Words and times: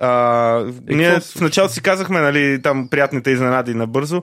А, 0.00 0.64
ние 0.88 1.08
какво 1.08 1.20
се 1.20 1.38
в 1.38 1.42
началото 1.42 1.74
си 1.74 1.82
казахме, 1.82 2.20
нали, 2.20 2.62
там 2.62 2.88
приятните 2.90 3.30
изненади 3.30 3.74
набързо. 3.74 4.22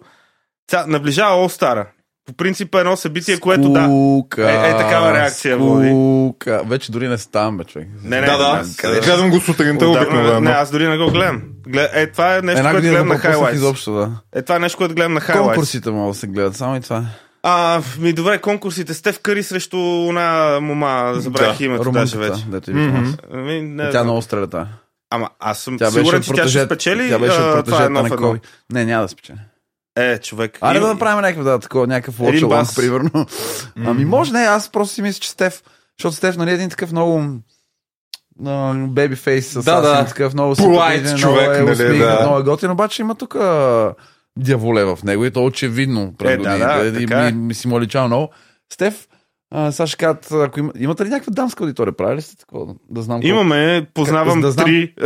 Ця, 0.68 0.86
наближава 0.88 1.50
All-Star. 1.50 1.86
По 2.26 2.34
принцип 2.34 2.76
е 2.76 2.80
едно 2.80 2.96
събитие, 2.96 3.40
което 3.40 3.70
да. 3.70 3.84
Скука, 3.84 4.52
Е, 4.52 4.70
е, 4.70 4.78
такава 4.78 5.14
реакция 5.14 5.58
води. 5.58 5.88
Скука. 5.90 6.62
Вече 6.66 6.92
дори 6.92 7.08
не 7.08 7.18
ставам, 7.18 7.58
бе, 7.58 7.64
човек. 7.64 7.88
Не, 8.04 8.22
не, 8.22 8.28
Да, 8.28 8.38
да. 8.38 8.64
къде? 8.78 9.00
Гледам 9.00 9.30
го 9.30 9.40
сутринта 9.40 9.88
обикновено. 9.88 10.40
Не, 10.40 10.52
аз 10.52 10.72
дори 10.72 10.88
не 10.88 10.98
го 10.98 11.12
гледам. 11.12 11.42
Глед... 11.68 11.92
Е, 11.94 12.08
това 12.08 12.38
е 12.38 12.42
нещо, 12.42 12.60
Една 12.60 12.72
което 12.72 12.88
гледам 12.88 13.08
на 13.08 13.20
highlights. 13.20 13.54
изобщо, 13.54 13.94
да. 13.94 14.12
Е, 14.36 14.42
това 14.42 14.56
е 14.56 14.60
нещо, 14.60 14.78
което 14.78 14.96
гледам 14.96 15.14
на 15.14 15.22
highlights. 15.22 15.44
Конкурсите 15.44 15.92
могат 15.92 16.14
да 16.14 16.20
се 16.20 16.28
гледат, 16.28 16.56
само 16.56 16.76
и 16.76 16.82
това. 16.82 17.06
А, 17.44 17.82
ми 18.00 18.14
добре, 18.14 18.38
конкурсите. 18.38 18.94
Стев 18.94 19.20
Къри 19.20 19.44
срещу 19.44 19.78
една 19.78 20.60
мома, 20.62 21.12
забравих 21.16 21.58
Да, 21.58 21.64
името 21.64 21.92
даже 21.92 22.18
вече. 22.18 22.46
Дето 22.48 22.72
Мгм. 22.72 23.14
Ами, 23.34 23.62
не, 23.62 23.90
Тя 23.90 24.04
много 24.04 24.22
стреля, 24.22 24.48
та. 24.48 24.68
Ама 25.14 25.30
аз 25.40 25.60
съм 25.60 25.78
Тя 25.78 25.92
сигурен, 25.92 26.22
че 26.22 26.28
тя 26.28 26.34
ще 26.34 26.42
протежет- 26.44 26.66
спечели. 26.66 27.10
Тя 27.10 27.20
беше 27.20 27.38
а, 27.38 27.64
това 27.64 27.82
е 27.82 27.86
едно 27.86 28.02
на 28.02 28.08
едно. 28.08 28.18
Коби. 28.18 28.40
Не, 28.74 28.86
няма 28.86 29.02
да 29.04 29.10
спечели. 29.10 29.38
Е, 29.96 30.18
човек. 30.18 30.58
Аре 30.62 30.78
и- 30.78 30.82
да 30.82 30.88
направим 30.88 31.22
някакъв, 31.22 31.44
да, 31.44 31.60
такова, 31.60 31.88
някакъв 31.88 32.18
along, 32.18 32.76
примерно. 32.76 33.26
Ами 33.86 34.06
може, 34.06 34.32
не, 34.34 34.40
аз 34.40 34.70
просто 34.70 34.94
си 34.96 35.02
мисля, 35.02 35.20
че 35.20 35.30
Стеф, 35.30 35.64
защото 36.00 36.16
Стеф, 36.16 36.38
нали, 36.38 36.52
е 36.52 36.54
един 36.54 36.70
такъв 36.70 36.92
много 36.92 37.24
беби 38.88 39.16
фейс, 39.16 39.48
с 39.48 39.64
Да, 39.64 39.82
да. 39.82 40.06
такъв 40.06 40.34
много 40.34 40.56
симпатичен, 40.56 41.18
човек, 41.18 41.50
много 41.50 41.54
е 41.54 41.62
нали, 41.62 41.72
усмихнат, 41.74 42.00
да. 42.10 42.20
много 42.22 42.40
е 42.40 42.44
готин, 42.44 42.72
обаче 42.72 43.02
има 43.02 43.16
тук 43.16 43.36
дяволе 44.38 44.84
в 44.86 45.00
него 45.04 45.26
и 45.26 45.32
то 45.32 45.46
очевидно 45.46 46.14
Е, 46.24 46.38
да, 46.38 46.58
да, 46.58 46.88
и 46.88 47.06
така 47.08 47.20
е. 47.20 47.32
ми, 47.32 47.38
ми 47.38 47.54
си 47.54 47.68
му 47.68 47.82
личава 47.82 48.08
много. 48.08 48.30
Стеф, 48.74 49.08
а, 49.54 49.72
сега 49.72 49.88
ще 49.88 49.98
кажат, 49.98 50.32
ако 50.34 50.60
има, 50.60 50.72
имате 50.78 51.06
ли 51.06 51.10
някаква 51.10 51.32
дамска 51.32 51.64
аудитория, 51.64 51.94
прави 51.94 52.16
ли 52.16 52.22
сте 52.22 52.38
такова? 52.38 52.74
Да 52.90 53.02
знам 53.02 53.16
колко- 53.18 53.28
Имаме, 53.28 53.88
познавам 53.94 54.42
Да 54.42 54.52
знам. 54.52 54.66
три. 54.66 54.94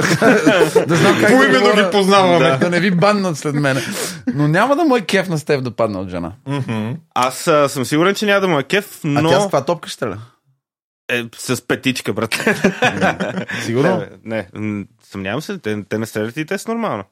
да 0.87 0.95
знам 0.95 1.17
как 1.19 1.27
Поименно 1.29 1.59
говоря, 1.61 1.85
ги 1.85 1.91
познаваме. 1.91 2.39
Да, 2.39 2.57
да 2.57 2.69
не 2.69 2.79
ви 2.79 2.91
баннат 2.91 3.37
след 3.37 3.55
мене. 3.55 3.81
Но 4.27 4.47
няма 4.47 4.75
да 4.75 4.83
му 4.83 4.97
е 4.97 5.01
кеф 5.01 5.29
на 5.29 5.39
Стеф 5.39 5.61
да 5.61 5.71
падне 5.71 5.97
от 5.97 6.09
жена. 6.09 6.31
Аз 7.11 7.47
а, 7.47 7.69
съм 7.69 7.85
сигурен, 7.85 8.15
че 8.15 8.25
няма 8.25 8.41
да 8.41 8.47
му 8.47 8.59
е 8.59 8.63
кеф, 8.63 8.99
А 8.99 9.07
но 9.07 9.29
тя 9.29 9.39
с 9.39 9.45
това 9.45 9.65
топка 9.65 9.89
ще 9.89 9.95
стреля. 9.95 10.17
е, 11.09 11.23
с 11.35 11.61
петичка, 11.61 12.13
брат. 12.13 12.45
Сигурно? 13.61 14.03
Не, 14.25 14.47
не, 14.53 14.85
съмнявам 15.03 15.41
се, 15.41 15.57
те, 15.57 15.83
те 15.83 15.97
не 15.97 16.05
стрелят 16.05 16.37
и 16.37 16.45
те 16.45 16.57
са 16.57 16.71
нормално. 16.71 17.03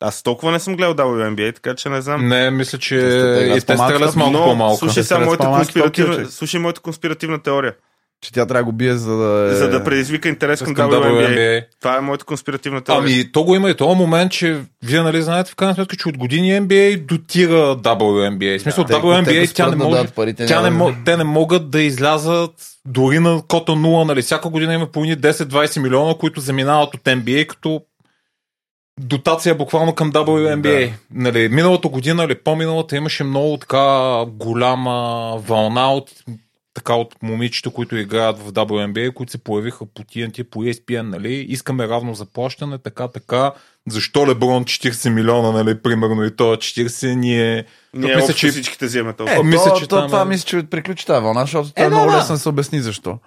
Аз 0.00 0.22
толкова 0.22 0.52
не 0.52 0.58
съм 0.58 0.76
гледал 0.76 0.94
WNBA, 0.96 1.54
така 1.54 1.74
че 1.74 1.88
не 1.88 2.00
знам. 2.00 2.28
Не, 2.28 2.50
мисля, 2.50 2.78
че 2.78 2.98
Те 2.98 3.44
и 3.48 3.60
те 3.60 3.76
стрелят 3.76 4.16
малко 4.16 4.32
по-малко. 4.34 4.76
слушай 4.78 5.02
сега 5.02 5.20
моята 5.20 5.44
конспиративна, 5.46 6.26
слушай 6.26 6.60
моята 6.60 6.80
конспиративна 6.80 7.38
теория, 7.38 7.74
Че 8.20 8.32
тя 8.32 8.46
трябва 8.46 8.60
да 8.60 8.64
го 8.64 8.72
бие, 8.72 8.94
за 8.94 9.16
да... 9.16 9.52
е- 9.52 9.54
за 9.54 9.68
да 9.68 9.84
предизвика 9.84 10.28
интерес 10.28 10.62
към 10.62 10.74
WNBA. 10.74 11.26
WNBA. 11.26 11.64
Това 11.80 11.96
е 11.96 12.00
моята 12.00 12.24
конспиративна 12.24 12.80
теория. 12.80 13.02
Ами, 13.14 13.32
то 13.32 13.44
го 13.44 13.54
има 13.54 13.70
и 13.70 13.74
този 13.74 13.96
момент, 13.96 14.32
че 14.32 14.56
вие 14.82 15.00
нали 15.00 15.22
знаете 15.22 15.50
в 15.50 15.56
крайна 15.56 15.74
сметка, 15.74 15.96
че 15.96 16.08
от 16.08 16.18
години 16.18 16.52
NBA 16.52 16.98
дотира 16.98 17.76
WNBA. 17.76 18.58
В 18.58 18.62
смисъл, 18.62 18.84
Те- 18.84 18.92
те 18.92 18.98
WNBA 18.98 19.46
го 19.48 19.52
тя 19.54 19.64
не 19.64 19.70
да 19.70 19.84
може, 19.84 20.06
парите, 20.06 20.46
тя 20.46 20.56
не, 20.56 20.70
няма 20.70 20.84
да- 20.84 20.92
мо- 20.92 21.04
те 21.04 21.16
не 21.16 21.24
могат 21.24 21.70
да 21.70 21.82
излязат 21.82 22.50
дори 22.86 23.18
на 23.18 23.42
кота 23.48 23.72
0, 23.72 24.04
нали? 24.04 24.22
Всяка 24.22 24.48
година 24.48 24.74
има 24.74 24.86
по 24.86 25.00
едни 25.00 25.16
10-20 25.16 25.80
милиона, 25.80 26.14
които 26.14 26.40
заминават 26.40 26.94
от 26.94 27.00
NBA 27.00 27.46
като 27.46 27.82
дотация 29.00 29.54
буквално 29.54 29.94
към 29.94 30.12
WNBA. 30.12 30.86
Да. 30.88 30.92
Нали, 31.14 31.48
миналата 31.48 31.88
година 31.88 32.24
или 32.24 32.34
по-миналата 32.34 32.96
имаше 32.96 33.24
много 33.24 33.56
така 33.56 33.86
голяма 34.28 34.92
вълна 35.38 35.92
от 35.92 36.10
така 36.74 36.94
от 36.94 37.14
момичета, 37.22 37.70
които 37.70 37.96
играят 37.96 38.38
в 38.38 38.52
WNBA, 38.52 39.12
които 39.12 39.32
се 39.32 39.38
появиха 39.38 39.86
по 39.86 40.02
TNT, 40.02 40.44
по 40.44 40.64
ESPN, 40.64 41.02
нали? 41.02 41.46
Искаме 41.48 41.88
равно 41.88 42.14
заплащане, 42.14 42.78
така, 42.78 43.08
така. 43.08 43.52
Защо 43.88 44.26
Леброн 44.26 44.64
40 44.64 45.08
милиона, 45.08 45.52
нали, 45.52 45.82
примерно, 45.82 46.24
и 46.24 46.36
то 46.36 46.56
40, 46.56 47.14
ние... 47.14 47.64
Ние 47.94 48.16
мисля, 48.16 48.34
че- 48.34 48.48
всичките 48.48 48.86
вземат 48.86 49.14
Е, 49.14 49.16
толкова. 49.16 49.36
то, 49.36 49.44
мисля, 49.44 49.72
че 49.78 49.86
то, 49.88 49.96
там 49.96 50.06
това 50.06 50.22
е- 50.22 50.24
мисля, 50.24 50.46
че 50.46 50.62
приключи 50.62 51.06
тази 51.06 51.22
вълна, 51.22 51.40
защото 51.40 51.68
е, 51.76 51.82
да, 51.84 51.90
много 51.90 52.10
да. 52.10 52.16
лесно 52.16 52.34
да 52.34 52.38
се 52.38 52.48
обясни 52.48 52.80
защо. 52.80 53.18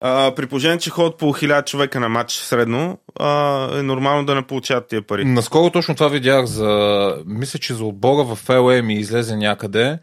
А, 0.00 0.34
при 0.34 0.46
положение, 0.46 0.78
че 0.78 0.90
ходят 0.90 1.18
по 1.18 1.26
1000 1.26 1.64
човека 1.64 2.00
на 2.00 2.08
матч 2.08 2.32
средно, 2.32 2.98
а, 3.20 3.78
е 3.78 3.82
нормално 3.82 4.26
да 4.26 4.34
не 4.34 4.42
получават 4.42 4.88
тия 4.88 5.02
пари. 5.02 5.24
Наскоро 5.24 5.70
точно 5.70 5.94
това 5.94 6.08
видях 6.08 6.46
за... 6.46 7.14
Мисля, 7.26 7.58
че 7.58 7.74
за 7.74 7.84
отбора 7.84 8.24
в 8.24 8.46
LA 8.46 8.80
ми 8.80 8.94
излезе 8.94 9.36
някъде 9.36 9.98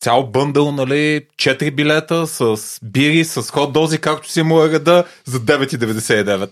цял 0.00 0.26
бъндъл, 0.26 0.72
нали, 0.72 1.26
4 1.36 1.74
билета 1.74 2.26
с 2.26 2.56
бири, 2.82 3.24
с 3.24 3.50
хот 3.50 3.72
дози, 3.72 3.98
както 3.98 4.30
си 4.30 4.42
му 4.42 4.62
е 4.62 4.70
реда, 4.70 5.04
за 5.24 5.40
9,99. 5.40 6.50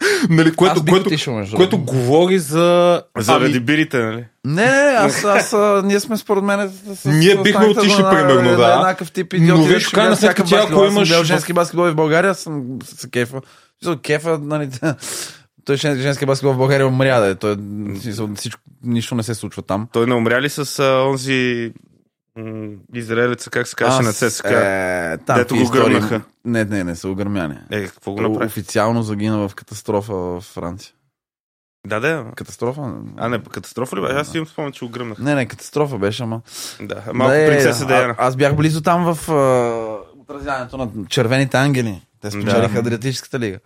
нали, 0.30 0.54
което, 0.54 0.72
Аз 0.72 0.84
което, 0.88 1.06
отишъл, 1.06 1.34
между 1.34 1.56
което 1.56 1.78
говори 1.78 2.38
за... 2.38 3.02
Заради 3.18 3.46
Ами, 3.46 3.60
бирите, 3.60 3.98
нали? 3.98 4.24
Не, 4.44 4.64
не, 4.64 4.94
аз, 4.96 5.24
аз, 5.24 5.52
а, 5.52 5.82
ние 5.84 6.00
сме 6.00 6.16
според 6.16 6.44
мен 6.44 6.72
с, 6.94 7.04
Ние 7.04 7.36
бихме 7.36 7.66
отишли, 7.66 8.02
на- 8.02 8.10
примерно, 8.10 8.50
да. 8.50 8.58
на 8.58 8.74
Еднакъв 8.74 9.12
тип 9.12 9.32
идиоти. 9.32 9.60
Но 9.60 9.66
виж, 9.66 9.88
в 9.88 9.92
крайна 9.92 10.16
сметка, 10.16 10.44
ти 10.44 10.54
ако. 10.54 10.80
Аз 10.80 10.92
имаш 10.92 11.10
в- 11.10 11.24
женски 11.24 11.52
баскетбол 11.52 11.84
в 11.84 11.94
България, 11.94 12.34
съм 12.34 12.62
се 12.84 13.10
кефа. 13.10 13.40
Кефа, 14.02 14.38
нали, 14.42 14.68
той 15.64 15.76
жен- 15.76 15.98
женски 15.98 16.26
баскетбол 16.26 16.52
в 16.54 16.58
България 16.58 16.86
умря, 16.86 17.20
да 17.20 17.26
е. 17.26 17.34
Той, 17.34 17.56
всичко, 18.36 18.60
нищо 18.84 19.14
не 19.14 19.22
се 19.22 19.34
случва 19.34 19.62
там. 19.62 19.88
Той 19.92 20.06
не 20.06 20.14
умря 20.14 20.40
ли 20.40 20.48
с 20.48 20.78
а, 20.78 21.02
онзи 21.02 21.72
израелеца, 22.94 23.50
как 23.50 23.68
се 23.68 23.76
казваше 23.76 24.02
на 24.02 24.12
ЦСК? 24.12 24.44
Е, 24.44 25.18
там 25.26 25.36
Дето 25.36 25.56
го 25.56 25.70
гърнаха. 25.70 26.20
Не, 26.44 26.64
не, 26.64 26.84
не 26.84 26.96
са 26.96 27.08
огърмяни. 27.08 27.54
Е, 27.70 27.86
какво 27.86 28.12
го 28.12 28.20
направи? 28.20 28.46
Официално 28.46 29.02
загина 29.02 29.48
в 29.48 29.54
катастрофа 29.54 30.14
в 30.14 30.40
Франция. 30.40 30.92
Да, 31.86 32.00
да. 32.00 32.24
Катастрофа? 32.36 32.94
А, 33.16 33.28
не, 33.28 33.42
катастрофа 33.42 33.96
ли 33.96 34.00
беше? 34.00 34.14
Аз 34.14 34.34
имам 34.34 34.46
спомен, 34.46 34.72
че 34.72 34.84
го 34.84 34.90
гръмнах. 34.90 35.18
Не, 35.18 35.34
не, 35.34 35.46
катастрофа 35.46 35.98
беше, 35.98 36.22
ама. 36.22 36.40
Да, 36.80 37.02
малко 37.14 37.32
Да, 37.32 37.42
е, 37.42 37.46
принцеса 37.46 37.86
Диана. 37.86 38.14
Аз 38.18 38.36
бях 38.36 38.56
близо 38.56 38.80
там 38.82 39.14
в 39.14 39.30
а, 39.30 40.20
отразяването 40.20 40.76
на 40.76 40.90
червените 41.08 41.56
ангели. 41.56 42.02
Те 42.20 42.30
спечелиха 42.30 42.72
Да. 42.72 42.78
Адриатическата 42.78 43.38
лига. 43.38 43.58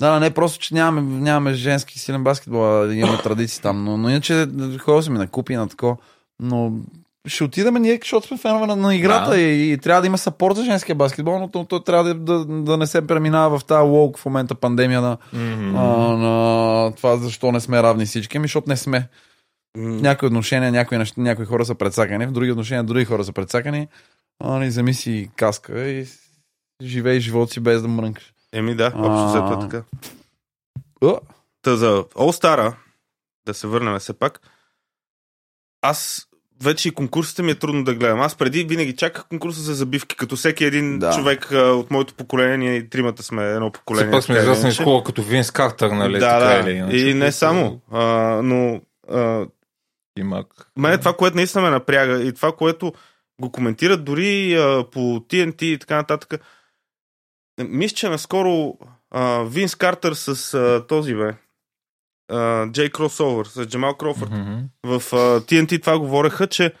Да, 0.00 0.20
не 0.20 0.30
просто, 0.30 0.58
че 0.58 0.74
нямаме, 0.74 1.20
нямаме 1.20 1.54
женски 1.54 1.98
силен 1.98 2.24
баскетбол, 2.24 2.82
а 2.82 2.94
имаме 2.94 3.22
традиции 3.22 3.62
там. 3.62 3.84
Но, 3.84 3.96
но 3.96 4.10
иначе 4.10 4.48
ходил 4.78 5.02
съм 5.02 5.14
и 5.14 5.18
на 5.18 5.28
купи, 5.28 5.56
на 5.56 5.68
тако. 5.68 5.98
Но 6.40 6.72
ще 7.28 7.44
отидем 7.44 7.74
ние, 7.74 7.98
защото 8.02 8.26
сме 8.26 8.38
фенове 8.38 8.66
на, 8.66 8.76
на 8.76 8.94
играта 8.94 9.30
Да. 9.30 9.40
и, 9.40 9.72
и, 9.72 9.78
трябва 9.78 10.00
да 10.00 10.06
има 10.06 10.18
сапорт 10.18 10.56
за 10.56 10.64
женския 10.64 10.94
баскетбол, 10.94 11.38
но 11.38 11.48
то- 11.50 11.64
той 11.64 11.84
трябва 11.84 12.04
да, 12.04 12.14
да, 12.14 12.44
да 12.44 12.76
не 12.76 12.86
се 12.86 13.06
преминава 13.06 13.58
в 13.58 13.64
тази 13.64 13.88
лоук 13.88 14.18
в 14.18 14.24
момента 14.26 14.54
пандемия 14.54 15.00
на, 15.00 15.18
Мгм. 15.32 15.76
а, 15.76 15.82
на 16.16 16.92
това 16.96 17.16
защо 17.16 17.52
не 17.52 17.60
сме 17.60 17.82
равни 17.82 18.06
всички, 18.06 18.36
ами 18.36 18.44
защото 18.44 18.68
не 18.68 18.76
сме. 18.76 19.08
М, 19.78 19.88
някои 19.88 20.26
отношения 20.26 20.72
някои, 20.72 20.98
неща, 20.98 21.20
някои 21.20 21.44
хора 21.44 21.64
са 21.64 21.74
предсакани, 21.74 22.26
в 22.26 22.32
други 22.32 22.50
отношения 22.50 22.84
други 22.84 23.04
хора 23.04 23.24
са 23.24 23.32
предсакани. 23.32 23.88
А, 24.44 24.58
не 24.58 24.68
вземи 24.68 24.94
си 24.94 25.30
каска 25.36 25.88
и 25.88 26.06
живей 26.82 27.20
живот 27.20 27.50
си 27.50 27.60
без 27.60 27.82
да 27.82 27.88
мрънкаш. 27.88 28.32
Еми 28.52 28.74
да, 28.74 28.86
общо 28.86 29.26
взето 29.26 29.52
е 29.52 29.68
така. 29.68 29.82
Та 31.62 31.76
за 31.76 32.04
All 32.04 32.42
Star, 32.42 32.74
да 33.46 33.54
се 33.54 33.66
върнем 33.66 33.98
все 33.98 34.12
пак, 34.12 34.40
аз 35.82 36.26
вече 36.62 36.88
и 36.88 36.92
конкурсите 36.92 37.42
ми 37.42 37.50
е 37.50 37.54
трудно 37.54 37.84
да 37.84 37.94
гледам. 37.94 38.20
Аз 38.20 38.34
преди 38.34 38.64
винаги 38.64 38.96
чаках 38.96 39.24
конкурса 39.28 39.60
за 39.60 39.74
забивки, 39.74 40.16
като 40.16 40.36
всеки 40.36 40.64
един 40.64 40.98
Да. 40.98 41.12
човек 41.12 41.52
а, 41.52 41.58
от 41.58 41.90
моето 41.90 42.14
поколение, 42.14 42.56
ние 42.58 42.76
и 42.76 42.88
тримата 42.90 43.22
сме 43.22 43.50
едно 43.50 43.72
поколение. 43.72 44.20
Все 44.20 44.44
пак 44.46 44.56
сме 44.58 44.72
с 44.72 44.78
хора 44.78 45.04
като 45.04 45.22
Винс 45.22 45.50
Картер, 45.50 45.90
нали? 45.90 46.18
да, 46.18 46.38
така 46.40 46.62
да. 46.62 46.70
или 46.70 46.76
иначе, 46.78 46.96
и 46.96 47.14
не 47.14 47.32
само. 47.32 47.80
А, 47.92 48.04
но 48.44 48.80
а, 49.10 49.46
Имат. 50.18 50.46
Мене 50.78 50.98
това, 50.98 51.12
което 51.12 51.36
наистина 51.36 51.64
ме 51.64 51.70
напряга 51.70 52.22
и 52.22 52.32
това, 52.32 52.52
което 52.52 52.92
го 53.40 53.52
коментират 53.52 54.04
дори 54.04 54.54
а, 54.54 54.84
по 54.90 54.98
TNT 55.00 55.62
и 55.62 55.78
така 55.78 55.96
нататък. 55.96 56.34
е, 57.60 57.64
Мисля, 57.64 57.94
че 57.94 58.08
наскоро 58.08 58.78
а, 59.10 59.42
Винс 59.42 59.74
Картер 59.74 60.12
с 60.12 60.54
а, 60.54 60.86
този 60.88 61.14
бе, 61.14 61.22
а, 61.28 61.34
Джей 62.72 62.88
Кросовър, 62.88 63.46
с 63.46 63.66
Джамал 63.66 63.94
Крофърд, 63.94 64.30
Мгм. 64.30 64.54
в 64.84 65.02
а, 65.12 65.16
TNT 65.40 65.80
това 65.80 65.98
говореха, 65.98 66.46
че 66.46 66.72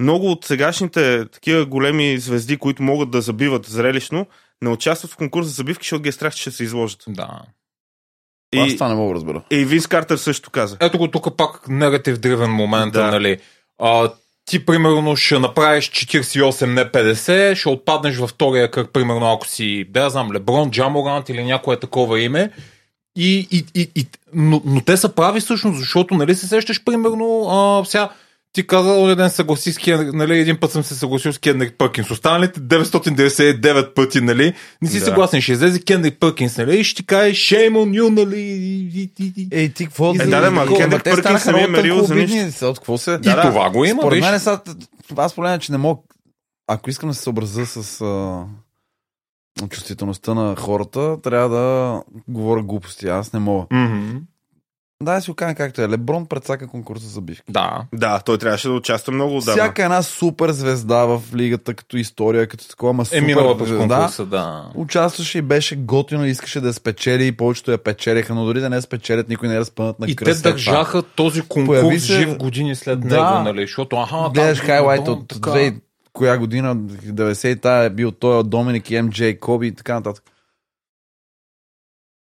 много 0.00 0.30
от 0.30 0.44
сегашните 0.44 1.26
такива 1.26 1.64
големи 1.66 2.18
звезди, 2.18 2.56
които 2.56 2.82
могат 2.82 3.10
да 3.10 3.20
забиват 3.20 3.66
зрелищно, 3.66 4.26
не 4.62 4.70
участват 4.70 5.10
в 5.10 5.16
конкурс 5.16 5.46
за 5.46 5.52
забивки, 5.52 5.84
защото 5.84 6.02
ги 6.02 6.08
е 6.08 6.12
страх, 6.12 6.34
че 6.34 6.40
ще 6.40 6.50
се 6.50 6.64
изложат. 6.64 7.04
Да. 7.08 7.28
аз 8.56 8.72
И, 8.72 8.74
това 8.74 8.88
не 8.88 8.94
мога 8.94 9.08
да 9.08 9.14
разбера. 9.14 9.42
и 9.50 9.64
Винс 9.64 9.86
Картер 9.86 10.16
също 10.16 10.50
каза. 10.50 10.76
Ето 10.80 10.98
го 10.98 11.08
тук 11.08 11.36
пак 11.36 11.68
негатив 11.68 12.18
дривен 12.18 12.50
момент, 12.50 12.92
Да. 12.92 13.10
нали? 13.10 13.38
А, 13.78 14.12
ти, 14.44 14.66
примерно, 14.66 15.16
ще 15.16 15.38
направиш 15.38 15.90
48, 15.90 16.66
не 16.66 16.84
50, 16.84 17.54
ще 17.54 17.68
отпаднеш 17.68 18.16
във 18.16 18.30
втория 18.30 18.70
кръг, 18.70 18.90
примерно, 18.92 19.32
ако 19.32 19.46
си, 19.48 19.84
да 19.88 20.00
я 20.00 20.10
знам, 20.10 20.32
Леброн, 20.32 20.70
Джаморант 20.70 21.28
или 21.28 21.44
някое 21.44 21.80
такова 21.80 22.20
име. 22.20 22.50
И, 23.16 23.48
и, 23.50 23.64
и, 23.74 23.90
и, 23.94 24.06
но, 24.34 24.62
но 24.64 24.80
те 24.80 24.96
са 24.96 25.08
прави 25.08 25.40
всъщност, 25.40 25.78
защото, 25.78 26.14
нали 26.14 26.34
се 26.34 26.46
сещаш, 26.46 26.84
примерно, 26.84 27.46
а, 27.48 27.84
сега, 27.84 28.10
ти 28.52 28.66
каза, 28.66 28.90
онзи 28.90 29.16
ден 29.16 29.30
съгласи 29.30 29.72
с 29.72 29.78
Кен, 29.78 30.10
нали, 30.14 30.38
един 30.38 30.56
път 30.56 30.72
съм 30.72 30.84
се 30.84 30.94
съгласил 30.94 31.32
с 31.32 31.38
Кендрик 31.38 31.74
Пъркинс. 31.78 32.10
Останалите 32.10 32.60
999 32.60 33.94
пъти, 33.94 34.20
нали, 34.20 34.54
не 34.82 34.88
си 34.90 34.98
Да. 34.98 35.04
съгласен. 35.04 35.40
Ще 35.40 35.52
излезе 35.52 35.80
Кендрик 35.80 36.16
Пъркинс, 36.20 36.56
нали, 36.56 36.78
и 36.78 36.84
ще 36.84 36.96
ти 36.96 37.06
каже, 37.06 37.30
shame 37.34 37.72
on 37.72 38.00
you, 38.00 38.08
нали, 38.08 38.40
и, 38.40 39.00
и, 39.00 39.10
и, 39.20 39.32
и. 39.36 39.48
Ей, 39.52 39.68
ти 39.68 39.84
какво? 39.84 40.14
Е, 40.14 40.26
да, 40.26 40.40
да, 40.40 40.50
ма, 40.50 40.66
Кендрик 40.76 41.04
Пъркинс 41.04 41.46
не 41.46 41.52
ми 41.52 41.62
е 41.62 41.66
мерил 41.66 42.04
за 42.04 42.14
нищо. 42.14 42.66
От 42.68 42.78
какво 42.78 42.98
се... 42.98 43.18
и 43.22 43.22
това 43.22 43.70
го 43.70 43.84
има, 43.84 44.02
Според 44.02 44.16
виж. 44.16 44.24
мен, 44.30 44.40
сега, 44.40 44.60
аз 45.16 45.34
поне, 45.34 45.58
че 45.58 45.72
не 45.72 45.78
мога, 45.78 46.00
ако 46.68 46.90
искам 46.90 47.08
да 47.08 47.14
се 47.14 47.22
съобразя 47.22 47.66
с 47.66 48.00
а, 48.00 48.44
чувствителността 49.70 50.34
на 50.34 50.56
хората, 50.56 51.16
трябва 51.22 51.48
да 51.48 52.02
говоря 52.28 52.62
глупости. 52.62 53.08
Аз 53.08 53.32
не 53.32 53.40
мога. 53.40 53.66
Mm-hmm. 53.66 54.20
Да, 55.02 55.20
си 55.20 55.30
окажем 55.30 55.54
както 55.54 55.82
е. 55.82 55.88
Леброн 55.88 56.26
предсака 56.26 56.68
конкурса 56.68 57.06
за 57.06 57.20
бивки. 57.20 57.52
Да. 57.52 57.84
Да, 57.94 58.20
той 58.20 58.38
трябваше 58.38 58.68
да 58.68 58.74
участва 58.74 59.12
много 59.12 59.36
отдавна. 59.36 59.62
Всяка 59.62 59.84
една 59.84 60.02
супер 60.02 60.50
звезда 60.50 61.04
в 61.04 61.22
лигата, 61.34 61.74
като 61.74 61.96
история, 61.96 62.46
като 62.46 62.68
такова, 62.68 62.92
ма 62.92 63.02
е, 63.02 63.04
супер 63.04 63.18
е, 63.18 63.20
минала 63.20 63.56
звезда, 63.58 63.96
конкурса, 63.96 64.26
да. 64.26 64.70
Участваше 64.74 65.38
и 65.38 65.42
беше 65.42 65.76
готино, 65.76 66.26
искаше 66.26 66.60
да 66.60 66.66
я 66.68 66.74
спечели 66.74 67.26
и 67.26 67.32
повечето 67.32 67.70
я 67.70 67.78
печелиха, 67.78 68.34
но 68.34 68.44
дори 68.44 68.60
да 68.60 68.70
не 68.70 68.80
спечелят, 68.80 69.28
никой 69.28 69.48
не 69.48 69.54
е 69.54 69.60
разпънат 69.60 69.98
на 69.98 70.06
кръста. 70.06 70.12
И 70.12 70.16
кръс, 70.16 70.42
те 70.42 70.50
държаха 70.50 71.02
този 71.02 71.42
конкурс 71.42 72.06
се... 72.06 72.12
жив 72.12 72.36
години 72.36 72.74
след 72.74 73.00
да, 73.00 73.30
него, 73.30 73.44
нали? 73.44 73.60
Защото, 73.60 73.96
аха, 73.96 74.30
гледаш 74.34 74.58
хайлайт 74.58 75.08
от 75.08 75.32
2003 75.32 75.80
коя 76.16 76.38
година, 76.38 76.76
90 76.76 77.60
та 77.60 77.84
е 77.84 77.90
бил 77.90 78.10
той 78.10 78.38
от 78.38 78.50
Доминик 78.50 78.90
и 78.90 79.02
МДЖ, 79.02 79.38
Коби 79.40 79.66
и 79.66 79.72
така 79.72 79.94
нататък. 79.94 80.24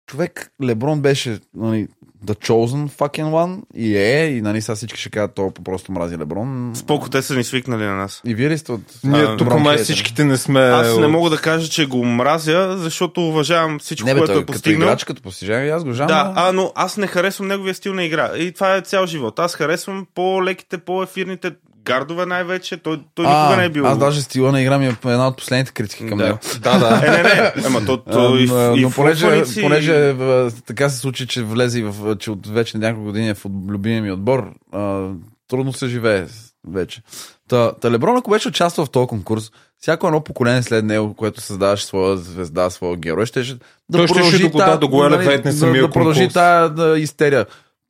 Човек, 0.08 0.52
Леброн 0.64 1.02
беше 1.02 1.40
нали, 1.54 1.88
the 2.26 2.34
chosen 2.48 2.90
fucking 2.90 3.32
one 3.32 3.62
и 3.76 3.98
е, 3.98 4.26
и 4.26 4.42
нали 4.42 4.62
сега 4.62 4.76
всички 4.76 5.00
ще 5.00 5.10
кажат, 5.10 5.36
той 5.36 5.50
просто 5.64 5.92
мрази 5.92 6.18
Леброн. 6.18 6.72
Споко 6.76 7.10
те 7.10 7.22
са 7.22 7.36
ни 7.36 7.44
свикнали 7.44 7.84
на 7.84 7.96
нас. 7.96 8.22
И 8.26 8.36
вие 8.36 8.50
ли 8.50 8.58
сте 8.58 8.72
от... 8.72 8.82
Ние 9.04 9.38
тук 9.38 9.60
май 9.60 9.78
всичките 9.78 10.24
не 10.24 10.38
сме... 10.38 10.60
Аз 10.60 10.98
не 10.98 11.08
мога 11.08 11.30
да 11.30 11.38
кажа, 11.38 11.70
че 11.70 11.86
го 11.86 12.06
мразя, 12.06 12.76
защото 12.78 13.28
уважавам 13.28 13.80
всичко, 13.80 14.08
Не 14.08 14.14
бе, 14.14 14.20
което 14.20 14.34
той 14.34 14.42
е 14.42 14.46
като 14.46 14.54
постигнал. 14.54 14.88
играч, 14.88 15.04
като 15.04 15.22
постижение, 15.22 15.72
аз 15.72 15.84
го 15.84 15.94
жам. 15.94 16.08
Да, 16.08 16.34
а, 16.36 16.52
но 16.52 16.72
аз 16.76 16.98
не 16.98 17.08
харесвам 17.08 17.48
неговия 17.48 17.76
стил 17.76 17.94
на 17.94 18.04
игра. 18.04 18.32
И 18.38 18.52
това 18.52 18.76
е 18.76 18.82
цял 18.82 19.06
живот. 19.06 19.40
Аз 19.40 19.56
харесвам 19.56 20.08
по-леките, 20.16 20.78
по-ефирните 20.78 21.52
гардове 21.84 22.26
най-вече. 22.26 22.78
Той, 22.78 23.00
той 23.16 23.26
никога 23.28 23.58
не 23.58 23.66
е 23.66 23.70
бил. 23.70 23.88
Аз 23.88 23.98
даже 23.98 24.22
стила 24.22 24.52
на 24.52 24.62
игра 24.62 24.78
ми 24.78 24.86
е 24.86 24.96
една 25.06 25.28
от 25.28 25.38
последните 25.38 25.72
критики 25.72 26.08
към 26.08 26.18
Да. 26.18 26.26
него. 26.26 26.38
Да, 26.60 26.80
да. 26.80 27.02
Е, 27.08 27.12
не, 27.12 27.24
не. 27.24 27.66
Ема 27.66 27.86
то, 27.86 27.98
то 27.98 28.38
и, 28.38 28.50
А, 28.52 28.74
и 28.78 28.82
но 28.82 28.92
понеже, 28.92 29.26
футболици- 29.28 29.62
понеже 29.62 30.10
а, 30.10 30.52
така 30.66 30.90
се 30.90 30.98
случи, 30.98 31.28
че 31.28 31.44
влезе 31.44 31.84
в, 31.84 32.16
че 32.16 32.32
от 32.32 32.48
вече 32.48 32.78
няколко 32.78 33.06
години 33.06 33.30
е 33.30 33.34
в 33.34 33.46
любимия 33.70 34.02
ми 34.02 34.12
отбор, 34.12 34.54
а, 34.72 35.10
трудно 35.48 35.74
се 35.74 35.88
живее 35.88 36.26
вече. 36.68 37.02
Та, 37.50 37.72
та 37.72 37.92
Леброн, 37.92 38.18
ако 38.18 38.32
беше 38.32 38.48
участвал 38.48 38.86
в 38.86 38.92
този 38.92 39.08
конкурс, 39.08 39.52
всяко 39.80 40.08
едно 40.08 40.22
поколение 40.22 40.64
след 40.64 40.86
него, 40.86 41.14
което 41.14 41.42
създаваше 41.42 41.86
своя 41.86 42.18
звезда, 42.18 42.70
своя 42.70 42.98
герой, 42.98 43.26
ще 43.26 43.44
да 43.44 43.58
Той 43.92 44.08
продължи 44.08 44.44
да 44.44 44.50
го- 44.50 44.58
тая- 44.58 44.72
да, 44.72 44.78
да 44.78 44.88
го 44.88 45.04
нали, 45.04 45.42
да, 45.42 45.72
да 45.82 45.90
продължи 45.90 46.28
да, 46.28 46.96
истерия. 46.98 47.46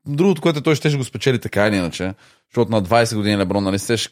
Другото, 0.07 0.41
което 0.41 0.61
той 0.61 0.75
ще 0.75 0.97
го 0.97 1.03
спечели 1.03 1.39
така 1.39 1.67
или 1.67 1.75
иначе, 1.75 2.13
защото 2.55 2.71
на 2.71 2.83
20 2.83 3.15
години 3.15 3.37
Леброн, 3.37 3.63
нали 3.63 3.79
сеш 3.79 4.09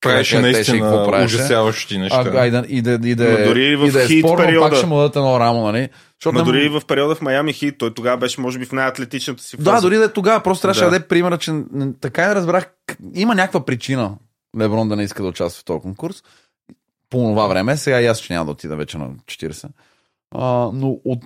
Правеше 0.00 0.40
наистина 0.40 1.04
правеше. 1.08 1.34
ужасяващи 1.36 1.98
неща. 1.98 2.24
А, 2.34 2.46
и 2.46 2.50
да, 2.50 2.64
и 2.68 2.82
да, 2.82 3.08
и 3.08 3.14
да, 3.14 3.38
Но 3.38 3.44
дори 3.46 3.76
в 3.76 3.86
и 3.86 3.90
да 3.90 4.02
е 4.04 4.06
хит 4.06 4.24
спорно, 4.24 4.36
периода. 4.44 4.68
пак 4.70 4.76
ще 4.78 4.86
му 4.86 4.96
дадат 4.96 5.16
едно 5.16 5.40
рамо, 5.40 5.62
нали? 5.62 5.88
Защото 6.20 6.38
Ма 6.38 6.44
дори 6.44 6.64
и 6.64 6.68
в 6.68 6.82
периода 6.88 7.14
в 7.14 7.20
Майами 7.22 7.52
Хит, 7.52 7.74
той 7.78 7.94
тогава 7.94 8.16
беше, 8.16 8.40
може 8.40 8.58
би, 8.58 8.64
в 8.66 8.72
най-атлетичната 8.72 9.42
си 9.42 9.56
фаза. 9.56 9.70
Да, 9.72 9.80
дори 9.80 9.96
да 9.96 10.04
е 10.04 10.12
тогава, 10.12 10.40
просто 10.40 10.62
трябваше 10.62 10.80
да 10.80 10.86
Да. 10.86 10.90
даде 10.90 11.08
примера, 11.08 11.38
че 11.38 11.52
така 12.00 12.24
и 12.24 12.26
не 12.26 12.34
разбрах. 12.34 12.70
Има 13.14 13.34
някаква 13.34 13.64
причина 13.64 14.14
Леброн 14.60 14.88
да 14.88 14.96
не 14.96 15.02
иска 15.02 15.22
да 15.22 15.28
участва 15.28 15.60
в 15.60 15.64
този 15.64 15.80
конкурс. 15.80 16.22
По 17.10 17.18
това 17.18 17.46
време, 17.46 17.76
сега 17.76 18.00
и 18.00 18.06
аз 18.06 18.18
ще 18.18 18.32
няма 18.32 18.44
да 18.44 18.50
отида 18.50 18.76
вече 18.76 18.98
на 18.98 19.08
40. 19.08 19.68
А, 20.34 20.70
но 20.74 20.98
от 21.04 21.22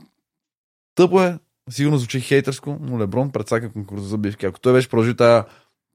тъпо 0.94 1.20
е, 1.22 1.38
сигурно 1.70 1.98
звучи 1.98 2.20
хейтърско, 2.20 2.78
но 2.80 2.98
Леброн 2.98 3.30
предсака 3.30 3.72
конкурс 3.72 4.02
за 4.02 4.18
бивки. 4.18 4.46
Ако 4.46 4.60
той 4.60 4.72
беше 4.72 4.88
продължи 4.88 5.16
тая, 5.16 5.44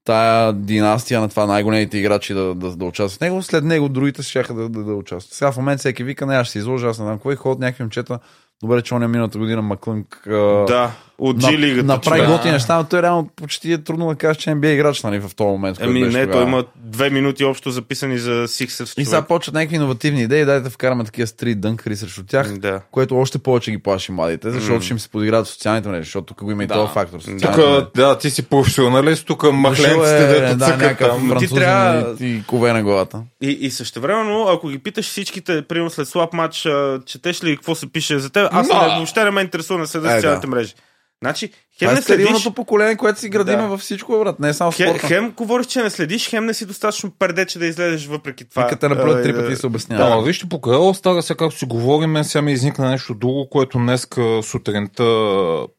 тая 0.06 0.54
династия 0.54 1.22
на 1.22 1.30
това 1.30 1.46
най-големите 1.46 1.98
играчи 1.98 2.34
да, 2.34 2.56
да, 2.56 2.76
да 2.76 2.86
участват 2.86 3.20
в 3.20 3.22
него, 3.22 3.42
след 3.42 3.64
него 3.64 3.90
другите 3.90 4.24
ще 4.24 4.44
да, 4.44 4.70
да, 4.70 4.84
да 4.84 4.94
участват. 4.94 5.34
Сега 5.34 5.52
в 5.52 5.58
момента 5.58 5.80
всеки 5.80 6.04
вика, 6.04 6.26
не, 6.26 6.36
аз 6.36 6.48
ще 6.48 6.52
се 6.52 6.60
изложа, 6.60 6.88
аз 6.88 7.00
не 7.00 7.06
знам 7.06 7.20
и 7.32 7.36
ходят 7.36 7.60
някакви 7.60 7.84
момчета. 7.84 8.20
Добре, 8.64 8.82
че 8.82 8.94
он 8.94 9.04
е 9.04 9.08
миналата 9.08 9.38
година 9.40 9.62
Маклънк. 9.62 10.22
Да, 10.68 10.92
от 11.18 11.38
на- 11.38 11.48
G 11.48 11.58
лигата. 11.58 11.84
Направи. 11.84 12.22
Да. 12.22 12.28
готини 12.28 12.52
неща, 12.52 12.78
но 12.78 12.84
той 12.84 13.02
реално 13.02 13.30
почти 13.36 13.74
е 13.74 13.78
трудно 13.78 14.08
да 14.08 14.16
кажеш, 14.16 14.38
че 14.38 14.50
NBA 14.50 14.68
играч 14.68 15.04
нали, 15.04 15.20
в 15.20 15.32
този 15.36 15.48
момент. 15.48 15.78
Ами 15.82 16.04
беше 16.04 16.18
не, 16.18 16.24
тогава. 16.24 16.42
той 16.42 16.50
има 16.50 16.64
две 16.78 17.10
минути 17.10 17.44
общо 17.44 17.72
записани 17.72 18.18
за 18.18 18.48
Сиксърс. 18.48 18.94
И 18.98 19.06
сега 19.06 19.22
почват 19.22 19.54
някакви 19.56 19.76
иновативни 19.76 20.22
идеи, 20.22 20.46
дайте 20.46 20.62
да 20.62 20.70
вкараме 20.70 21.04
такива 21.04 21.28
стрит 21.28 21.62
дънкари 21.62 21.96
срещу 21.96 22.24
тях, 22.24 22.54
Да. 22.54 22.82
което 22.92 23.18
още 23.18 23.38
повече 23.38 23.72
ги 23.72 23.78
плаши 23.78 24.12
младите, 24.12 24.52
защото 24.52 24.74
М. 24.74 24.82
ще 24.82 24.94
им 24.94 25.00
се 25.00 25.10
подиграват 25.10 25.48
в 25.48 25.52
социалните 25.52 25.90
мрежи, 25.90 26.04
защото 26.04 26.26
тук 26.26 26.44
го 26.44 26.52
има 26.52 26.64
и 26.64 26.68
Да. 26.68 26.74
този 26.74 26.94
фактор. 26.94 27.20
Тук, 27.20 27.56
да, 27.96 28.18
ти 28.18 28.30
си 28.30 28.44
професионалист, 28.44 29.26
тук 29.26 29.54
махленците, 29.54 30.28
дето 30.30 30.58
да, 30.58 30.66
цъкат 30.68 30.98
там. 31.00 31.36
Ти 31.40 31.48
трябва- 31.50 32.16
и, 32.20 32.44
кове 32.48 32.74
на 32.74 32.84
главата. 32.84 33.22
И, 33.42 33.50
и 33.52 33.72
същевременно, 33.72 34.48
ако 34.48 34.68
ги 34.68 34.80
питаш 34.80 35.06
всичките, 35.06 35.62
примерно 35.62 35.90
след 35.90 36.08
слаб 36.08 36.34
матч, 36.34 36.68
четеш 37.06 37.44
ли 37.44 37.56
какво 37.56 37.76
се 37.76 37.88
пише 37.88 38.20
за 38.20 38.30
теб, 38.30 38.50
аз 38.52 38.68
въобще 38.68 39.24
не 39.24 39.32
ме 39.32 39.42
интересува 39.42 39.80
на 39.80 39.88
следа 39.88 40.12
Е, 40.12 40.16
социалните 40.16 40.48
мрежи. 40.48 40.74
Значи, 41.22 41.48
хем 41.48 41.56
Това 41.80 41.92
е 41.92 41.96
не 41.96 42.02
следиш, 42.02 42.26
стерилното 42.26 42.54
поколение, 42.54 42.96
което 42.98 43.20
си 43.20 43.30
градиме 43.30 43.62
Да. 43.62 43.68
във 43.68 43.80
всичко, 43.82 44.12
брат, 44.20 44.40
не 44.40 44.50
е 44.50 44.54
само 44.54 44.72
в 44.72 44.76
хем, 44.76 44.90
спорта. 44.90 45.08
хем 45.08 45.32
говориш, 45.32 45.68
че 45.68 45.82
не 45.82 45.90
следиш, 45.90 46.30
хем 46.30 46.46
не 46.46 46.54
си 46.54 46.66
достатъчно 46.66 47.12
пердече 47.12 47.60
да 47.60 47.66
излезеш 47.66 48.06
въпреки 48.08 48.50
това. 48.50 48.66
И 48.66 48.70
като 48.70 48.80
те 48.80 48.88
наплюят 48.90 49.20
А, 49.20 49.24
три 49.24 49.32
е, 49.32 49.36
пъти 49.36 49.56
се 49.56 49.62
Да, 49.62 49.68
обяснява. 49.68 50.12
ама 50.14 50.22
вижте, 50.22 50.50
покрай 50.50 50.78
All 50.78 51.04
Star, 51.04 51.22
сега 51.22 51.38
както 51.38 51.58
си 51.58 51.66
говорим, 51.66 52.12
мен 52.12 52.24
сега 52.24 52.42
ми 52.42 52.52
изникна 52.52 52.90
нещо 52.90 53.14
друго, 53.14 53.50
което 53.50 53.78
днеска 53.78 54.40
сутринта 54.44 55.06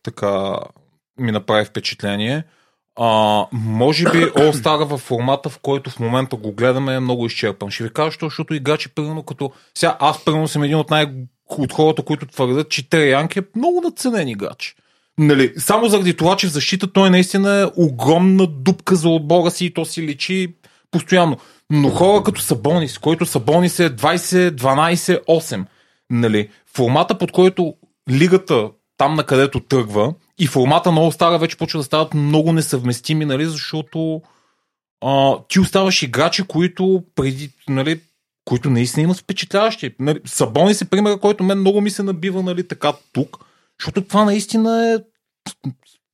така 0.03 0.57
ми 1.19 1.33
направи 1.33 1.65
впечатление. 1.65 2.45
А, 3.01 3.07
може 3.53 4.05
би 4.05 4.19
All 4.19 4.53
Star 4.53 4.85
в 4.85 4.99
формата, 4.99 5.49
в 5.49 5.59
който 5.59 5.91
в 5.91 5.99
момента 6.01 6.37
го 6.37 6.53
гледаме 6.53 6.95
е 6.95 7.01
много 7.01 7.27
изчерпан. 7.27 7.71
Ще 7.71 7.85
ви 7.85 7.91
кажа, 7.91 8.09
защо, 8.11 8.27
защото 8.27 8.55
играчи, 8.55 8.95
примерно 8.95 9.23
като... 9.23 9.51
Сега 9.75 9.97
аз, 10.01 10.25
примерно, 10.25 10.49
съм 10.49 10.63
един 10.63 10.77
от 10.77 10.91
най- 10.91 11.07
от 11.49 11.73
хората, 11.73 12.03
които 12.03 12.27
твърдят, 12.27 12.71
че 12.71 12.89
Трей 12.91 13.11
Янг 13.11 13.37
е 13.37 13.43
много 13.57 13.81
надценен 13.81 14.29
играч. 14.29 14.77
Нали, 15.19 15.52
само 15.56 15.88
заради 15.88 16.14
това, 16.16 16.37
че 16.37 16.46
в 16.46 16.50
защита 16.50 16.93
той 16.93 17.11
наистина 17.11 17.61
е 17.61 17.82
огромна 17.82 18.46
дупка 18.46 18.96
за 18.96 19.08
отбора 19.08 19.50
си 19.50 19.66
и 19.66 19.75
то 19.75 19.84
си 19.84 20.02
личи 20.02 20.55
постоянно. 20.90 21.37
Но 21.70 21.90
хора 21.90 22.22
като 22.22 22.40
Сабонис, 22.40 22.99
който 22.99 23.26
Сабонис 23.26 23.81
е 23.81 23.96
20-12-8, 23.96 25.64
нали, 26.11 26.49
формата 26.75 27.19
под 27.19 27.32
който 27.32 27.75
лигата 28.11 28.70
там 28.96 29.14
на 29.14 29.25
където 29.25 29.61
тръгва 29.61 30.14
и 30.38 30.46
формата 30.46 30.93
на 30.93 31.00
All-Star 31.00 31.40
вече 31.40 31.56
почва 31.56 31.78
да 31.81 31.84
стават 31.84 32.14
много 32.14 32.52
несъвместими, 32.52 33.25
нали, 33.25 33.46
защото 33.46 34.23
а, 35.04 35.38
ти 35.49 35.61
оставаш 35.61 36.02
играчи, 36.02 36.42
които 36.42 37.02
преди, 37.14 37.50
нали, 37.68 38.00
които 38.44 38.71
наистина 38.71 39.04
имат 39.04 39.18
впечатляващи. 39.18 39.94
Нали, 39.99 40.21
Сабонис 40.25 40.83
е 40.83 40.90
пример, 40.90 41.18
който 41.18 41.44
мен 41.44 41.59
много 41.59 41.80
ми 41.80 41.90
се 41.90 42.02
набива 42.02 42.42
нали, 42.42 42.68
така 42.68 42.92
тук, 43.12 43.44
защото 43.81 44.02
това 44.02 44.25
наистина 44.25 44.93
е 44.93 44.97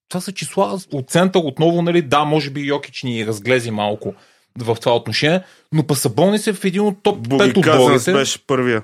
това 0.08 0.20
са 0.20 0.32
числа 0.32 0.78
от 0.92 1.10
център 1.10 1.40
отново, 1.44 1.82
нали, 1.82 2.02
да, 2.02 2.24
може 2.24 2.50
би 2.50 2.60
Йокич 2.60 3.02
ни 3.02 3.26
разглези 3.26 3.70
малко 3.70 4.14
в 4.58 4.76
това 4.80 4.96
отношение, 4.96 5.42
но 5.72 5.86
па 5.86 5.94
Сабонис 5.94 6.46
е 6.46 6.52
в 6.52 6.64
един 6.64 6.82
от 6.82 7.02
топ 7.02 7.18
5 7.18 7.28
Буги 7.28 7.60
Казанс 7.60 7.82
отборите. 7.84 8.12
беше 8.12 8.46
първия. 8.46 8.82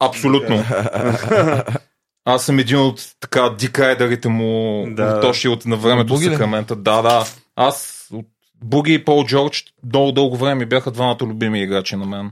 Абсолютно. 0.00 0.64
Аз 2.24 2.44
съм 2.44 2.58
един 2.58 2.78
от 2.78 3.14
така 3.20 3.54
дикайдерите 3.58 4.28
му 4.28 4.84
Да. 4.90 5.20
точи 5.20 5.48
от 5.48 5.66
на 5.66 5.76
времето 5.76 6.14
Буги? 6.14 6.24
Сакрамента. 6.24 6.76
Да, 6.76 7.02
да. 7.02 7.24
Аз 7.56 8.08
от 8.12 8.26
Буги 8.64 8.94
и 8.94 9.04
Пол 9.04 9.24
Джордж 9.26 9.64
много 9.84 10.12
дълго 10.12 10.36
време 10.36 10.66
бяха 10.66 10.90
двамата 10.90 11.18
любими 11.20 11.62
играчи 11.62 11.96
на 11.96 12.06
мен. 12.06 12.30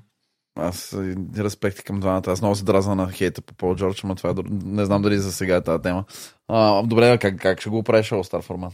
Аз 0.61 0.97
респекти 1.39 1.83
към 1.83 2.01
двамата. 2.01 2.23
Аз 2.27 2.41
много 2.41 2.55
се 2.55 2.65
дразна 2.65 2.95
на 2.95 3.11
хейта 3.13 3.43
по 3.43 3.55
Пол 3.55 3.77
Джордж, 3.77 4.03
но 4.03 4.15
това 4.15 4.31
е, 4.31 4.35
не 4.65 4.85
знам 4.85 5.03
дали 5.03 5.19
за 5.19 5.33
сега 5.33 5.57
е 5.57 5.61
тази 5.61 5.83
тема. 5.83 6.05
А, 6.49 6.83
добре, 6.83 7.19
как, 7.19 7.37
как 7.41 7.61
ще 7.61 7.71
го 7.71 7.83
правиш 7.83 8.11
All 8.11 8.33
Star 8.33 8.43
формат? 8.43 8.73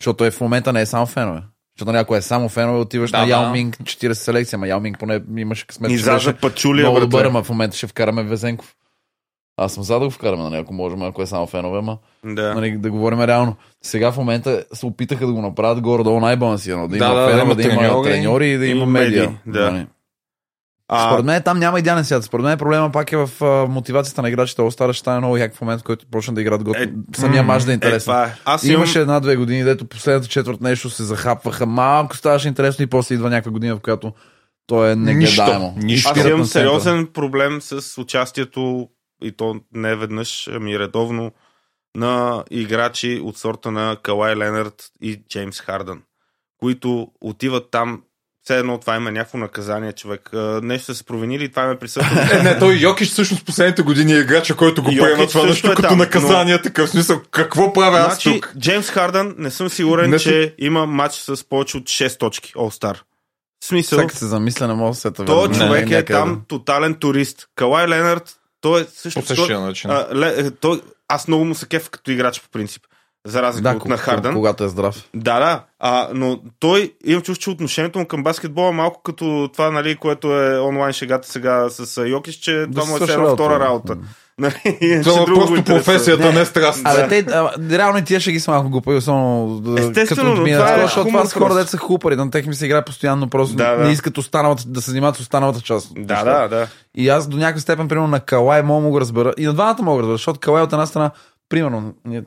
Защото 0.00 0.16
той 0.16 0.30
в 0.30 0.40
момента 0.40 0.72
не 0.72 0.80
е 0.80 0.86
само 0.86 1.06
фенове. 1.06 1.42
Защото 1.78 1.92
някой 1.92 2.18
е 2.18 2.22
само 2.22 2.48
фенове, 2.48 2.78
отиваш 2.78 3.10
Да, 3.10 3.18
на 3.18 3.24
да. 3.24 3.30
Яо 3.30 3.50
Минг 3.52 3.76
40 3.76 4.12
селекция, 4.12 4.56
ама 4.56 4.68
Яо 4.68 4.80
Минг 4.80 4.98
поне 4.98 5.20
имаше 5.36 5.66
късмет, 5.66 5.90
И 5.90 5.98
за 5.98 6.34
Пачулия, 6.40 6.84
много 6.84 7.00
добър, 7.00 7.24
ама 7.24 7.42
в 7.42 7.48
момента 7.48 7.76
ще 7.76 7.86
вкараме 7.86 8.22
Везенков. 8.22 8.74
Аз 9.56 9.72
съм 9.74 9.82
за 9.82 9.98
да 9.98 10.04
го 10.04 10.10
вкараме, 10.10 10.42
нали, 10.42 10.56
ако 10.56 10.74
можем, 10.74 11.02
ако 11.02 11.22
е 11.22 11.26
само 11.26 11.46
фенове, 11.46 11.78
ама 11.78 11.98
Да. 12.24 12.54
нали, 12.54 12.78
да 12.78 12.90
говорим 12.90 13.20
реално. 13.20 13.56
Сега 13.82 14.12
в 14.12 14.16
момента 14.16 14.64
се 14.72 14.86
опитаха 14.86 15.26
да 15.26 15.32
го 15.32 15.42
направят 15.42 15.80
горе-долу 15.80 16.20
най-балансирано. 16.20 16.88
Да, 16.88 16.98
Да, 16.98 17.04
има 17.04 17.14
да, 17.14 17.20
да 17.20 17.28
фенове, 17.30 17.42
има 17.42 17.54
да 17.54 17.62
има 17.62 18.02
треньори, 18.02 18.50
и 18.50 18.58
да 18.58 18.66
има 18.66 18.86
медиа. 18.86 19.32
да. 19.46 19.72
Нали. 19.72 19.86
А, 20.88 21.08
Според 21.08 21.24
мен 21.24 21.42
там 21.42 21.58
няма 21.58 21.78
идеален 21.78 22.04
свят. 22.04 22.24
Според 22.24 22.44
мен 22.44 22.58
проблема 22.58 22.92
пак 22.92 23.12
е 23.12 23.16
в 23.16 23.30
а, 23.40 23.66
мотивацията 23.66 24.22
на 24.22 24.28
играчите. 24.28 24.62
Остара 24.62 24.92
ще 24.92 25.00
стане 25.00 25.18
много 25.18 25.36
як 25.36 25.54
в 25.54 25.60
момент, 25.60 25.80
в 25.80 25.84
който 25.84 26.06
почна 26.10 26.34
да 26.34 26.40
играят 26.40 26.64
готово. 26.64 26.84
Е, 26.84 26.92
Самия 27.16 27.42
мач 27.42 27.64
да 27.64 27.70
е 27.70 27.72
е, 27.72 27.74
интересен. 27.74 28.14
е. 28.14 28.34
Аз 28.44 28.64
имам... 28.64 28.74
Имаше 28.74 29.00
една-две 29.00 29.36
години, 29.36 29.64
дето 29.64 29.84
последната 29.84 30.28
четвърт 30.28 30.60
нещо 30.60 30.90
се 30.90 31.04
захапваха. 31.04 31.66
Малко 31.66 32.16
ставаше 32.16 32.48
интересно 32.48 32.82
и 32.82 32.86
после 32.86 33.14
идва 33.14 33.30
някаква 33.30 33.52
година, 33.52 33.76
в 33.76 33.80
която 33.80 34.12
то 34.66 34.86
е 34.86 34.96
негледаемо. 34.96 35.74
Нищо, 35.76 35.86
нищо. 35.86 36.12
Аз 36.16 36.24
имам 36.24 36.44
сериозен 36.44 37.06
проблем 37.06 37.58
с 37.60 37.98
участието, 37.98 38.88
и 39.22 39.32
то 39.32 39.60
не 39.72 39.96
веднъж, 39.96 40.48
ами 40.52 40.78
редовно, 40.78 41.32
на 41.94 42.44
играчи 42.50 43.20
от 43.24 43.38
сорта 43.38 43.70
на 43.70 43.96
Калай 44.02 44.36
Ленард 44.36 44.74
и 45.00 45.22
Джеймс 45.28 45.60
Хардън, 45.60 46.02
които 46.60 47.08
отиват 47.20 47.70
там 47.70 48.02
все 48.46 48.58
едно 48.58 48.78
това 48.78 48.96
има 48.96 49.12
някакво 49.12 49.38
наказание, 49.38 49.92
човек. 49.92 50.30
Нещо 50.62 50.84
са 50.86 50.94
се 50.94 51.04
провинили 51.04 51.44
и 51.44 51.48
това 51.48 51.64
им 51.64 51.70
е 51.70 51.78
присъствено. 51.78 52.20
Е, 52.40 52.42
не, 52.42 52.58
той 52.58 52.74
Йокич 52.74 53.08
всъщност 53.08 53.46
последните 53.46 53.82
години 53.82 54.14
е 54.14 54.18
играча, 54.18 54.56
който 54.56 54.82
го 54.82 54.90
приема 54.90 55.26
това 55.26 55.46
нещо 55.46 55.66
е 55.66 55.74
като 55.74 55.88
там, 55.88 55.98
наказание, 55.98 56.62
такъв 56.62 56.90
смисъл. 56.90 57.20
Какво 57.30 57.72
правя 57.72 57.98
аз 57.98 58.06
Значи, 58.06 58.32
тук? 58.32 58.52
Джеймс 58.58 58.90
Хардън, 58.90 59.34
не 59.38 59.50
съм 59.50 59.68
сигурен, 59.68 60.10
Не 60.10 60.18
че 60.18 60.54
има 60.58 60.86
матч 60.86 61.14
с 61.14 61.48
повече 61.48 61.76
от 61.76 61.82
6 61.82 62.18
точки. 62.18 62.52
All-Star. 62.54 62.96
В 63.60 63.66
смисъл, 63.66 63.98
Всеки 63.98 64.16
се 64.16 64.26
замисля, 64.26 64.68
не 64.68 64.74
мога 64.74 64.90
да 64.90 64.96
се 64.96 65.10
той 65.10 65.26
върна. 65.26 65.58
човек 65.58 65.88
Не, 65.88 65.96
е 65.96 66.04
там 66.04 66.42
тотален 66.48 66.94
турист. 66.94 67.48
Калай 67.54 67.88
Ленард, 67.88 68.36
той 68.60 68.80
е 68.80 68.84
също... 68.94 69.20
По 69.20 69.26
същия 69.26 69.60
начин. 69.60 69.90
А, 69.90 70.08
ле, 70.14 70.34
е, 70.36 70.50
той, 70.50 70.80
аз 71.08 71.28
много 71.28 71.44
му 71.44 71.54
се 71.54 71.66
кефа 71.66 71.90
като 71.90 72.10
играч 72.10 72.40
по 72.40 72.48
принцип. 72.48 72.82
За 73.26 73.42
разлика 73.42 73.62
Да, 73.62 73.68
от 73.68 73.74
на 73.74 73.80
кога- 73.80 73.96
Хардън. 73.96 74.34
когато 74.34 74.64
е 74.64 74.68
здрав. 74.68 75.04
Да, 75.14 75.38
да. 75.40 75.60
А, 75.80 76.08
но 76.14 76.40
той, 76.58 76.92
имам 77.04 77.22
чувство, 77.22 77.42
че 77.42 77.50
отношението 77.50 77.98
му 77.98 78.06
към 78.06 78.22
баскетбола 78.22 78.68
е 78.68 78.72
малко 78.72 79.02
като 79.02 79.50
това, 79.52 79.70
нали, 79.70 79.96
което 79.96 80.32
е 80.34 80.58
онлайн 80.58 80.92
шегата 80.92 81.28
сега 81.28 81.66
с 81.68 82.02
Йокиш, 82.02 82.34
че 82.34 82.66
това 82.72 82.84
му 82.84 82.96
е 82.96 83.00
сега 83.00 83.34
втора 83.34 83.60
работа. 83.60 83.96
Нали, 84.38 84.54
Това 85.04 85.22
е 85.22 85.24
просто 85.24 85.54
интересува. 85.54 85.64
професията, 85.64 86.32
не 86.32 86.44
страст. 86.44 86.80
Абе, 86.84 87.08
те, 87.08 87.26
а, 87.30 87.50
реално 87.70 87.98
и 87.98 88.04
тия 88.04 88.20
ще 88.20 88.32
ги 88.32 88.40
са 88.40 88.50
малко 88.50 88.70
глупави, 88.70 88.96
особено 88.96 89.60
да- 89.60 89.80
Естествено, 89.80 90.06
като 90.22 90.24
но 90.26 90.32
отминат. 90.32 90.60
това 90.60 90.74
е 90.74 90.82
защото 90.82 91.08
това 91.08 91.24
са 91.24 91.38
хора, 91.38 91.54
деца 91.54 91.66
са 91.66 91.78
хупари, 91.78 92.16
на 92.16 92.30
тех 92.30 92.46
ми 92.46 92.54
се 92.54 92.66
играе 92.66 92.84
постоянно, 92.84 93.28
просто 93.28 93.56
Да, 93.56 93.76
да. 93.76 93.84
не 93.84 93.92
искат 93.92 94.18
останалата, 94.18 94.62
да 94.66 94.82
се 94.82 94.90
занимават 94.90 95.16
с 95.16 95.20
останалата 95.20 95.60
част. 95.60 95.88
Да, 95.96 96.24
да, 96.24 96.48
да. 96.48 96.66
И 96.94 97.08
аз 97.08 97.28
до 97.28 97.36
някаква 97.36 97.60
степен, 97.60 97.88
примерно 97.88 98.08
на 98.08 98.20
Калай, 98.20 98.62
мога 98.62 98.84
да 98.84 98.90
го 98.90 99.00
разбера. 99.00 99.32
И 99.38 99.46
на 99.46 99.52
двамата 99.52 99.76
мога 99.80 99.96
да 99.96 100.02
разбера, 100.02 100.14
защото 100.14 100.40
Калай 100.40 100.62
от 100.62 100.72
една 100.72 100.86
страна, 100.86 101.10
примерно, 101.48 101.94
ние, 102.04 102.22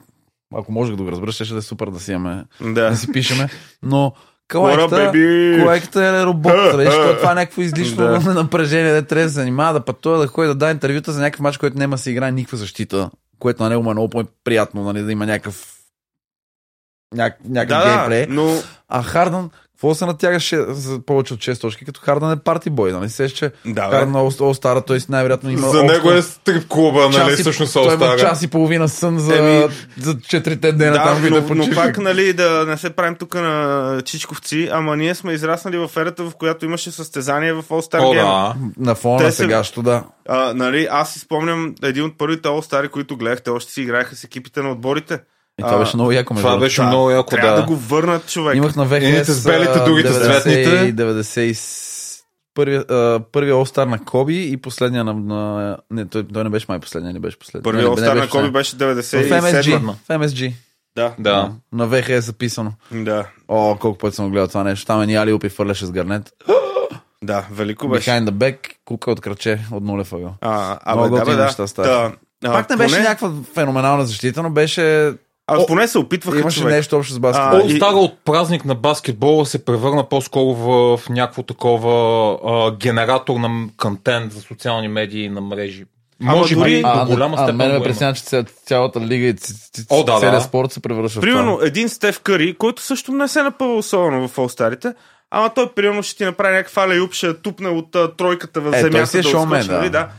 ако 0.55 0.71
можех 0.71 0.95
да 0.95 1.03
го 1.03 1.11
разбера, 1.11 1.31
ще, 1.31 1.45
ще 1.45 1.53
да 1.53 1.59
е 1.59 1.61
супер 1.61 1.87
да 1.87 1.99
си 1.99 2.11
имаме, 2.11 2.45
Да. 2.61 2.89
да 2.89 2.95
си 2.97 3.11
пишеме, 3.11 3.47
но 3.83 4.13
baby? 4.95 5.59
Колайката 5.59 6.05
е 6.05 6.25
робот, 6.25 6.53
защото 6.75 7.17
това 7.17 7.31
е 7.31 7.35
някакво 7.35 7.61
излишно 7.61 7.95
Да. 7.95 8.19
напрежение, 8.33 8.93
да 8.93 9.01
трябва 9.05 9.23
да 9.23 9.29
се 9.29 9.33
занимава, 9.35 9.73
да 9.73 9.85
пътува, 9.85 10.17
да 10.17 10.27
ходи 10.27 10.47
да 10.47 10.55
даде 10.55 10.71
интервюта 10.71 11.11
за 11.11 11.21
някакъв 11.21 11.39
матч, 11.39 11.57
който 11.57 11.77
няма 11.77 11.97
се 11.97 12.11
играе 12.11 12.31
никаква 12.31 12.57
защита, 12.57 13.09
което 13.39 13.63
на 13.63 13.69
него 13.69 13.83
му 13.83 13.91
е 13.91 13.93
много 13.93 14.09
по-приятно, 14.09 14.83
нали, 14.83 15.01
да 15.01 15.11
има 15.11 15.25
някакъв 15.25 15.78
няк- 17.15 17.33
някакъв 17.45 17.83
Да, 17.83 17.89
геймплей. 17.89 18.25
но 18.29 18.55
А 18.89 19.03
Хардън, 19.03 19.49
какво 19.71 19.95
се 19.95 20.05
натягаше 20.05 20.65
за 20.67 20.99
повече 20.99 21.33
от 21.33 21.39
6 21.39 21.61
точки, 21.61 21.85
като 21.85 22.01
Хардън 22.01 22.31
е 22.31 22.35
парти 22.35 22.69
бой, 22.69 22.91
нали? 22.91 23.09
Сеш, 23.09 23.31
че 23.31 23.51
да, 23.65 23.87
бе. 23.87 23.95
Хардън 23.95 24.13
All 24.13 24.39
All-Star, 24.39 24.85
той 24.87 24.99
най-вероятно 25.09 25.49
има 25.49 25.61
За 25.61 25.67
общо 25.79 25.83
него 25.83 26.11
е 26.11 26.21
стрип 26.21 26.67
клуба, 26.67 26.99
нали, 27.01 27.13
час 27.13 27.39
и- 27.39 27.41
всъщност 27.41 27.73
той 27.73 27.93
има 27.93 28.17
час 28.17 28.41
и 28.41 28.47
половина 28.47 28.89
сън 28.89 29.19
за, 29.19 29.37
Еми, 29.37 29.67
за 29.97 30.13
4 30.13 30.55
дена 30.55 30.91
Да, 30.91 31.03
там 31.03 31.23
но, 31.23 31.41
да 31.41 31.55
но 31.55 31.75
пак, 31.75 31.97
нали, 31.97 32.33
да 32.33 32.65
не 32.65 32.77
се 32.77 32.89
правим 32.89 33.15
тук 33.15 33.35
на 33.35 34.01
чичковци, 34.05 34.69
ама 34.71 34.95
ние 34.97 35.15
сме 35.15 35.33
израснали 35.33 35.77
в 35.77 35.91
ерата, 35.97 36.23
в 36.23 36.35
която 36.35 36.65
имаше 36.65 36.91
състезание 36.91 37.53
в 37.53 37.63
All-Star 37.63 37.99
О, 37.99 38.13
Game. 38.13 38.15
да. 38.15 38.55
На 38.77 38.95
фона 38.95 39.17
Те 39.17 39.31
сегащо, 39.31 39.81
да. 39.81 40.03
А, 40.27 40.53
нали, 40.53 40.87
аз 40.91 41.13
си 41.13 41.19
спомням 41.19 41.75
един 41.83 42.03
от 42.03 42.17
първите 42.17 42.47
All-Star, 42.47 42.89
които 42.89 43.17
гледахте, 43.17 43.49
още 43.49 43.71
си 43.71 43.81
играеха 43.81 44.15
с 44.15 44.23
екипите 44.23 44.61
на 44.61 44.71
отборите. 44.71 45.19
И 45.59 45.61
това 45.61 45.75
А, 45.75 45.79
беше 45.79 45.97
много 45.97 46.11
яко. 46.11 46.35
Това 46.35 46.57
беше 46.57 46.81
Да, 46.81 46.87
много 46.87 47.11
яко, 47.11 47.29
Трябва 47.29 47.55
да. 47.55 47.61
да. 47.61 47.67
го 47.67 47.75
върнат 47.75 48.27
човек. 48.27 48.55
Имах 48.55 48.75
на 48.75 48.87
VHS 48.87 49.03
Едните 49.03 49.33
с 49.33 49.43
белите, 49.43 49.79
другите 49.79 50.13
с 50.13 50.19
90 50.19 50.41
цветните. 50.41 50.95
90 50.95 52.19
Първия, 52.55 52.85
All-Star 53.53 53.85
на 53.85 54.05
Коби 54.05 54.51
и 54.51 54.57
последния 54.57 55.03
на... 55.03 55.13
на 55.13 55.77
не, 55.91 56.05
той, 56.05 56.27
той 56.33 56.43
не 56.43 56.49
беше 56.49 56.65
май 56.69 56.79
последния, 56.79 57.13
не 57.13 57.19
беше 57.19 57.39
последния. 57.39 57.63
Първият 57.63 57.89
All-Star 57.89 58.19
на 58.19 58.29
Коби 58.29 58.51
беше 58.51 58.75
В 58.75 58.79
MSG. 58.79 59.79
97 59.79 59.93
В 59.93 60.07
MSG. 60.07 60.53
Да, 60.95 61.13
Да. 61.19 61.51
На 61.73 61.87
VHS 61.87 62.09
е 62.09 62.21
записано. 62.21 62.73
да, 62.91 63.25
О, 63.47 63.77
колко 63.79 63.97
пъти 63.97 64.15
съм 64.15 64.31
гледал 64.31 64.47
това 64.47 64.63
нещо. 64.63 64.85
Там 64.85 65.09
е 65.09 65.15
Али 65.15 65.33
Опи 65.33 65.49
фърляше 65.49 65.85
с 65.85 65.91
гарнет. 65.91 66.31
да, 67.23 67.47
велико 67.51 67.87
беше. 67.87 68.09
Behind 68.09 68.29
the 68.29 68.31
back, 68.31 68.57
кука 68.85 69.11
от 69.11 69.21
кръче, 69.21 69.59
от 69.71 69.83
нулев 69.83 70.13
ъгъл. 70.13 70.33
А, 70.41 70.79
а, 70.83 70.95
Много 70.95 71.15
да, 71.15 71.25
бе, 71.25 71.35
да. 71.35 71.43
неща. 71.45 71.65
Да, 72.41 72.51
Пак 72.51 72.69
не 72.69 72.75
беше 72.75 72.95
поне, 72.95 73.07
някаква 73.07 73.31
феноменална 73.53 74.05
защита, 74.05 74.43
но 74.43 74.49
беше... 74.49 75.13
А, 75.51 75.65
поне 75.65 75.87
се 75.87 75.97
опитваха 75.97 76.39
Имаше 76.39 76.59
човек. 76.59 76.73
нещо 76.73 76.97
общо 76.97 77.13
с 77.13 77.19
баскетбол. 77.19 77.59
А, 77.59 77.61
All 77.61 77.67
и- 77.67 77.79
Star 77.79 77.93
от 77.93 78.13
празник 78.25 78.65
на 78.65 78.75
баскетбола 78.75 79.45
се 79.45 79.65
превърна 79.65 80.03
по-скоро 80.05 80.45
в, 80.47 80.97
в 80.97 81.09
някакво 81.09 81.43
такова 81.43 81.93
а, 82.45 82.71
генератор 82.73 83.35
на 83.35 83.49
контент 83.77 84.31
за 84.31 84.41
социални 84.41 84.87
медии 84.87 85.23
и 85.23 85.29
на 85.29 85.41
мрежи. 85.41 85.85
Ама 86.21 86.31
Може 86.31 86.55
дори- 86.55 86.69
би 86.69 86.81
а, 86.85 87.05
до 87.05 87.11
голяма 87.13 87.35
а, 87.35 87.39
степен 87.39 87.55
мен 87.57 87.71
ме 87.71 87.83
преснява, 87.83 88.13
че 88.13 88.21
ця- 88.21 88.45
цялата 88.65 89.01
лига 89.01 89.25
и 89.27 89.35
О, 89.89 90.03
да, 90.03 90.17
целият 90.17 90.35
да. 90.35 90.41
спорт 90.41 90.71
се 90.71 90.79
превръща 90.79 91.19
в 91.19 91.21
Примерно 91.21 91.55
това. 91.55 91.67
един 91.67 91.89
Стеф 91.89 92.19
Къри, 92.19 92.53
който 92.53 92.81
също 92.81 93.11
не 93.11 93.27
се 93.27 93.43
напъва 93.43 93.73
особено 93.73 94.27
в 94.27 94.35
All-Старите, 94.35 94.93
ама 95.31 95.49
той 95.49 95.69
примерно 95.69 96.03
ще 96.03 96.17
ти 96.17 96.23
направи 96.23 96.53
някакъв 96.53 96.77
алеюп, 96.77 97.13
ще 97.13 97.27
я 97.27 97.33
тупне 97.33 97.69
от 97.69 97.95
а, 97.95 98.15
тройката 98.15 98.61
в 98.61 98.67
Е, 98.67 98.71
той 98.71 98.81
земята 98.81 99.07
си 99.07 99.17
е 99.17 99.21
да 99.21 99.29
шоумен, 99.29 99.59
отскочи, 99.59 99.77
нали, 99.77 99.85
да. 99.85 99.99
да. 99.99 100.09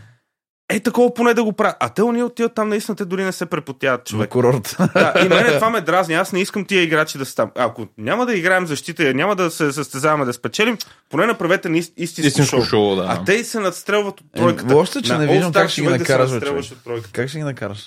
Е, 0.71 0.81
такова 0.81 1.15
поне 1.15 1.35
да 1.35 1.45
го 1.45 1.53
правят. 1.53 1.77
А 1.81 1.89
те 1.89 2.03
уния 2.03 2.27
отиват 2.27 2.55
там, 2.55 2.69
наистина 2.69 2.97
те 2.97 3.05
дори 3.05 3.25
не 3.25 3.33
се 3.33 3.47
препотяват 3.47 4.01
На 4.01 4.05
човек. 4.05 4.29
курорт. 4.29 4.77
Да, 4.95 5.13
и 5.17 5.29
мене 5.29 5.49
това 5.55 5.71
ме 5.71 5.81
дразни. 5.81 6.15
Аз 6.15 6.33
не 6.33 6.41
искам 6.41 6.65
тия 6.65 6.83
играчи 6.83 7.19
да 7.19 7.27
са 7.27 7.35
там. 7.35 7.51
Ако 7.57 7.87
няма 7.99 8.27
да 8.27 8.35
играем 8.35 8.67
защита, 8.67 9.15
няма 9.15 9.37
да 9.37 9.51
се 9.51 9.73
състезаваме 9.73 10.25
да 10.25 10.33
спечелим, 10.33 10.79
поне 11.11 11.27
направете 11.27 11.69
ист- 11.71 11.93
истинско, 11.97 12.27
Истинско 12.29 12.57
шоу. 12.57 12.65
шоу, 12.65 12.97
да. 12.97 13.07
А 13.09 13.25
те 13.25 13.45
се 13.45 13.61
надстрелват 13.61 14.21
от 14.21 14.27
Е, 14.27 14.39
тройката. 14.39 14.75
е, 14.97 15.03
че 15.03 15.13
На 15.13 15.19
не 15.19 15.27
виждам 15.27 15.53
как 15.53 15.71
ще 15.71 15.81
ги 15.81 15.87
да 15.89 15.93
накараш, 15.93 16.31
тройката. 16.31 17.09
Как 17.13 17.29
ще 17.29 17.39
ги 17.39 17.45
накараш? 17.45 17.79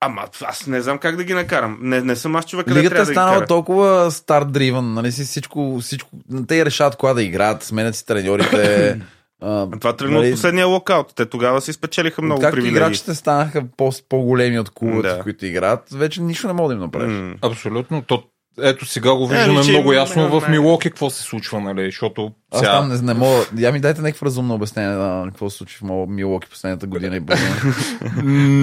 Ама 0.00 0.22
аз 0.42 0.66
не 0.66 0.80
знам 0.80 0.98
как 0.98 1.16
да 1.16 1.24
ги 1.24 1.34
накарам. 1.34 1.78
Не, 1.82 2.00
не 2.00 2.16
съм 2.16 2.36
аз 2.36 2.46
човек, 2.46 2.66
къде 2.66 2.80
Лигата 2.80 2.94
е 2.94 2.96
трябва 2.96 3.04
да 3.04 3.10
ги 3.10 3.14
станала 3.14 3.36
кара. 3.36 3.46
толкова 3.46 4.10
стар-дривън, 4.10 4.94
нали 4.94 5.12
си 5.12 5.24
всичко, 5.24 5.78
всичко, 5.80 6.08
те 6.48 6.64
решават 6.64 6.96
кога 6.96 7.14
да 7.14 7.22
играят, 7.22 7.62
сменят 7.62 7.96
си 7.96 8.06
треньорите. 8.06 9.00
а, 9.40 9.66
Това 9.70 9.96
тръгна 9.96 10.16
нали, 10.18 10.28
от 10.28 10.34
последния 10.34 10.66
локаут. 10.66 11.12
Те 11.16 11.26
тогава 11.26 11.60
си 11.60 11.72
спечелиха 11.72 12.22
много 12.22 12.40
Както 12.40 12.54
привилегии. 12.54 12.76
играчите 12.76 13.14
станаха 13.14 13.64
по- 13.76 13.90
по-големи 14.08 14.58
от 14.58 14.70
клубовете, 14.70 15.08
Да. 15.08 15.22
които 15.22 15.46
играят, 15.46 15.80
вече 15.92 16.22
нищо 16.22 16.46
не 16.46 16.52
може 16.52 16.68
да 16.68 16.74
им 16.74 16.80
направиш. 16.80 17.12
М. 17.12 17.34
Абсолютно. 17.42 18.02
То, 18.02 18.22
ето 18.62 18.86
сега 18.86 19.14
го 19.14 19.26
виждаме 19.28 19.54
Еми, 19.54 19.64
че 19.64 19.70
много 19.70 19.92
ясно 19.92 20.22
има- 20.22 20.40
в 20.40 20.48
Милоки 20.48 20.88
какво 20.90 21.10
се 21.10 21.22
случва, 21.22 21.60
нали? 21.60 21.84
Защото 21.84 22.32
Аз 22.52 22.62
там 22.62 22.88
не, 22.88 23.02
не 23.02 23.14
мога. 23.14 23.44
Я 23.58 23.72
ми 23.72 23.80
дайте 23.80 24.02
някакво 24.02 24.26
разумно 24.26 24.54
обяснение 24.54 24.90
на 24.90 25.24
какво 25.26 25.50
се 25.50 25.56
случи 25.56 25.76
в 25.76 25.82
Мил- 25.82 26.06
Милоки 26.06 26.48
последната 26.48 26.86
година 26.86 27.16
и 27.16 27.20
половина. 27.20 27.56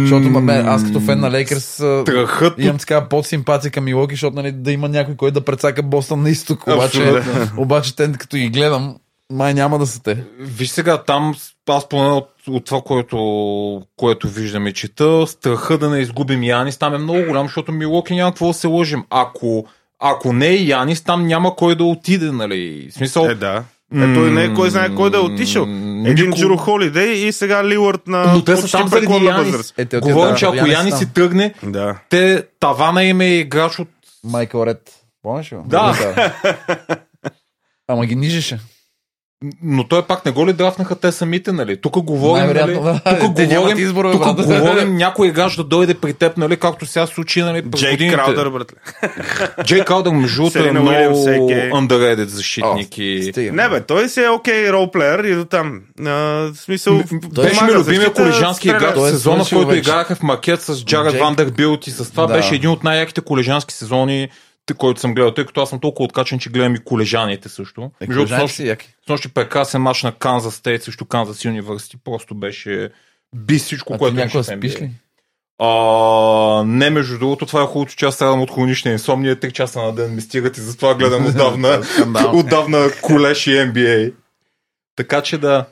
Защото 0.01 0.29
мен, 0.29 0.67
аз 0.67 0.83
като 0.83 0.99
фен 0.99 1.19
на 1.19 1.31
Лейкърс 1.31 1.65
Страхът 2.01 2.53
имам 2.57 2.77
така 2.77 3.07
под 3.07 3.25
симпатия 3.25 3.71
към 3.71 3.83
Милоки, 3.83 4.15
защото 4.15 4.35
нали, 4.35 4.51
да 4.51 4.71
има 4.71 4.89
някой, 4.89 5.15
който 5.15 5.33
да 5.33 5.45
прецака 5.45 5.83
Бостън 5.83 6.21
на 6.21 6.29
изток. 6.29 6.67
Обаче, 6.67 7.21
обаче 7.57 7.95
те, 7.95 8.11
като 8.11 8.37
ги 8.37 8.49
гледам, 8.49 8.95
май 9.31 9.53
няма 9.53 9.79
да 9.79 9.87
са 9.87 10.03
те. 10.03 10.23
Виж 10.39 10.69
сега, 10.69 10.97
там 10.97 11.35
аз 11.67 11.89
поне 11.89 12.07
от, 12.07 12.29
от 12.47 12.65
това, 12.65 12.81
което, 12.81 13.17
което 13.95 14.27
виждам 14.27 14.67
и 14.67 14.73
чета, 14.73 15.27
страха 15.27 15.77
да 15.77 15.89
не 15.89 15.99
изгубим 15.99 16.43
Янис 16.43 16.77
там 16.77 16.93
е 16.93 16.97
много 16.97 17.19
голям, 17.21 17.45
защото 17.45 17.71
Милоки 17.71 18.15
няма 18.15 18.31
какво 18.31 18.47
да 18.47 18.53
се 18.53 18.67
лъжим. 18.67 19.03
Ако, 19.09 19.65
ако 19.99 20.33
не 20.33 20.47
е 20.47 20.55
Янис, 20.57 21.01
там 21.01 21.27
няма 21.27 21.55
кой 21.55 21.75
да 21.75 21.83
отиде, 21.83 22.31
нали? 22.31 22.87
В 22.91 22.93
смисъл, 22.93 23.25
Е, 23.25 23.35
да. 23.35 23.63
Е, 23.95 24.13
той 24.13 24.31
не 24.31 24.43
е 24.43 24.53
кой 24.53 24.69
знае 24.69 24.95
кой 24.95 25.09
да 25.09 25.17
е 25.17 25.21
отишъл. 25.21 25.63
Един 25.63 26.05
никой- 26.05 26.31
Джуро 26.33 26.57
Холидей 26.57 27.11
и 27.13 27.31
сега 27.31 27.63
Лилърд 27.63 28.07
на 28.07 28.33
Но 28.33 28.43
те 28.43 28.57
са 28.57 28.71
там 28.71 28.87
заради 28.87 29.05
преклонна 29.05 29.25
Янис. 29.27 29.45
възраст. 29.45 29.73
Е, 29.77 29.85
те 29.85 29.99
Говорим, 29.99 30.17
отиват, 30.17 30.37
че 30.37 30.45
да, 30.45 30.51
ако 30.53 30.67
Янис 30.67 30.97
си 30.97 31.13
тръгне, 31.13 31.53
Да. 31.63 31.99
те, 32.09 32.43
тавана 32.59 33.03
им 33.03 33.21
е 33.21 33.27
играч 33.27 33.79
от... 33.79 33.87
Майкъл 34.23 34.65
Ред. 34.65 34.91
Помниш 35.23 35.51
ли? 35.51 35.57
Да. 35.65 35.93
Ама 37.87 38.05
ги 38.05 38.15
нижеше. 38.15 38.59
Но 39.63 39.87
той 39.87 40.01
пак 40.01 40.25
не 40.25 40.31
го 40.31 40.47
ли 40.47 40.53
драфнаха 40.53 40.95
те 40.95 41.11
самите, 41.11 41.51
нали? 41.51 41.81
Тук 41.81 41.97
говорим, 41.99 42.53
нали? 42.53 42.73
Тук 43.19 43.35
Те 43.35 43.45
говорим, 43.47 43.77
избор, 43.77 44.05
бе, 44.05 44.11
тук 44.11 44.21
брат. 44.21 44.45
говорим 44.59 44.95
някой 44.95 45.27
играч 45.27 45.55
да 45.55 45.63
дойде 45.63 45.93
при 45.93 46.13
теб, 46.13 46.37
нали? 46.37 46.57
Както 46.57 46.85
сега 46.85 47.07
се 47.07 47.13
случи, 47.13 47.41
нали? 47.41 47.71
през 47.71 47.81
Джейк 47.81 47.93
годините. 47.93 48.15
Краудър, 48.17 48.49
братле. 48.49 48.77
Джей 49.63 49.83
Краудър, 49.85 50.11
между 50.11 50.35
другото, 50.35 50.59
е 50.67 50.71
много 50.71 50.89
underrated 50.89 52.25
защитник. 52.25 52.97
и... 52.97 53.29
Стига. 53.31 53.51
Не 53.51 53.69
бе, 53.69 53.81
той 53.81 54.09
си 54.09 54.21
е 54.21 54.29
окей 54.29 54.71
ролплеер 54.71 55.23
и 55.23 55.35
до 55.35 55.45
там. 55.45 55.81
А, 55.99 56.11
в 56.11 56.53
смисъл, 56.55 56.97
Беше 56.97 57.13
ми 57.13 57.59
помага 57.59 57.73
любимия 57.79 58.13
колежански 58.13 58.67
играч 58.67 58.95
в 58.95 59.07
е 59.07 59.09
сезона, 59.09 59.43
в 59.43 59.49
който 59.49 59.75
играха 59.75 60.15
в 60.15 60.23
макет 60.23 60.61
с 60.61 60.85
Джаред 60.85 61.11
Джейк. 61.11 61.23
Вандербилт 61.23 61.87
и 61.87 61.91
с 61.91 62.11
това 62.11 62.25
Да. 62.27 62.33
беше 62.33 62.55
един 62.55 62.69
от 62.69 62.83
най-яките 62.83 63.21
колежански 63.21 63.73
сезони. 63.73 64.29
Който 64.73 64.99
съм 64.99 65.13
гледал, 65.13 65.33
тъй 65.33 65.45
като 65.45 65.61
аз 65.61 65.69
съм 65.69 65.79
толкова 65.79 66.05
откачен, 66.05 66.39
че 66.39 66.49
гледам 66.49 66.75
и 66.75 66.79
колежаните 66.79 67.49
също. 67.49 67.91
Е, 68.01 68.07
Между 68.07 68.47
си 68.47 68.67
яки. 68.67 68.95
снощи 69.05 69.27
прекрасен 69.33 69.81
мач 69.81 70.03
на 70.03 70.11
Канзас 70.11 70.55
Стейт 70.55 70.83
срещу 70.83 71.05
Канзас 71.05 71.45
Юниверсити. 71.45 71.97
Просто 72.03 72.35
беше 72.35 72.89
би 73.35 73.57
всичко, 73.57 73.93
А 73.93 73.97
което 73.97 74.19
имаше 74.19 74.43
спиш 74.43 74.81
ли? 74.81 74.91
А, 75.59 76.63
не, 76.65 76.89
между 76.89 77.19
другото, 77.19 77.45
това 77.45 77.63
е 77.63 77.65
хубавото, 77.65 77.95
че 77.95 78.05
аз 78.05 78.15
страдам 78.15 78.41
от 78.41 78.51
хронична 78.51 78.91
инсомния. 78.91 79.35
3 79.35 79.51
часа 79.51 79.81
на 79.81 79.95
ден 79.95 80.15
ми 80.15 80.21
стигат 80.21 80.57
и 80.57 80.61
затова 80.61 80.95
гледам 80.95 81.25
отдавна, 81.27 81.81
отдавна 82.33 82.89
колеш 83.01 83.47
и 83.47 83.51
NBA. 83.51 84.13
Така 84.95 85.21
че 85.21 85.37
да. 85.37 85.65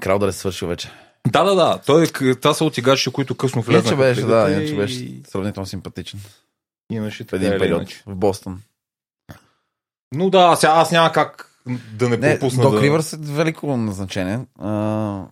Крал 0.00 0.18
да 0.18 0.26
не 0.26 0.32
свършил 0.32 0.68
вече. 0.68 0.90
Да, 1.26 1.44
да, 1.44 1.54
да. 1.54 1.78
Той, 1.86 2.04
е- 2.04 2.34
това 2.34 2.54
са 2.54 2.64
от 2.64 2.78
играчите, 2.78 3.10
които 3.10 3.34
късно 3.34 3.62
влезнаха. 3.62 3.94
Иначе 3.94 4.20
беше, 4.20 4.26
да, 4.26 4.50
иначе 4.50 4.74
беше 4.74 5.08
сравнително 5.28 5.66
симпатичен. 5.66 6.20
Имаше 6.92 7.24
В 7.24 7.32
един 7.32 7.50
период 7.50 7.80
иначе. 7.80 8.02
в 8.06 8.16
Бостон. 8.16 8.62
Но 10.14 10.30
да, 10.30 10.56
сега 10.56 10.72
аз 10.72 10.92
няма 10.92 11.12
как 11.12 11.48
да 11.92 12.08
не, 12.08 12.16
Не, 12.16 12.38
пропусна 12.38 12.62
Док 12.62 12.74
да... 12.74 12.82
Ривърс 12.82 13.12
е 13.12 13.16
велико 13.20 13.76
назначение, 13.76 14.40
а, 14.58 15.22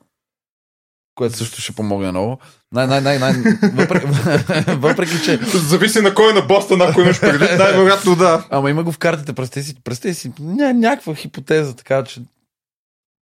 което 1.15 1.37
също 1.37 1.61
ще 1.61 1.73
помогне 1.73 2.11
много. 2.11 2.39
Най, 2.73 2.87
най, 2.87 3.01
най, 3.01 3.19
най, 3.19 3.33
въпреки, 3.75 4.07
въпреки, 4.71 5.23
че 5.25 5.37
Зависи 5.59 6.01
на 6.01 6.15
кой 6.15 6.35
на 6.35 6.43
Бостон, 6.43 6.83
ако 6.83 7.01
имаш 7.01 7.21
предвид, 7.21 7.51
най-вероятно 7.59 8.17
да. 8.17 8.47
Ама 8.51 8.71
има 8.71 8.85
го 8.85 8.93
в 8.93 8.99
картите, 8.99 9.33
представи 9.33 9.67
си, 9.67 9.75
представи 9.85 10.15
си 10.15 10.33
ня, 10.41 10.75
някаква 10.75 11.15
хипотеза, 11.15 11.77
така 11.77 12.05
че 12.05 12.23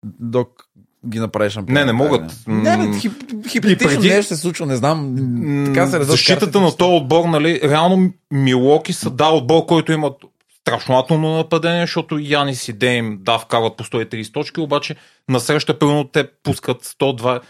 Док 0.06 0.67
ги 1.10 1.20
направи 1.20 1.50
шампион. 1.50 1.74
Не, 1.74 1.86
не 1.86 1.94
могат. 1.94 2.24
Не, 2.48 2.78
бе, 2.78 3.00
хип, 3.00 3.14
хипотетично 3.48 4.02
преди- 4.02 4.14
нещо 4.14 4.36
се 4.36 4.42
случва, 4.42 4.66
не 4.66 4.76
знам. 4.76 5.16
Така 5.66 5.88
се 5.88 6.04
Защитата 6.04 6.62
на 6.62 6.76
този 6.78 6.94
отбор, 6.94 7.26
нали, 7.26 7.62
реално 7.64 8.14
Милоки 8.32 8.94
са 8.94 9.10
да 9.10 9.26
отбор, 9.26 9.66
който 9.66 9.92
имат 9.92 10.14
страшно 10.62 11.06
нападение, 11.20 11.84
защото 11.84 12.20
Янис 12.22 12.68
и 12.68 12.74
Дейм 12.74 13.18
да 13.22 13.40
вкарват 13.40 13.78
по 13.78 13.84
130 13.84 14.34
точки, 14.34 14.60
обаче 14.60 14.96
насреща 15.30 15.80
примерно 15.80 16.04
те 16.04 16.28
пускат 16.44 16.86
102. 16.86 17.42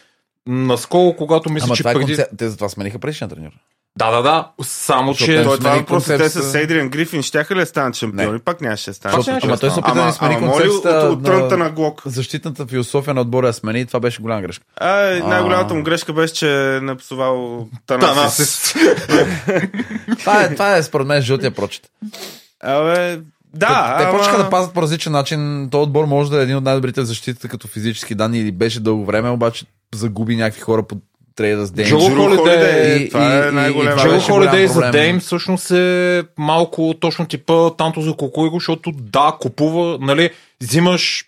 Наскоро, 0.48 1.16
когато 1.18 1.50
мисля, 1.50 1.66
Ама 1.66 1.76
че 1.76 1.84
това 1.84 1.92
е 1.92 1.94
преди... 1.94 2.06
концепт. 2.06 2.32
Те 2.38 2.50
затова 2.50 2.70
смениха 2.70 3.00
предишния 3.00 3.30
треньор. 3.30 3.52
Да, 3.98 4.12
да, 4.12 4.22
да. 4.22 4.48
Само, 4.64 5.12
Защото 5.14 5.32
че... 5.32 5.38
те- 5.38 5.44
Той 5.44 5.58
това 5.58 5.70
смени 5.70 5.80
въпросът 5.80 6.08
те 6.08 6.14
концепцията. 6.14 6.48
с 6.50 6.56
Едриан 6.56 6.90
Грифин, 6.90 7.22
щяха 7.22 7.56
ли 7.56 7.60
да 7.60 7.66
станат 7.66 7.96
шампиони? 7.96 8.32
Не. 8.32 8.40
Пак 8.40 8.62
нямаше 8.62 8.90
да 8.90 8.94
станат. 8.94 9.28
Нямаше 9.28 9.48
ама 9.48 9.58
той 9.58 9.72
се 9.72 9.80
опита 9.80 9.96
да 9.96 10.12
смени 10.12 10.38
моли 10.38 10.48
от, 10.48 10.54
концепцията 10.54 11.08
от 11.08 11.24
трънта 11.24 11.58
на 11.58 11.70
Глок. 11.70 12.02
защитната 12.06 12.66
философия 12.66 13.14
на 13.14 13.22
отбора 13.22 13.48
я 13.48 13.54
смени 13.54 13.80
и 13.80 13.86
това 13.86 14.00
беше 14.00 14.22
голяма 14.22 14.42
грешка. 14.42 14.66
А. 14.76 15.20
най-голямата 15.28 15.74
му 15.74 15.84
грешка 15.84 16.14
беше, 16.14 16.34
че 16.34 16.76
е 16.76 16.82
напсувал 16.82 17.68
Танасис. 17.88 18.74
Това 20.20 20.44
е, 20.44 20.54
това 20.54 20.76
е 20.78 20.84
според 20.84 21.08
мен 21.08 21.22
жълтия 21.22 21.52
прочит. 21.52 21.82
Абе, 22.64 23.20
да, 23.54 23.96
те 23.98 24.04
ама... 24.04 24.18
почнаха 24.18 24.44
да 24.44 24.50
пазят 24.50 24.74
по 24.74 24.82
различен 24.82 25.12
начин. 25.12 25.68
Този 25.72 25.82
отбор 25.84 26.06
може 26.06 26.32
да 26.32 26.40
е 26.40 26.44
един 26.44 26.56
от 26.56 26.64
най-добрите 26.64 27.02
в 27.02 27.06
защитата 27.06 27.48
като 27.48 27.68
физически 27.68 28.16
данни 28.16 28.40
или 28.40 28.52
беше 28.52 28.80
дълго 28.80 29.06
време, 29.06 29.30
обаче 29.30 29.66
загуби 29.96 30.36
някакви 30.36 30.62
хора 30.62 30.84
по 30.84 30.96
с 31.38 31.72
Дейн. 31.72 31.88
Джо 31.90 32.00
Холидей- 32.00 32.96
и- 32.98 33.10
това 33.10 33.24
и- 33.26 33.48
е 33.48 33.52
най-голям. 33.52 34.00
Джо 34.00 34.20
Холидей 34.22 34.68
за. 34.68 34.92
Дейм 34.92 35.20
всъщност 35.20 35.72
е 35.72 36.24
малко 36.38 36.94
точно 37.00 37.26
типа 37.26 37.70
танто 37.70 38.02
за 38.02 38.14
Кукуиго, 38.14 38.60
защото 38.60 38.92
да, 38.92 39.38
купува, 39.40 39.98
нали, 40.02 40.30
взимаш 40.62 41.26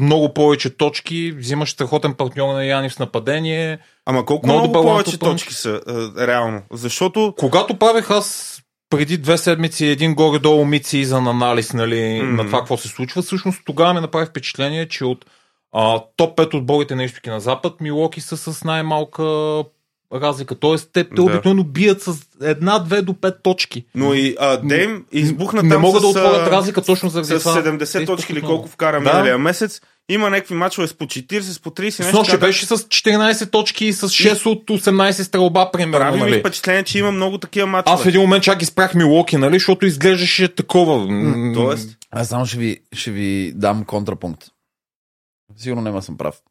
много 0.00 0.34
повече 0.34 0.70
точки, 0.70 1.32
взимаш 1.32 1.70
страхотен 1.70 2.14
партньор 2.14 2.54
на 2.54 2.64
Янис 2.64 2.92
в 2.92 2.98
нападение. 2.98 3.78
Ама 4.06 4.24
колко 4.24 4.46
Много 4.46 4.58
много, 4.60 4.72
повече 4.72 5.08
лантопънч. 5.10 5.40
точки 5.42 5.54
са, 5.54 5.80
е, 6.18 6.26
реално? 6.26 6.62
Защото 6.72 7.34
Когато 7.38 7.74
правех 7.74 8.10
аз 8.10 8.56
преди 8.90 9.18
две 9.18 9.38
седмици 9.38 9.86
един 9.86 10.14
горе-долу 10.14 10.64
мици 10.64 11.04
за 11.04 11.16
анализ 11.16 11.72
нали, 11.72 12.20
Мгм. 12.22 12.36
на 12.36 12.46
това 12.46 12.58
какво 12.58 12.76
се 12.76 12.88
случва, 12.88 13.22
всъщност 13.22 13.60
тогава 13.66 13.94
ми 13.94 14.00
направи 14.00 14.26
впечатление, 14.26 14.88
че 14.88 15.04
от 15.04 15.24
а, 15.72 16.00
топ 16.16 16.38
5 16.38 16.54
отборите 16.54 16.94
на 16.94 17.04
изтоки 17.04 17.30
на 17.30 17.40
запад, 17.40 17.80
Милоки 17.80 18.20
са 18.20 18.36
с 18.36 18.64
най-малка 18.64 19.24
разлика. 20.14 20.54
Тоест, 20.54 20.90
те, 20.92 21.04
те 21.04 21.10
Да. 21.14 21.22
обикновено 21.22 21.64
бият 21.64 22.02
с 22.02 22.12
една, 22.42 22.78
две 22.78 23.02
до 23.02 23.14
пет 23.14 23.34
точки. 23.42 23.84
Но 23.94 24.14
и 24.14 24.36
а, 24.40 24.56
Дейм 24.56 25.04
избухна 25.12 25.62
не 25.62 25.68
там 25.70 25.80
могат 25.82 26.00
с, 26.00 26.02
да 26.02 26.08
отворят 26.08 26.48
разлика 26.48 26.82
точно 26.82 27.08
заради 27.08 27.28
с 27.28 27.38
това. 27.38 27.62
70 27.62 27.92
Те 27.92 28.04
точки 28.04 28.32
или 28.32 28.42
колко 28.42 28.68
вкара 28.68 28.96
Да. 28.96 29.00
миналия 29.00 29.38
месец. 29.38 29.80
Има 30.08 30.30
някакви 30.30 30.54
мачове 30.54 30.86
с 30.86 30.94
по 30.94 31.04
40, 31.04 31.40
с 31.40 31.60
по 31.60 31.70
30 31.70 31.82
нещо. 31.82 32.02
С 32.02 32.12
нощи 32.12 32.30
така. 32.30 32.46
беше 32.46 32.66
с 32.66 32.76
14 32.78 33.50
точки 33.50 33.86
и 33.86 33.92
с 33.92 34.08
6 34.08 34.46
от 34.46 34.70
18 34.70 35.22
стрелба, 35.22 35.70
примерно. 35.70 36.04
Прави 36.04 36.16
ми 36.16 36.30
Нали? 36.30 36.40
впечатление, 36.40 36.82
че 36.82 36.98
има 36.98 37.12
много 37.12 37.38
такива 37.38 37.66
мачове. 37.66 37.94
Аз 37.94 38.02
в 38.02 38.06
един 38.06 38.20
момент 38.20 38.44
чак 38.44 38.62
изпрях 38.62 38.94
Милоки, 38.94 39.36
нали, 39.36 39.54
защото 39.54 39.86
изглеждаше 39.86 40.54
такова. 40.54 41.06
Тоест, 41.54 41.96
Аз 42.10 42.28
само 42.28 42.46
ще 42.46 42.58
ви, 42.58 42.78
ще 42.92 43.10
ви 43.10 43.52
дам 43.54 43.84
контрапункт. 43.84 44.44
Сигурно 45.56 45.82
няма 45.82 46.02
съм 46.02 46.16
прав. 46.16 46.42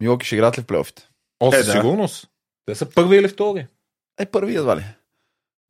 Милоки 0.00 0.26
ще 0.26 0.34
играят 0.34 0.58
ли 0.58 0.62
в 0.62 0.66
плейофите? 0.66 1.08
О, 1.40 1.46
Е, 1.48 1.56
да. 1.56 1.72
сигурност. 1.72 2.28
Те 2.66 2.74
са 2.74 2.86
първи 2.86 3.16
или 3.16 3.28
втори. 3.28 3.66
Е, 4.18 4.26
първи 4.26 4.56
едва 4.56 4.76
ли. 4.76 4.84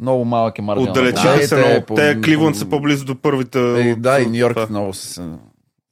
Много 0.01 0.25
малък 0.25 0.59
е 0.59 0.63
маргинал. 0.63 0.91
отдалечиха 0.91 1.29
Да, 1.31 1.43
се 1.43 1.57
те 1.57 1.69
много. 1.69 1.87
по- 1.87 1.95
Те 1.95 2.21
Кливланд 2.21 2.57
са 2.57 2.65
по- 2.65 2.71
по-близо 2.71 3.05
до 3.05 3.17
първите. 3.17 3.59
Е, 3.59 3.93
от- 3.93 4.03
да, 4.03 4.21
и 4.21 4.27
Нью 4.27 4.35
Йорк 4.35 4.71
много 4.71 4.95
са. 4.95 5.07
се- 5.07 5.31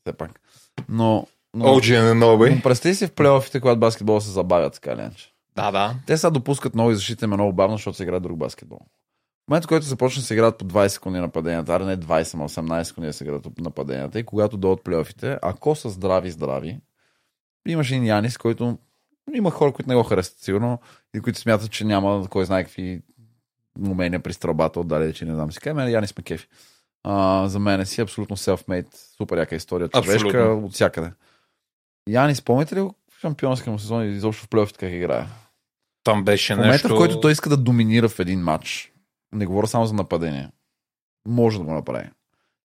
Все 0.01 0.13
пак. 0.13 0.41
Но. 0.89 1.27
но 1.55 1.65
OG 1.67 2.13
нови. 2.13 2.55
но 2.55 2.63
представи 2.63 2.95
си 2.95 3.07
в 3.07 3.13
плейофите, 3.13 3.61
когато 3.61 3.81
баскетбол 3.81 4.21
се 4.21 4.31
забавя 4.31 4.71
така 4.71 4.93
иначе. 4.93 5.33
Да, 5.57 5.71
да. 5.71 5.95
Те 6.07 6.17
сега 6.17 6.31
допускат 6.31 6.75
нови 6.75 6.95
защити, 6.95 7.27
но 7.27 7.37
много 7.37 7.53
бавно, 7.53 7.77
защото 7.77 7.97
се 7.97 8.03
играе 8.03 8.21
друг 8.21 8.39
баскетбол. 8.39 8.81
В 9.49 9.51
момента, 9.51 9.69
който 9.69 9.87
започне 9.87 10.21
да 10.21 10.27
се 10.27 10.35
играят 10.35 10.59
по 10.59 10.65
20 10.65 10.89
секунди 10.89 11.19
нападенията, 11.19 11.75
а 11.75 11.79
не 11.79 11.97
20, 11.97 12.35
ама 12.35 12.49
18 12.49 12.83
секунди 12.83 13.07
да 13.07 13.13
се 13.13 13.25
играят 13.25 13.59
нападенията, 13.59 14.19
и 14.19 14.25
когато 14.25 14.57
дойдат 14.57 14.85
плейофите, 14.85 15.39
ако 15.43 15.75
са 15.75 15.91
здрави, 15.91 16.31
здрави, 16.31 16.81
имаше 17.69 17.97
и 17.97 18.07
Янис, 18.07 18.39
който 18.39 18.79
има 19.35 19.51
хора, 19.51 19.73
които 19.73 19.89
не 19.89 19.97
го 19.97 20.03
харесват 20.03 20.39
сигурно 20.39 20.79
и 21.15 21.21
които 21.21 21.39
смятат, 21.39 21.71
че 21.71 21.85
няма 21.85 22.27
кой 22.31 22.45
знае 22.45 22.65
какви 22.65 23.03
умения 23.89 24.21
при 24.21 24.33
стрелбата, 24.33 24.81
отдали, 24.81 25.15
че 25.15 25.25
не 25.25 25.35
знам 25.35 25.53
си. 25.53 25.61
Кай, 25.61 25.91
Янис 25.91 26.17
ме 26.17 26.23
кефи. 26.23 26.49
А, 27.05 27.49
за 27.49 27.59
мен 27.59 27.87
си 27.87 28.01
абсолютно 28.01 28.37
self-made, 28.37 28.97
супер 29.17 29.39
яка 29.39 29.57
история, 29.57 29.89
човешка 29.89 30.39
от 30.39 30.73
всякъде. 30.73 31.13
Янис, 32.09 32.43
помните 32.43 32.77
ли 32.77 32.81
в 32.81 33.21
шампионския 33.21 33.73
му 33.73 33.79
сезон 33.79 34.05
и 34.05 34.09
изобщо 34.09 34.45
в 34.45 34.49
плейофите 34.49 34.79
как 34.79 34.93
играе? 34.93 35.27
Там 36.05 36.25
беше 36.25 36.55
В 36.55 36.57
момента, 36.57 36.73
нещо... 36.73 36.89
в 36.89 36.97
който 36.97 37.21
той 37.21 37.33
иска 37.33 37.49
да 37.49 37.57
доминира 37.57 38.09
в 38.09 38.21
един 38.21 38.41
матч, 38.41 38.93
не 39.33 39.47
говоря 39.47 39.67
само 39.67 39.87
за 39.87 39.95
нападение, 39.95 40.51
може 41.29 41.59
да 41.59 41.65
го 41.65 41.73
направи. 41.73 42.09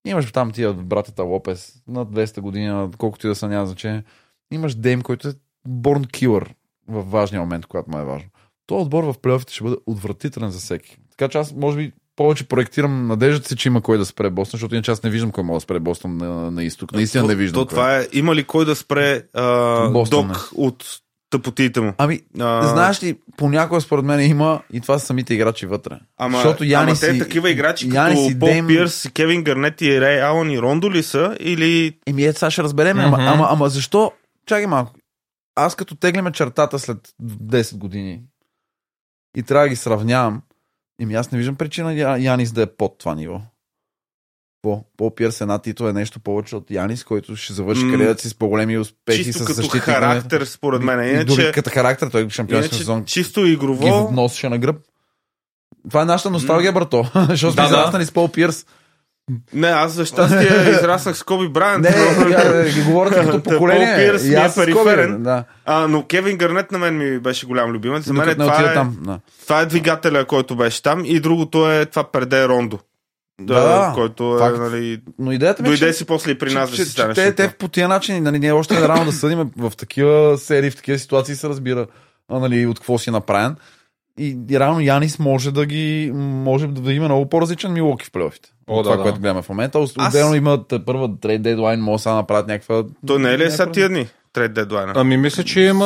Имаш 0.06 0.32
там 0.32 0.52
тия 0.52 0.74
братята 0.74 1.24
Лопес 1.24 1.84
на 1.88 2.06
200 2.06 2.40
години, 2.42 2.92
колкото 2.98 3.28
и 3.28 3.30
да 3.30 3.36
са 3.36 3.48
няма 3.48 3.66
значение. 3.66 4.04
Имаш 4.52 4.76
Дейм, 4.76 5.02
който 5.02 5.28
е 5.28 5.34
борн 5.68 6.06
килър 6.06 6.54
в 6.88 7.04
важния 7.04 7.42
момент, 7.42 7.66
когато 7.66 7.92
му 7.92 7.98
е 7.98 8.04
важно. 8.04 8.30
Този 8.68 8.82
отбор 8.82 9.04
в 9.04 9.20
плейофите 9.22 9.54
ще 9.54 9.64
бъде 9.64 9.76
отвратителен 9.86 10.52
за 10.52 10.60
всеки. 10.60 10.98
Така 11.12 11.28
че 11.28 11.38
аз, 11.38 11.54
може 11.54 11.78
би, 11.78 11.92
повече 12.16 12.48
проектирам 12.48 13.08
надеждата 13.08 13.48
си, 13.48 13.56
че 13.56 13.70
има 13.70 13.82
кой 13.82 13.98
да 13.98 14.06
спре 14.06 14.30
Бостон, 14.30 14.58
защото 14.58 14.76
иначе 14.76 14.92
аз 14.92 15.04
не 15.04 15.10
виждам 15.10 15.32
кой 15.32 15.44
може 15.44 15.58
да 15.58 15.62
спре 15.62 15.80
Бостон 15.80 16.18
на, 16.18 16.52
на 16.52 16.64
изток. 16.64 16.92
Наистина 16.92 17.28
не 17.28 17.36
виждам. 17.36 17.62
То, 17.62 17.68
кой. 17.68 17.70
това 17.70 17.98
е, 17.98 18.08
има 18.14 18.36
ли 18.36 18.44
кой 18.44 18.66
да 18.66 18.76
спре 18.76 19.24
а, 19.34 19.90
Бостон, 19.90 20.28
Док 20.28 20.50
от 20.56 21.03
тъпотиите 21.34 21.82
му? 21.82 21.94
Ами, 21.98 22.20
А, 22.40 22.68
знаеш 22.68 23.04
ли, 23.04 23.20
понякога 23.38 23.82
според 23.82 24.06
мен 24.06 24.30
има 24.30 24.62
и 24.74 24.82
това 24.82 25.00
са 25.00 25.06
самите 25.06 25.34
играчи 25.34 25.66
вътре. 25.66 26.00
Ама, 26.18 26.38
Защото 26.38 26.64
Янис 26.64 27.04
ама 27.04 27.12
те 27.12 27.18
и- 27.18 27.20
такива 27.20 27.50
играчи 27.50 27.90
Янис 27.94 28.20
като 28.20 28.32
и 28.32 28.40
Пол 28.40 28.48
Дейм- 28.50 28.68
Пирс, 28.68 29.10
Кевин 29.10 29.44
Гърнет 29.44 29.82
и 29.82 30.02
Рей 30.02 30.22
Алън 30.22 30.52
и 30.52 30.62
Рондо 30.62 30.92
ли 30.92 31.04
са? 31.04 31.38
Или 31.40 31.98
Еми, 32.08 32.24
ето 32.24 32.40
сега 32.40 32.52
ще 32.52 32.64
разберем. 32.64 33.00
Ама, 33.00 33.18
Мгм. 33.18 33.28
ама, 33.28 33.48
ама 33.50 33.70
защо? 33.70 34.12
Чакай 34.46 34.68
малко. 34.68 34.94
Аз 35.56 35.76
като 35.76 35.96
теглиме 35.96 36.32
чертата 36.32 36.80
след 36.80 36.98
10 37.22 37.76
години 37.76 38.22
и 39.38 39.44
трябва 39.44 39.66
да 39.66 39.70
ги 39.70 39.76
сравнявам, 39.76 40.42
еми 41.02 41.14
аз 41.14 41.32
не 41.32 41.38
виждам 41.38 41.56
причина 41.56 41.94
Я- 41.94 42.18
Янис 42.18 42.52
да 42.52 42.62
е 42.62 42.68
под 42.68 42.98
това 42.98 43.16
ниво. 43.16 43.42
По, 44.64 44.84
по 44.98 45.16
Пирс 45.16 45.42
една 45.42 45.60
титул 45.60 45.86
е 45.86 45.94
нещо 45.94 46.20
повече 46.20 46.56
от 46.56 46.72
Янис, 46.72 47.04
който 47.04 47.36
ще 47.36 47.54
завърши 47.54 47.86
М, 47.86 47.92
кариерата 47.92 48.22
си 48.22 48.30
с 48.30 48.34
по-големи 48.36 48.78
успехи 48.78 49.24
чисто 49.24 49.44
с 49.44 49.46
като 49.46 49.54
защитник. 49.54 49.84
характер, 49.84 50.46
според 50.46 50.82
мен. 50.82 51.10
Иначе, 51.10 51.26
дори 51.26 51.52
като 51.52 51.70
характер, 51.70 52.08
той 52.08 52.30
шампионски 52.30 52.66
иначе 52.66 52.78
сезон 52.78 53.06
чисто 53.06 53.44
ги 53.44 53.52
игрово, 53.52 54.10
носеше 54.12 54.50
на 54.50 54.58
гръб. 54.58 54.76
Това 55.90 56.02
е 56.02 56.06
нашата 56.06 56.30
носталгия, 56.30 56.72
брато. 56.74 57.06
Защото 57.30 57.54
сме 57.54 57.64
Да, 57.64 57.70
да. 57.70 57.76
израснали 57.76 58.06
с 58.06 58.12
Пол 58.12 58.28
Пирс. 58.28 58.66
Не, 59.54 59.68
аз 59.68 59.92
за 59.92 60.06
щастие 60.06 60.70
израснах 60.70 61.18
с 61.18 61.24
Коби 61.24 61.48
Брайант. 61.48 61.84
Не, 61.84 62.72
ги 62.72 62.82
говорите 62.82 63.16
като 63.16 63.32
Пол 63.44 63.54
поколение. 63.54 63.96
Пирс 63.98 64.24
И 64.24 64.30
ми 64.30 64.36
е 64.36 64.50
периферен. 64.56 65.24
Да. 65.24 65.44
а, 65.66 65.88
но 65.88 66.06
Кевин 66.06 66.38
Гърнет 66.38 66.72
на 66.72 66.78
мен 66.78 66.98
ми 66.98 67.20
беше 67.20 67.46
голям 67.46 67.72
любимец. 67.72 68.06
За 68.06 68.14
мен 68.14 68.28
не 68.28 68.36
това, 68.36 68.62
е, 68.62 68.74
там. 68.74 68.98
Да. 69.02 69.20
това 69.44 69.60
е 69.62 69.66
двигателя, 69.66 70.26
който 70.26 70.56
беше 70.56 70.84
там. 70.84 71.02
И 71.06 71.20
другото 71.20 71.72
е 71.72 71.86
това 71.86 72.04
преде 72.04 72.48
Рондо. 72.48 72.80
Да, 73.42 73.92
който 73.96 74.36
е, 74.36 74.40
факт. 74.40 74.58
нали, 74.60 75.02
Но 75.20 75.32
идеята 75.32 75.64
ми 75.64 75.70
е, 75.70 75.74
че, 75.74 75.80
дойде 75.80 75.94
си 75.94 76.06
после 76.06 76.32
и 76.32 76.38
при 76.38 76.54
нас 76.54 76.70
че, 76.70 76.72
да 76.72 76.78
че, 76.78 76.86
си 76.86 76.92
станеш. 76.92 77.16
те, 77.16 77.36
те 77.36 77.50
по 77.50 77.68
тия 77.68 77.88
начини, 77.88 78.20
нали, 78.20 78.40
не 78.40 78.48
е 78.48 78.52
още 78.52 78.88
рано 78.88 79.06
да 79.06 79.12
съдим 79.12 79.52
в 79.58 79.72
такива 79.72 80.38
серии, 80.38 80.70
в 80.70 80.76
такива 80.76 81.00
ситуации 81.00 81.36
се 81.36 81.50
разбира 81.50 81.88
нали, 82.32 82.66
от 82.66 82.80
какво 82.80 82.98
си 82.98 83.12
направен. 83.12 83.56
И, 84.20 84.38
и 84.50 84.60
реално 84.60 84.80
Янис 84.82 85.20
може 85.20 85.52
да 85.52 85.66
ги 85.66 86.12
може 86.16 86.68
да 86.68 86.94
има 86.94 87.06
много 87.06 87.30
по-различен 87.30 87.74
Милоки 87.74 88.06
в 88.06 88.12
плейофите. 88.12 88.50
О, 88.68 88.78
От 88.78 88.84
това, 88.84 88.92
да, 88.92 88.98
да. 88.98 89.04
което 89.04 89.20
гледаме 89.20 89.42
в 89.42 89.50
момента. 89.50 89.80
Аз... 89.80 89.94
Аз- 89.98 90.08
Отделно 90.10 90.36
имат 90.36 90.74
първа 90.86 91.10
трейд 91.22 91.42
дедлайн, 91.42 91.80
може 91.80 92.04
да 92.04 92.14
направят 92.14 92.48
някаква... 92.48 92.84
Той 93.08 93.20
не 93.20 93.30
е 93.30 93.38
ли 93.38 93.44
е 93.44 93.46
някаква- 93.46 93.72
тия 93.72 93.90
дни? 93.90 94.08
Трейд 94.34 94.54
дедлайна. 94.54 94.94
Ами 94.96 95.18
мисля, 95.18 95.44
че 95.44 95.62
има 95.62 95.86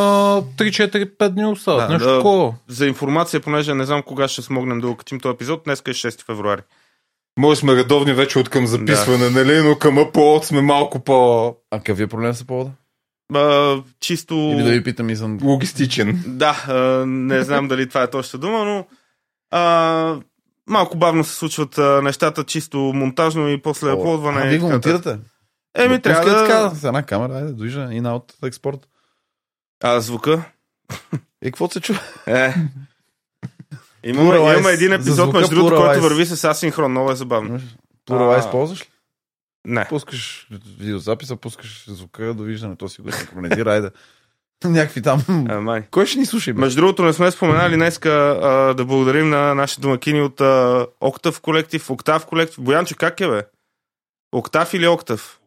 3-4-5 0.58 1.30
дни 1.30 1.46
остават. 1.46 1.88
Да, 1.88 1.94
Нещо 1.94 2.10
да. 2.10 2.16
такова. 2.18 2.54
За 2.68 2.88
информация, 2.88 3.40
понеже 3.40 3.74
не 3.74 3.86
знам 3.86 4.04
кога 4.04 4.28
ще 4.28 4.42
смогнем 4.42 4.80
да 4.80 4.88
окачим 4.88 5.20
този 5.20 5.34
епизод, 5.34 5.62
днес 5.66 5.80
е 5.80 5.84
6 5.84 6.26
февруари. 6.26 6.62
Може 7.38 7.60
сме 7.60 7.76
редовни 7.76 8.13
вече 8.13 8.39
от 8.39 8.50
към 8.50 8.67
записване, 8.67 9.30
нали? 9.30 9.62
Но 9.63 9.76
към 9.76 9.95
Upload 9.95 10.43
сме 10.43 10.62
малко 10.62 11.00
по 11.00 11.47
А 11.71 11.78
какъв 11.78 12.00
е 12.00 12.08
проблем 12.08 12.34
с 12.34 12.43
повода? 12.43 12.71
А, 13.34 13.76
чисто... 14.00 14.36
Или 14.36 14.63
да 14.63 14.71
ви 14.71 14.84
питам 14.84 15.15
съм... 15.15 15.39
логистичен. 15.43 16.23
Да, 16.28 16.65
а, 16.67 17.06
не 17.06 17.43
знам 17.43 17.67
дали 17.67 17.89
това 17.89 18.04
е 18.04 18.10
точно 18.10 18.39
дума, 18.39 18.65
но 18.65 18.86
а, 19.52 20.19
малко 20.69 20.97
бавно 20.97 21.23
се 21.23 21.36
случват 21.36 21.78
а, 21.78 22.02
нещата, 22.02 22.43
чисто 22.43 22.78
монтажно 22.78 23.50
и 23.50 23.62
после 23.62 23.91
аплодване. 23.91 24.41
А, 24.41 24.47
вие 24.47 24.60
го 24.60 24.69
монтирате? 24.69 25.17
Еми, 25.78 26.02
трябва 26.02 26.30
да... 26.30 26.47
така, 26.47 26.69
с 26.69 26.84
една 26.84 27.04
камера, 27.04 27.34
айде, 27.34 27.54
движа 27.54 27.88
и 27.91 28.02
на 28.02 28.15
от 28.15 28.34
експорт. 28.45 28.88
А, 29.84 30.00
звука? 30.00 30.43
И 31.43 31.45
какво 31.45 31.69
се 31.69 31.82
чува? 31.82 32.00
Е. 32.28 32.54
Имаме, 34.04 34.30
Pluralize. 34.30 34.54
имаме 34.58 34.74
един 34.74 34.94
епизод, 34.94 35.34
между 35.34 35.56
другото, 35.56 35.76
Pluralize. 35.76 35.86
който 35.86 36.02
върви 36.02 36.26
с 36.26 36.44
асинхрон. 36.44 36.92
Много 36.92 37.12
е 37.12 37.16
забавно. 37.16 37.60
Плурала 38.06 38.36
А. 38.36 38.40
използваш 38.40 38.82
ли? 38.82 38.86
Не. 39.66 39.86
Пускаш 39.90 40.48
видеозаписа, 40.80 41.36
пускаш 41.36 41.86
звука, 41.88 42.34
довиждане, 42.34 42.76
то 42.76 42.90
си 42.90 43.02
го 43.02 43.12
синхронизира, 43.12 43.74
айде. 43.74 43.90
Някакви 44.66 45.02
там... 45.02 45.24
А, 45.50 45.62
май. 45.62 45.84
Кой 45.92 46.06
ще 46.06 46.20
ни 46.20 46.26
слуша? 46.26 46.54
бе? 46.54 46.60
Между 46.62 46.82
другото, 46.82 47.04
не 47.04 47.14
сме 47.14 47.32
споменали 47.32 47.76
днеска 47.76 48.10
а, 48.44 48.74
да 48.74 48.86
благодарим 48.86 49.30
на 49.30 49.56
нашите 49.56 49.82
домакини 49.82 50.22
от 50.22 50.42
а, 50.42 50.88
Октав 51.02 51.42
колектив, 51.42 51.90
Октав 51.90 52.26
колектив. 52.26 52.64
Боянчо, 52.64 52.96
как 53.00 53.22
е 53.22 53.28
бе? 53.28 53.44
Октав 54.32 54.74
или 54.74 54.88
Октав? 54.88 55.40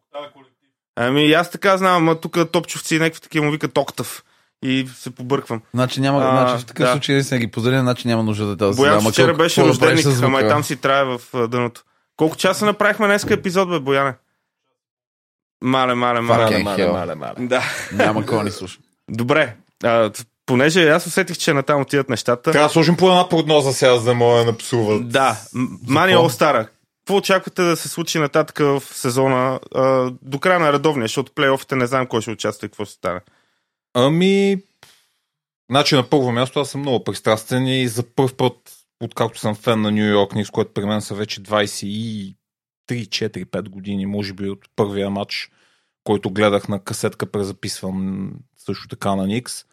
Ами 0.97 1.27
и 1.27 1.33
аз 1.33 1.51
така 1.51 1.77
знам, 1.79 1.97
ама 1.97 2.21
тук 2.21 2.51
топчовци 2.53 2.97
и 2.97 2.99
някакви 2.99 3.21
такива 3.21 3.45
му 3.45 3.53
викат 3.53 3.79
Октав. 3.79 4.25
И 4.63 4.89
се 4.97 5.11
побърквам. 5.11 5.63
Значи 5.75 6.01
няма, 6.01 6.19
А, 6.19 6.47
значи 6.47 6.63
в 6.63 6.67
такъв 6.67 6.87
да. 6.87 6.93
случай 6.93 7.23
не 7.33 7.39
ги 7.39 7.51
поздравим, 7.51 7.81
значи 7.81 8.09
няма 8.09 8.23
нужда 8.23 8.47
да 8.47 8.57
тази 8.57 8.77
Боян 8.77 9.11
вчера 9.11 9.35
беше 9.35 9.63
рожденик, 9.63 10.07
ама 10.23 10.41
и 10.41 10.49
там 10.49 10.63
си... 10.65 10.69
си 10.69 10.77
трае 10.77 11.05
в 11.05 11.21
дъното. 11.49 11.83
Колко 12.17 12.37
часа 12.37 12.67
направихме 12.67 13.07
днеска 13.07 13.35
епизод, 13.35 13.71
бе, 13.71 13.81
Бояне? 13.81 14.15
Мале, 15.63 15.95
мале, 15.95 16.21
мале. 16.21 16.45
Fucking 16.45 16.63
Мале, 16.63 16.87
мале, 16.93 17.15
мале. 17.15 17.35
Да. 17.39 17.63
Няма 17.93 18.27
кой 18.27 18.45
ни 18.45 18.51
слуша. 18.51 18.79
Добре. 19.11 19.57
А, 19.85 20.11
понеже 20.47 20.89
аз 20.89 21.07
усетих, 21.07 21.39
че 21.39 21.53
натам 21.53 21.81
отиват 21.81 22.09
нещата. 22.09 22.53
Трябва 22.53 22.69
да 22.69 22.73
сложим 22.73 22.97
по 22.97 23.09
една 23.11 23.29
прогноза 23.29 23.73
сега, 23.73 23.97
за 23.97 24.05
да 24.05 24.15
мога 24.15 24.39
да 24.39 24.45
напсуват. 24.45 25.09
Да, 25.09 25.37
Мани? 25.89 26.17
Олстара. 26.17 26.69
Какво 27.01 27.17
очаквате 27.17 27.63
да 27.63 27.77
се 27.77 27.89
случи 27.89 28.19
нататък 28.19 28.59
в 28.59 28.83
сезона 28.93 29.61
а, 29.75 30.11
до 30.23 30.39
края 30.39 30.61
на 30.61 30.73
редовния, 30.73 31.05
защото 31.05 31.33
плейофите 31.33 31.77
не 31.77 31.87
знам 31.87 32.07
кой 32.07 32.23
ще 32.23 32.31
участва 32.31 32.67
и 32.67 32.69
какво 32.69 32.85
ще 32.85 32.95
стане. 32.95 33.21
Ами, 33.95 34.57
значи 35.71 35.95
на 35.95 36.11
първо 36.11 36.33
място 36.33 36.61
аз 36.61 36.71
съм 36.71 36.81
много 36.81 37.05
пристрастен 37.05 37.67
и 37.67 37.89
за 37.89 38.03
първ 38.03 38.37
път, 38.37 38.55
откакто 39.01 39.39
съм 39.39 39.55
фен 39.55 39.81
на 39.81 39.91
Нью 39.91 40.05
Йорк 40.05 40.35
Никс, 40.35 40.51
което 40.51 40.73
при 40.73 40.85
мен 40.85 41.01
са 41.01 41.15
вече 41.15 41.43
23, 41.43 42.35
4, 42.89 43.45
5 43.45 43.69
години, 43.69 44.07
може 44.07 44.33
би 44.33 44.51
от 44.51 44.69
първия 44.77 45.11
матч, 45.11 45.51
който 46.05 46.31
гледах 46.31 46.69
на 46.69 46.85
касетка, 46.85 47.27
презаписвам 47.27 48.33
също 48.57 48.89
така 48.89 49.15
на 49.17 49.27
Никс. 49.27 49.65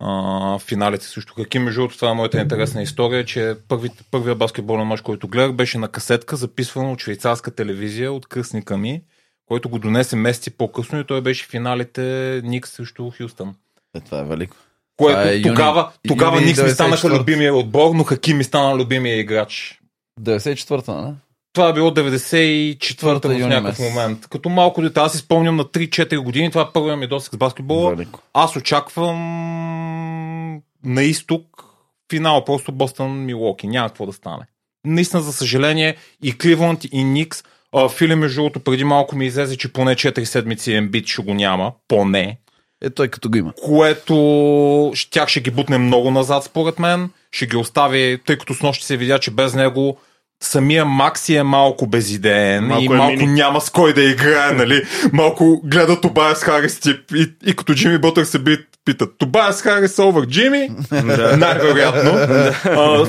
А, 0.00 0.58
финалите 0.58 1.04
също 1.06 1.34
какви. 1.34 1.58
Между 1.58 1.80
другото, 1.80 1.96
това 1.96 2.10
е 2.10 2.14
моята 2.14 2.40
интересна 2.40 2.82
история, 2.82 3.24
че 3.24 3.56
първите, 3.68 4.04
първия 4.10 4.34
баскетболен 4.34 4.86
мач, 4.86 5.00
който 5.00 5.28
гледах, 5.28 5.52
беше 5.52 5.78
на 5.78 5.88
касетка, 5.88 6.36
записван 6.36 6.90
от 6.90 7.00
швейцарска 7.00 7.50
телевизия, 7.50 8.12
от 8.12 8.26
кръстника 8.26 8.78
ми, 8.78 9.02
който 9.48 9.68
го 9.68 9.78
донесе 9.78 10.16
месеци 10.16 10.50
по-късно 10.50 11.00
и 11.00 11.06
той 11.06 11.20
беше 11.20 11.46
финалите 11.46 12.02
Никс 12.44 12.70
срещу 12.70 13.10
Хюстън. 13.12 13.54
Е, 13.96 14.00
това 14.00 14.18
е 14.18 14.24
велико. 14.24 14.56
Което 14.96 15.14
Това 15.14 15.30
е 15.30 15.34
юни- 15.34 15.42
тогава, 15.44 15.90
тогава 16.08 16.36
юни 16.36 16.46
Никс 16.46 16.62
ми 16.62 16.70
станаха 16.70 17.08
94. 17.08 17.18
любимия 17.18 17.54
отбор, 17.54 17.94
но 17.94 18.04
Хаким 18.04 18.36
ми 18.36 18.44
стана 18.44 18.76
любимия 18.76 19.18
играч. 19.18 19.80
94-та, 20.20 21.00
не? 21.00 21.12
Това 21.52 21.68
е 21.68 21.72
било 21.72 21.90
94-та 21.90 23.28
в 23.28 23.32
юни 23.32 23.46
някакъв 23.46 23.78
месец. 23.78 23.94
момент. 23.94 24.26
Като 24.26 24.48
малко 24.48 24.82
дете, 24.82 25.00
аз 25.00 25.12
си 25.12 25.18
спомням 25.18 25.56
на 25.56 25.64
3-4 25.64 26.18
години, 26.18 26.50
това 26.50 26.62
е 26.62 26.72
първият 26.74 26.98
ми 26.98 27.06
досег 27.06 27.32
с 27.32 27.36
баскетбола. 27.36 27.90
Велико. 27.90 28.20
Аз 28.34 28.56
очаквам 28.56 29.18
на 30.84 31.02
изток 31.02 31.64
финал, 32.10 32.44
просто 32.44 32.72
Бостън 32.72 33.24
Милоки. 33.24 33.66
Няма 33.66 33.88
какво 33.88 34.06
да 34.06 34.12
стане. 34.12 34.42
Наистина, 34.84 35.22
за 35.22 35.32
съжаление, 35.32 35.96
и 36.22 36.38
Кливланд, 36.38 36.84
и 36.92 37.04
Никс. 37.04 37.42
А, 37.76 37.88
Фили, 37.88 38.14
между 38.14 38.36
другото, 38.36 38.60
преди 38.60 38.84
малко 38.84 39.16
ми 39.16 39.26
излезе, 39.26 39.56
че 39.56 39.72
поне 39.72 39.94
4 39.94 40.24
седмици 40.24 40.72
Ембит 40.72 41.06
ще 41.06 41.22
го 41.22 41.34
няма. 41.34 41.72
Поне. 41.88 42.38
Е, 42.84 42.90
той 42.90 43.08
като 43.08 43.30
го 43.30 43.36
има. 43.36 43.52
което 43.64 44.92
тях 45.10 45.28
ще 45.28 45.40
ги 45.40 45.50
бутне 45.50 45.78
много 45.78 46.10
назад, 46.10 46.44
според 46.44 46.78
мен. 46.78 47.10
Ще 47.32 47.46
ги 47.46 47.56
остави, 47.56 48.18
тъй 48.26 48.38
като 48.38 48.54
с 48.54 48.62
нощи 48.62 48.84
се 48.86 48.96
видя, 48.96 49.18
че 49.18 49.30
без 49.30 49.54
него 49.54 49.98
самия 50.42 50.84
Макси 50.84 51.36
е 51.36 51.42
малко 51.42 51.86
безидеен 51.86 52.64
Малко 52.64 52.82
и 52.82 52.86
е 52.86 52.88
малко 52.88 53.16
мини. 53.16 53.26
няма 53.32 53.60
с 53.60 53.70
кой 53.70 53.94
да 53.94 54.02
играе, 54.02 54.52
нали? 54.52 54.82
Малко 55.12 55.60
гледа 55.64 56.00
Тобайас 56.00 56.42
Харис 56.44 56.80
тип 56.80 57.00
и, 57.14 57.32
и 57.46 57.56
като 57.56 57.74
Джими 57.74 57.98
Бътър 57.98 58.24
се 58.24 58.38
бит, 58.38 58.60
питат 58.84 59.18
Тобайас 59.18 59.62
Харис 59.62 59.98
овър 59.98 60.26
Джими? 60.26 60.70
Да. 60.90 61.36
Най-вероятно. 61.36 62.16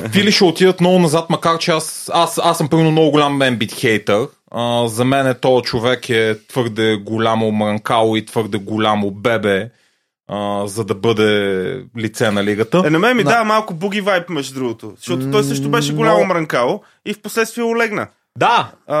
Фили 0.12 0.32
ще 0.32 0.44
отидат 0.44 0.80
много 0.80 0.98
назад, 0.98 1.30
макар 1.30 1.58
че 1.58 1.70
аз, 1.70 2.10
аз, 2.14 2.40
аз 2.42 2.58
съм 2.58 2.68
пълно 2.68 2.90
много 2.90 3.10
голям 3.10 3.42
ембит 3.42 3.72
хейтър. 3.72 4.26
А, 4.50 4.88
за 4.88 5.04
мен 5.04 5.26
е 5.26 5.34
този 5.34 5.62
човек 5.62 6.08
е 6.08 6.38
твърде 6.48 6.96
голямо 6.96 7.52
мранкало 7.52 8.16
и 8.16 8.26
твърде 8.26 8.58
голямо 8.58 9.10
бебе, 9.10 9.70
а, 10.28 10.66
за 10.66 10.84
да 10.84 10.94
бъде 10.94 11.30
лице 11.98 12.30
на 12.30 12.44
лигата. 12.44 12.82
Е, 12.86 12.90
на 12.90 12.98
мен 12.98 13.16
ми 13.16 13.24
На- 13.24 13.30
дава 13.30 13.44
малко 13.44 13.74
буги 13.74 14.00
вайп, 14.00 14.28
между 14.28 14.54
другото. 14.54 14.92
Защото 14.96 15.30
той 15.30 15.44
също 15.44 15.68
беше 15.70 15.94
голямо 15.94 16.18
Но- 16.18 16.24
мрънкало 16.26 16.82
и 17.06 17.14
в 17.14 17.22
последствие 17.22 17.64
олегна. 17.64 18.06
Да, 18.38 18.70
А, 18.86 18.96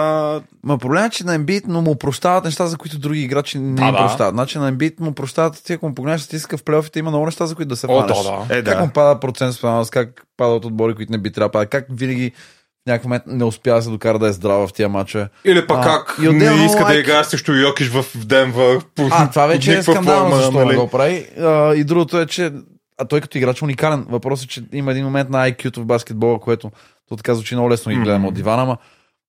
Ма 0.64 0.78
проблемът 0.78 1.12
е, 1.12 1.16
че 1.16 1.24
на 1.24 1.38
Embiid, 1.38 1.62
но 1.66 1.82
му 1.82 1.96
прощават 1.96 2.44
неща, 2.44 2.66
за 2.66 2.76
които 2.76 2.98
други 2.98 3.20
играчи 3.20 3.58
не 3.58 3.74
Да, 3.74 3.84
им 3.84 3.94
прощават. 3.94 4.34
Значи 4.34 4.58
на 4.58 4.72
Embiid 4.72 5.00
му 5.00 5.12
прощават, 5.12 5.64
ти 5.64 5.72
ако 5.72 5.88
му 5.88 5.94
погледнеш 5.94 6.20
статистика 6.20 6.56
в 6.56 6.62
плейофите, 6.62 6.98
има 6.98 7.10
много 7.10 7.26
неща, 7.26 7.46
за 7.46 7.54
които 7.54 7.68
да 7.68 7.76
се 7.76 7.86
О, 7.86 8.02
да, 8.02 8.06
да. 8.06 8.46
е, 8.50 8.62
Как 8.62 8.76
да. 8.76 8.80
му 8.80 8.90
пада 8.90 9.20
процент 9.20 9.54
специалност, 9.54 9.90
как 9.90 10.22
пада 10.36 10.52
от 10.52 10.64
отбори, 10.64 10.94
които 10.94 11.12
не 11.12 11.18
би 11.18 11.32
трябвало 11.32 11.52
да 11.54 11.66
как 11.66 11.86
винаги 11.90 12.32
в 12.80 12.86
някакъв 12.86 13.04
момент 13.04 13.22
не 13.28 13.44
успя 13.44 13.74
да 13.74 13.82
се 13.82 13.90
докара 13.90 14.18
да 14.18 14.28
е 14.28 14.32
здрава 14.32 14.66
в 14.66 14.72
тия 14.72 14.88
мачове. 14.88 15.28
Или 15.44 15.66
пък 15.66 15.78
А, 15.78 15.82
как 15.82 16.16
и 16.20 16.28
не 16.28 16.44
иска 16.64 16.78
да 16.78 16.84
лайк- 16.84 17.00
играе 17.00 17.24
срещу 17.24 17.52
Йокиш 17.52 17.88
в 17.88 18.04
Денвър. 18.16 18.78
по- 18.86 19.08
А, 19.10 19.30
това 19.30 19.46
вече 19.46 19.72
е 19.72 19.82
скандално, 19.82 20.20
форма, 20.20 20.36
защо 20.36 20.52
нали? 20.54 20.76
го 20.76 20.88
прави. 20.88 21.26
А, 21.40 21.74
и 21.74 21.84
другото 21.84 22.20
е, 22.20 22.26
че 22.26 22.52
а 22.98 23.04
той 23.04 23.20
като 23.20 23.38
играч 23.38 23.60
е 23.60 23.64
уникален. 23.64 24.06
Въпросът 24.08 24.44
е, 24.44 24.48
че 24.48 24.62
има 24.72 24.90
един 24.90 25.04
момент 25.04 25.30
на 25.30 25.38
IQ-то 25.42 25.80
в 25.80 25.86
баскетбола, 25.86 26.40
което 26.40 26.70
то 27.08 27.16
така 27.16 27.34
звучи 27.34 27.54
много 27.54 27.70
лесно 27.70 27.92
и 27.92 27.96
гледам 27.96 28.18
Мгм. 28.18 28.28
от 28.28 28.34
дивана, 28.34 28.64
ма 28.64 28.76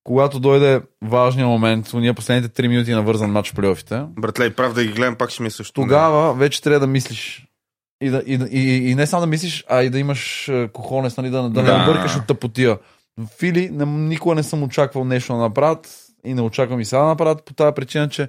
когато 0.04 0.40
дойде 0.40 0.80
важният 1.02 1.48
момент, 1.48 1.90
ние 1.94 2.12
последните 2.12 2.62
3 2.62 2.68
минути 2.68 2.90
на 2.90 3.02
вързан 3.02 3.30
матч 3.30 3.50
в 3.50 3.54
плейофите, 3.54 4.02
Братле, 4.10 4.44
и 4.44 4.50
прав 4.50 4.74
да 4.74 4.84
ги 4.84 4.92
гледам, 4.92 5.14
пак 5.14 5.30
ще 5.30 5.42
ми 5.42 5.46
е 5.46 5.50
също. 5.50 5.72
тогава 5.72 6.34
вече 6.34 6.62
трябва 6.62 6.80
да 6.80 6.86
мислиш. 6.86 7.46
И, 8.00 8.10
да, 8.10 8.22
и, 8.26 8.38
да- 8.38 8.48
и, 8.48 8.90
и 8.90 8.94
не 8.94 9.06
само 9.06 9.20
да 9.20 9.26
мислиш, 9.26 9.64
а 9.68 9.82
и 9.82 9.90
да 9.90 9.98
имаш 9.98 10.48
е, 10.48 10.68
кохонес, 10.68 11.16
нали, 11.16 11.30
да, 11.30 11.42
да, 11.42 11.62
Да. 11.62 11.78
не 11.78 11.84
бъркаш 11.84 12.16
от 12.16 12.26
тъпотия. 12.26 12.78
Фили 13.38 13.70
никога 13.86 14.34
не 14.34 14.42
съм 14.42 14.62
очаквал 14.62 15.04
нещо 15.04 15.32
да 15.32 15.38
направят 15.38 15.88
и 16.24 16.34
не 16.34 16.42
очаквам 16.42 16.80
и 16.80 16.84
сега 16.84 17.00
да 17.00 17.06
направят 17.08 17.44
по 17.44 17.54
тази 17.54 17.74
причина, 17.74 18.08
че 18.08 18.28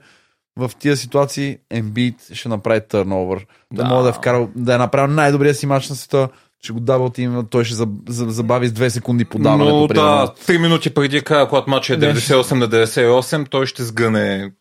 в 0.57 0.71
тия 0.79 0.97
ситуации 0.97 1.57
Embiid 1.73 2.33
ще 2.33 2.49
направи 2.49 2.81
търновър. 2.89 3.45
Да, 3.73 3.83
Да. 3.83 3.89
може 3.89 4.03
да 4.03 4.09
е 4.09 4.13
вкарал, 4.13 4.49
да 4.55 4.75
е 4.75 4.77
направил 4.77 5.15
най-добрия 5.15 5.55
си 5.55 5.65
мач 5.65 5.89
на 5.89 5.95
света, 5.95 6.29
ще 6.63 6.73
го 6.73 6.79
дава 6.79 7.09
тим, 7.09 7.43
той 7.49 7.63
ще 7.65 7.75
заб- 7.75 8.09
заб- 8.09 8.29
забави 8.29 8.67
с 8.67 8.71
2 8.71 8.87
секунди 8.89 9.25
подаването. 9.25 9.75
Но 9.79 9.87
примерно. 9.87 10.07
да, 10.09 10.33
3 10.47 10.57
минути 10.57 10.93
преди 10.93 11.21
края, 11.21 11.49
когато 11.49 11.69
матчът 11.69 12.03
е 12.03 12.13
98 12.13 12.51
на 12.55 12.69
98, 12.69 13.49
той 13.49 13.65
ще 13.65 13.83
сгъне. 13.83 14.51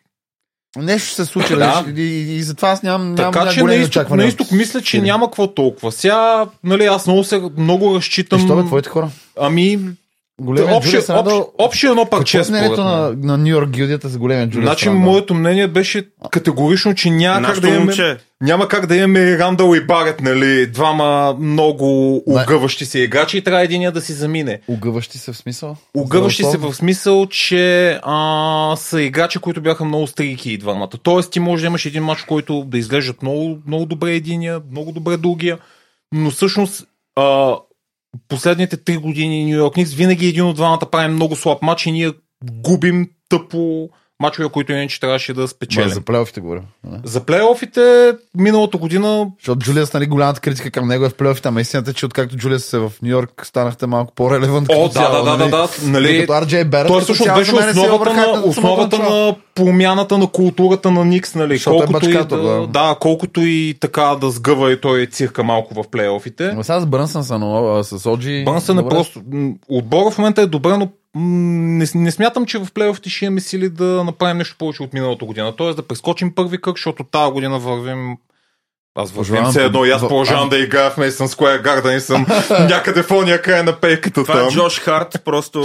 Нещо 0.78 1.06
ще 1.06 1.16
се 1.16 1.24
случи, 1.24 1.54
Да. 1.54 1.82
да. 1.86 2.02
и, 2.02 2.04
и, 2.04 2.36
и, 2.36 2.42
затова 2.42 2.68
аз 2.70 2.82
нямам, 2.82 3.14
нямам 3.14 3.32
Така 3.32 3.50
че 3.50 3.62
на 3.62 3.74
изток, 3.74 4.10
на 4.10 4.24
изток 4.24 4.50
мисля, 4.52 4.80
че 4.82 5.00
няма 5.00 5.26
какво 5.26 5.54
толкова. 5.54 5.92
Сега, 5.92 6.46
нали, 6.64 6.84
аз 6.84 7.06
много, 7.06 7.24
се, 7.24 7.42
много 7.56 7.94
разчитам. 7.94 8.38
Защо 8.40 8.56
бе, 8.56 8.64
твоите 8.64 8.88
хора? 8.88 9.10
Ами, 9.40 9.78
Големият 10.40 10.76
общо, 10.76 10.90
Джулиас 10.90 11.06
Рандъл- 11.06 11.38
общо, 11.38 11.52
общо 11.58 11.86
едно 11.86 12.04
Какво 12.04 12.18
парче 12.18 12.38
е 12.38 12.44
според 12.44 12.60
мнението 12.60 12.84
на, 12.84 13.14
на 13.22 13.38
Нью 13.38 13.48
Йорк 13.48 13.70
гилдията 13.70 14.08
за 14.08 14.18
големия 14.18 14.48
Джулиас 14.48 14.66
Значи, 14.68 14.86
Рандъл? 14.86 15.02
моето 15.02 15.34
мнение 15.34 15.68
беше 15.68 16.08
категорично, 16.30 16.94
че 16.94 17.10
няма 17.10 17.48
как, 17.48 17.60
да 17.60 17.68
имаме, 17.68 18.18
няма 18.40 18.68
как 18.68 18.86
да 18.86 18.96
имаме 18.96 19.38
Рандъл 19.38 19.74
и 19.74 19.86
Барет, 19.86 20.20
нали, 20.20 20.66
двама 20.66 21.36
много 21.40 22.16
огъващи 22.26 22.84
се 22.84 22.98
играчи 22.98 23.38
и 23.38 23.42
трябва 23.44 23.64
единия 23.64 23.92
да 23.92 24.00
си 24.00 24.12
замине. 24.12 24.60
Огъващи 24.68 25.18
се 25.18 25.32
в 25.32 25.36
смисъл? 25.36 25.76
Огъващи 25.96 26.44
се 26.44 26.56
в 26.58 26.74
смисъл, 26.74 27.26
че 27.26 27.98
а, 28.02 28.76
са 28.76 29.02
играчи, 29.02 29.38
които 29.38 29.60
бяха 29.60 29.84
много 29.84 30.06
стрики 30.06 30.52
и 30.52 30.58
двамата. 30.58 30.90
Тоест 31.02 31.32
ти 31.32 31.40
може 31.40 31.60
да 31.60 31.66
имаш 31.66 31.86
един 31.86 32.02
матч, 32.02 32.22
който 32.22 32.64
да 32.66 32.78
изглеждат 32.78 33.22
много, 33.22 33.58
много 33.66 33.86
добре 33.86 34.14
единия, 34.14 34.60
много 34.70 34.92
добре 34.92 35.16
другия, 35.16 35.58
но 36.14 36.30
всъщност 36.30 36.84
а, 37.16 37.54
последните 38.28 38.76
три 38.76 38.96
години 38.96 39.44
Нью 39.44 39.56
Йорк 39.56 39.76
Никс 39.76 39.94
винаги 39.94 40.26
един 40.26 40.44
от 40.44 40.56
двамата 40.56 40.90
прави 40.92 41.14
много 41.14 41.36
слаб 41.36 41.62
матч 41.62 41.86
и 41.86 41.92
ние 41.92 42.12
губим 42.44 43.10
тъпо 43.28 43.90
мачове, 44.22 44.48
които 44.48 44.72
иначе 44.72 45.00
трябваше 45.00 45.34
да 45.34 45.48
спечелим. 45.48 45.88
Ма, 45.88 45.94
за 45.94 46.00
плейофите 46.00 46.40
говоря. 46.40 46.62
не? 46.84 46.98
За 47.04 47.20
плейофите 47.20 48.12
миналата 48.34 48.78
година 48.78 49.26
Защото 49.38 49.58
Джулиас, 49.58 49.92
нали, 49.92 50.06
голямата 50.06 50.40
критика 50.40 50.70
към 50.70 50.88
него 50.88 51.04
е 51.04 51.08
в 51.08 51.14
плейофите, 51.14 51.48
ама 51.48 51.60
истината 51.60 51.90
е, 51.90 51.94
че 51.94 52.06
откакто 52.06 52.36
Джулиас 52.36 52.72
е 52.72 52.78
в 52.78 52.92
Нью 53.02 53.10
Йорк, 53.10 53.46
станахте 53.46 53.86
малко 53.86 54.14
по-релевант. 54.14 54.68
О, 54.72 54.88
да, 54.88 54.88
цяло, 54.88 55.24
да, 55.24 55.30
да, 55.30 55.36
нали? 55.38 55.50
да, 55.50 55.56
да, 55.56 55.68
нали? 55.90 56.20
Като 56.20 56.32
RJ 56.32 56.64
Barrett, 56.64 56.88
Той 56.88 57.00
всъщност 57.00 57.34
беше 57.34 57.50
е 57.50 57.70
основата, 57.70 58.14
на, 58.14 58.42
основата 58.44 58.98
на 58.98 59.36
промяната 59.54 60.18
на 60.18 60.26
културата 60.26 60.90
на 60.90 61.04
Никс, 61.04 61.34
нали? 61.34 61.56
Защото 61.56 61.76
е 61.76 61.86
Колкото 61.86 62.08
и 62.08 62.12
бачкатор, 62.12 62.36
да, 62.36 62.60
да. 62.60 62.66
да, 62.66 62.96
колкото 63.00 63.40
и 63.40 63.74
така 63.80 64.16
да 64.20 64.30
сгъва 64.30 64.72
и 64.72 64.80
той 64.80 65.06
цирка 65.06 65.44
малко 65.44 65.82
в 65.82 65.88
плейофите. 65.90 66.52
Но 66.54 66.62
сега 66.62 66.80
с 66.80 66.86
Брънсън 66.86 67.24
са, 67.24 67.38
но 67.38 67.84
с 67.84 68.10
Оджи... 68.10 68.44
Бънсън 68.44 68.78
е 68.78 68.88
просто... 68.88 69.20
Отбора 69.68 70.10
в 70.10 70.18
момента 70.18 70.42
е 70.42 70.46
добре, 70.46 70.76
но 70.76 70.88
не, 71.14 71.86
не 71.94 72.10
смятам, 72.10 72.46
че 72.46 72.58
в 72.58 72.68
плейофите 72.74 73.10
ще 73.10 73.24
имаме 73.24 73.40
сили 73.40 73.68
да 73.68 74.04
направим 74.04 74.36
нещо 74.36 74.56
повече 74.58 74.82
от 74.82 74.92
миналата 74.92 75.24
година. 75.24 75.56
Тоест 75.56 75.76
да 75.76 75.86
прескочим 75.86 76.34
първи 76.34 76.60
кръг, 76.60 76.76
защото 76.76 77.04
тази 77.04 77.32
година 77.32 77.58
вървим 77.58 78.16
аз 78.94 79.10
вървим 79.10 79.18
Пожелавам 79.18 79.50
все 79.50 79.64
едно 79.64 79.84
и 79.84 79.90
аз 79.90 80.00
продължавам 80.00 80.48
да 80.48 80.58
играя 80.58 80.90
в 80.90 80.96
Мейсън 80.96 81.28
Square 81.28 81.62
Garden 81.62 81.96
и 81.96 82.00
съм 82.00 82.26
някъде 82.50 83.02
в 83.02 83.10
ония 83.10 83.42
край 83.42 83.62
на 83.62 83.72
пейката 83.72 84.24
Това 84.24 84.34
е 84.34 84.42
там. 84.42 84.50
Джош 84.50 84.80
Харт, 84.80 85.20
просто 85.24 85.64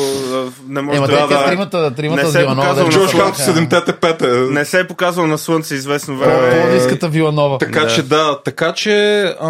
не 0.67 0.81
може 0.81 0.97
Ема 0.97 1.07
да... 1.07 1.13
да, 1.13 1.27
те 1.27 1.33
да. 1.33 1.45
тримата, 1.45 1.95
тримата 1.95 2.23
Не 2.23 2.31
се 2.31 2.41
е 2.41 2.45
показал 2.45 2.89
Джош 2.89 3.11
Харт 3.11 3.35
в 3.35 3.37
Харт, 3.37 3.55
7-те 3.55 3.93
пете. 3.93 4.27
Не 4.27 4.65
се 4.65 4.79
е 4.79 4.87
показал 4.87 5.27
на 5.27 5.37
слънце 5.37 5.75
известно 5.75 6.17
време. 6.17 6.61
По-ниската 6.61 7.09
Виланова. 7.09 7.57
Така 7.57 7.81
Да. 7.81 7.87
че 7.87 8.03
да, 8.03 8.39
така 8.45 8.73
че 8.73 9.23
а, 9.41 9.49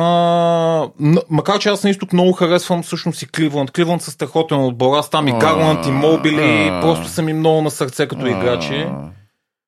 макар 1.29 1.59
че 1.59 1.69
аз 1.69 1.83
на 1.83 1.89
изток 1.89 2.13
много 2.13 2.33
харесвам 2.33 2.83
всъщност 2.83 3.21
и 3.21 3.27
Кливланд. 3.27 3.71
Кливланд 3.71 4.01
са 4.01 4.11
страхотен 4.11 4.65
отбор. 4.65 4.97
Аз 4.97 5.09
там 5.09 5.27
и 5.27 5.31
Гарланд 5.31 5.85
и 5.85 5.91
Мобили 5.91 6.71
просто 6.81 7.07
са 7.07 7.21
ми 7.21 7.33
много 7.33 7.61
на 7.61 7.71
сърце 7.71 8.07
като 8.07 8.27
играчи. 8.27 8.87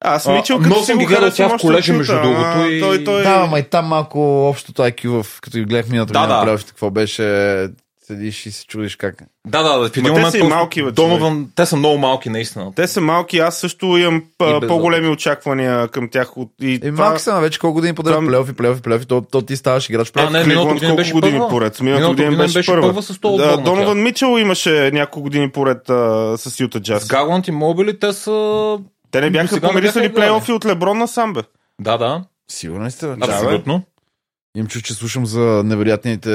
Аз 0.02 0.28
А, 0.28 0.32
Мичел, 0.32 0.60
като 0.60 0.76
съм 0.76 0.98
ги 0.98 1.06
го 1.06 1.10
гледал 1.10 1.32
тя 1.32 1.48
в 1.48 1.58
колежа, 1.58 1.94
между 1.94 2.14
другото, 2.14 2.66
и- 2.66 2.80
Той, 2.80 3.04
той... 3.04 3.24
Да, 3.24 3.30
ама 3.40 3.60
и 3.60 3.64
там 3.64 3.86
малко 3.86 4.48
общото 4.50 4.82
IQ, 4.82 5.22
в, 5.24 5.42
като 5.42 5.58
ги 5.58 5.64
гледах 5.64 5.90
миналата 5.90 6.14
Да, 6.14 6.20
година 6.22 6.46
да. 6.48 6.58
какво 6.58 6.90
беше, 6.90 7.68
седиш 8.02 8.46
и 8.46 8.52
се 8.52 8.66
чудиш 8.66 8.96
как. 8.96 9.16
Да, 9.48 9.64
да, 9.64 9.70
да. 9.72 9.80
В 9.80 9.88
един 9.88 10.04
те 10.04 10.10
момент 10.12 10.32
са 10.32 10.38
и 10.38 10.44
малки, 10.44 10.84
бе, 10.84 10.92
Донован, 10.92 11.48
те 11.56 11.66
са 11.66 11.76
много 11.76 11.98
малки, 11.98 12.30
наистина. 12.30 12.72
Те 12.76 12.88
са 12.88 13.02
малки, 13.02 13.40
аз 13.40 13.58
също 13.58 13.86
имам 13.88 14.24
а, 14.40 14.58
И 14.58 14.68
по-големи 14.68 15.08
очаквания 15.08 15.88
към 15.88 16.10
тях. 16.10 16.38
От, 16.38 16.50
и 16.62 16.74
Е, 16.74 16.80
това, 16.82 17.06
малки 17.06 17.22
са 17.22 17.34
на 17.34 17.42
вече 17.42 17.60
колко 17.60 17.74
години 17.74 17.96
подред 17.96 18.16
това- 18.16 18.28
плейофи, 18.28 18.54
плейофи, 18.54 18.82
плейофи, 18.82 19.06
то, 19.06 19.22
то 19.22 19.42
ти 19.42 19.56
ставаш 19.56 19.90
играч 19.90 20.08
в 20.08 20.10
А, 20.10 20.14
плейофи. 20.14 20.34
не, 20.34 20.44
Кливланд 20.44 20.68
година 20.70 20.80
колко 20.82 20.98
беше 20.98 21.14
години 21.14 21.34
първа. 21.34 21.50
поред? 21.50 21.82
Миналата 21.82 22.08
година 22.08 22.38
беше, 22.38 22.54
беше 22.54 22.72
първа. 22.72 22.82
първа 22.84 23.02
с 23.04 23.20
Да, 23.20 23.58
Донован. 23.58 24.04
Мичел 24.04 24.38
имаше 24.40 24.92
няколко 24.94 25.22
години 25.22 25.50
поред 25.50 25.90
а, 25.90 25.94
с 26.38 26.60
Юта 26.60 26.78
С 26.78 26.82
Джаз. 26.82 27.08
Гарланд 27.08 27.48
и 27.48 27.52
Мобили 27.52 28.00
те 28.00 28.14
са... 28.14 28.78
Те 29.12 29.22
не 29.22 29.30
бяха 29.30 29.62
помирисали 29.62 29.82
бяха 29.82 30.00
играли. 30.00 30.14
плейофи 30.14 30.52
от 30.52 30.66
Леброн 30.66 30.98
на 30.98 31.08
Самбе. 31.08 31.42
Да, 31.82 31.98
да, 31.98 32.24
Сигурно 32.52 32.92
сте. 32.92 33.08
Да, 33.08 33.16
абсолютно. 33.22 33.84
Им 34.58 34.68
чу, 34.68 34.82
че 34.82 34.94
слушам 34.94 35.26
за 35.26 35.62
невероятните 35.66 36.30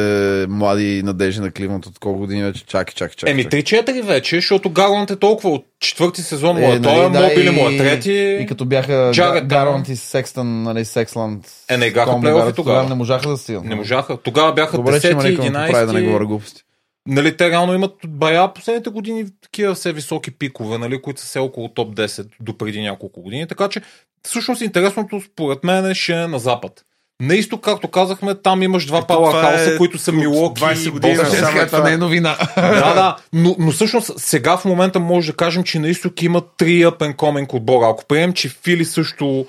млади 0.48 1.02
надежди 1.04 1.40
на 1.40 1.50
Кливанд 1.50 1.87
от 1.87 1.98
колко 1.98 2.18
години 2.18 2.42
вече. 2.42 2.66
Чакай, 2.66 2.94
чакай, 2.94 3.14
чакай. 3.16 3.32
Еми, 3.32 3.44
чакай. 3.44 3.62
3-4 3.62 4.02
вече, 4.02 4.37
защото 4.37 4.70
Гарланд 4.70 5.10
е 5.10 5.16
толкова 5.16 5.50
от 5.50 5.64
четвърти 5.80 6.22
сезон 6.22 6.56
му 6.56 6.72
е, 6.72 6.82
той 6.82 7.06
е, 7.06 7.10
да, 7.10 7.20
Мобили 7.20 7.50
му 7.50 7.68
е 7.68 7.72
и- 7.72 7.78
трети. 7.78 8.38
И 8.40 8.46
като 8.46 8.64
бяха 8.64 9.10
Джаред 9.14 9.46
Гарант 9.46 9.88
и 9.88 9.96
Секстън, 9.96 10.62
нали, 10.62 10.84
Сексланд. 10.84 11.46
Е, 11.68 11.76
не 11.76 11.92
комбо, 11.92 12.20
плейофи 12.20 12.44
бяха, 12.44 12.54
тогава. 12.54 12.88
Не 12.88 12.94
можаха 12.94 13.28
да 13.28 13.37
стигнат. 13.37 13.64
Не 13.64 13.74
можаха. 13.74 14.16
Тогава 14.16 14.52
бяха 14.52 14.76
Добре, 14.76 15.00
че 15.00 15.10
има 15.10 15.22
10 15.22 15.38
някой 15.38 15.50
да 15.50 15.70
прави 15.72 15.87
да 15.87 15.92
не 15.92 16.00
11 16.00 16.06
говоря 16.06 16.26
глупости. 16.26 16.62
Нали, 17.08 17.36
те 17.36 17.50
реално 17.50 17.74
имат 17.74 17.94
бая 18.06 18.52
последните 18.52 18.90
години 18.90 19.26
такива 19.42 19.74
все 19.74 19.92
високи 19.92 20.30
пикове, 20.30 20.78
нали, 20.78 21.02
които 21.02 21.20
са 21.20 21.26
все 21.26 21.38
около 21.38 21.68
топ 21.68 21.94
10 21.96 22.26
до 22.40 22.58
преди 22.58 22.82
няколко 22.82 23.22
години. 23.22 23.46
Така 23.46 23.68
че, 23.68 23.82
всъщност 24.22 24.60
интересното 24.60 25.20
според 25.20 25.64
мен 25.64 25.94
ще 25.94 26.12
е 26.12 26.26
на 26.26 26.38
запад. 26.38 26.84
На 27.22 27.34
изток, 27.34 27.64
както 27.64 27.88
казахме, 27.88 28.34
там 28.34 28.62
имаш 28.62 28.86
два 28.86 29.06
пауърхауса, 29.06 29.74
е 29.74 29.76
които 29.76 29.98
са 29.98 30.12
Милоки 30.12 30.62
20 30.62 30.88
и 30.88 30.90
години. 30.90 31.16
Сега, 31.16 31.66
това 31.66 31.82
не 31.82 31.92
е 31.92 31.96
новина. 31.96 32.36
да, 32.56 32.94
да. 32.94 33.16
Но, 33.32 33.56
но 33.58 33.70
всъщност 33.70 34.12
сега 34.16 34.56
в 34.56 34.64
момента 34.64 35.00
може 35.00 35.32
да 35.32 35.36
кажем, 35.36 35.64
че 35.64 35.78
на 35.78 35.88
изток 35.88 36.22
има 36.22 36.42
три 36.56 36.84
up 36.84 36.98
and 36.98 37.16
coming 37.16 37.54
отбора. 37.54 37.88
Ако 37.90 38.04
приемем, 38.04 38.32
че 38.32 38.48
Фили 38.48 38.84
също 38.84 39.46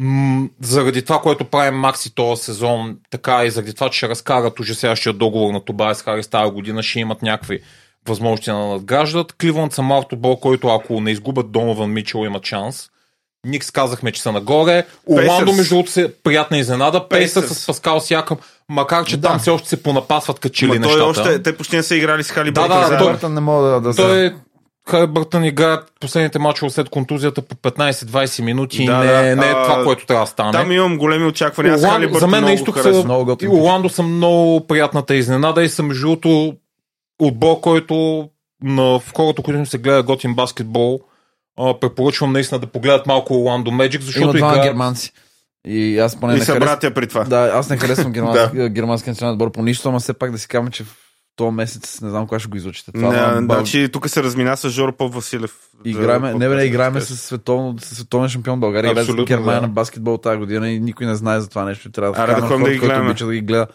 м- 0.00 0.48
заради 0.60 1.02
това, 1.02 1.18
което 1.20 1.44
правим 1.44 1.74
Макси 1.74 2.14
този 2.14 2.42
сезон, 2.42 2.96
така 3.10 3.44
и 3.44 3.50
заради 3.50 3.74
това, 3.74 3.90
че 3.90 3.96
ще 3.96 4.08
разкарат 4.08 4.60
ужасяващия 4.60 5.12
договор 5.12 5.52
на 5.52 5.64
Тобайс 5.64 6.02
Харис 6.02 6.28
тази 6.28 6.52
година, 6.52 6.82
ще 6.82 7.00
имат 7.00 7.22
някакви 7.22 7.60
възможности 8.08 8.50
да 8.50 8.56
надграждат. 8.56 9.32
Кливланд 9.32 9.72
са 9.72 9.82
малък 9.82 10.12
отбор, 10.12 10.38
който 10.38 10.68
ако 10.68 11.00
не 11.00 11.10
изгубят 11.10 11.52
Донован 11.52 11.92
Мичел 11.92 12.18
има 12.18 12.40
шанс. 12.42 12.88
Никс 13.46 13.70
казахме, 13.70 14.12
че 14.12 14.22
са 14.22 14.32
нагоре. 14.32 14.86
Оландо, 15.10 15.52
между 15.52 15.74
другото, 15.74 15.90
се 15.90 16.14
приятна 16.14 16.58
изненада. 16.58 17.08
Пейсър 17.08 17.42
с 17.42 17.66
Паскал 17.66 18.00
Сякъм, 18.00 18.38
макар 18.68 19.04
че 19.04 19.16
Да. 19.16 19.28
там 19.28 19.38
все 19.38 19.50
още 19.50 19.68
се 19.68 19.82
понапасват 19.82 20.38
качили 20.38 20.68
Ма 20.68 20.80
той 20.80 20.92
нещата. 21.06 21.20
още, 21.20 21.42
те 21.42 21.56
почти 21.56 21.76
не 21.76 21.82
са 21.82 21.96
играли 21.96 22.22
с 22.22 22.30
Хали 22.30 22.50
Да, 22.50 22.68
да, 22.68 22.86
заедно. 22.86 23.18
той- 23.20 23.30
не 23.30 23.40
мога 23.40 23.68
да, 23.68 23.80
да 23.80 23.92
се... 23.92 24.02
Той 24.02 24.34
Харбъртън 24.90 25.44
играе 25.44 25.76
последните 26.00 26.38
мачове 26.38 26.70
след 26.70 26.88
контузията 26.88 27.42
по 27.42 27.54
15-20 27.54 28.42
минути 28.42 28.82
и 28.82 28.86
Да, 28.86 28.98
не, 28.98 29.06
да. 29.06 29.36
не 29.36 29.46
е 29.46 29.54
А, 29.56 29.62
това, 29.62 29.84
което 29.84 30.06
трябва 30.06 30.24
да 30.24 30.30
стане. 30.30 30.52
Там 30.52 30.72
имам 30.72 30.98
големи 30.98 31.24
очаквания. 31.26 31.74
Аз 31.74 31.80
Бъртън 31.80 32.18
за 32.20 32.26
мен 32.26 32.40
на 32.40 32.46
много 32.46 32.54
изток 32.54 32.78
са, 32.78 33.04
Много 33.04 33.36
и. 33.42 33.48
Оландо 33.48 33.88
са 33.88 34.02
много 34.02 34.66
приятната 34.66 35.14
изненада 35.14 35.62
и 35.62 35.68
съм 35.68 35.86
между 35.86 36.06
другото 36.06 36.54
отбор, 37.18 37.60
който 37.60 38.28
на 38.62 38.82
в 38.98 39.12
хората, 39.16 39.42
които 39.42 39.58
им 39.58 39.66
се 39.66 39.78
гледа 39.78 40.02
готин 40.02 40.34
баскетбол, 40.34 41.00
а, 41.58 41.80
препоръчвам 41.80 42.32
наистина 42.32 42.58
да 42.58 42.66
погледат 42.66 43.06
малко 43.06 43.34
Оландо 43.34 43.70
Меджик, 43.70 44.00
Има 44.00 44.06
защото 44.06 44.32
двама 44.32 44.54
игра... 44.54 44.62
германци. 44.64 45.12
И 45.68 45.98
аз 45.98 46.20
поне 46.20 46.32
И 46.34 46.38
не 46.38 46.44
са 46.44 46.52
харесвам. 46.52 46.74
братя 46.74 46.94
при 46.94 47.06
това. 47.06 47.24
Да, 47.24 47.50
аз 47.54 47.70
не 47.70 47.76
харесвам 47.76 48.12
германски, 48.12 48.68
германския 48.68 49.10
национален 49.12 49.34
отбор 49.34 49.52
по 49.52 49.62
нищо, 49.62 49.88
ама 49.88 50.00
все 50.00 50.12
пак 50.12 50.30
да 50.32 50.38
си 50.38 50.48
кажем, 50.48 50.68
че 50.70 50.84
в 50.84 50.96
този 51.36 51.50
месец 51.50 52.00
не 52.00 52.10
знам 52.10 52.26
кога 52.26 52.38
ще 52.38 52.48
го 52.48 52.56
изучите. 52.56 52.92
Това 52.92 53.10
Не, 53.10 53.40
на- 53.40 53.54
значи 53.54 53.88
тук 53.92 54.08
се 54.08 54.22
размина 54.22 54.56
с 54.56 54.70
Жоро 54.70 54.92
Поп 54.92 55.14
Василев. 55.14 55.54
Играеме, 55.84 56.28
За 56.28 56.38
не 56.38 56.48
бе, 56.48 56.54
разкажеш. 56.54 56.70
с, 57.02 57.16
световно, 57.16 57.76
с 57.80 57.94
световен 57.94 58.28
шампион 58.28 58.60
България. 58.60 58.90
Играем 58.90 59.06
с 59.06 59.08
Абсолютно, 59.08 59.24
Германия 59.26 59.60
да. 59.60 59.66
на 59.66 59.72
баскетбол 59.72 60.18
тази 60.18 60.38
година 60.38 60.70
и 60.70 60.80
никой 60.80 61.06
не 61.06 61.14
знае 61.14 61.40
за 61.40 61.48
това 61.48 61.64
нещо. 61.64 61.90
Трябва 61.90 62.12
да 62.16 62.22
Аре, 62.22 62.34
да 62.34 62.40
ходим 62.40 62.58
да 62.58 62.64
хора, 62.64 62.72
ги 62.72 62.78
който 62.80 63.00
обича 63.00 63.26
да 63.26 63.32
ги 63.32 63.40
гледа. 63.40 63.66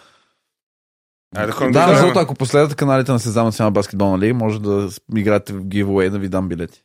Айде 1.36 1.52
да 1.52 1.72
Да, 1.72 1.88
да 1.88 1.94
защото 1.94 2.20
ако 2.20 2.36
последвате 2.36 2.76
каналите 2.76 3.12
на 3.12 3.20
Сезам 3.20 3.46
Национална 3.46 3.72
баскетболна 3.72 4.20
лига, 4.20 4.34
може 4.34 4.62
да 4.62 4.90
играете 5.16 5.54
в 5.54 5.62
giveaway 5.62 6.10
да 6.10 6.20
ви 6.20 6.30
дам 6.30 6.48
билети. 6.50 6.82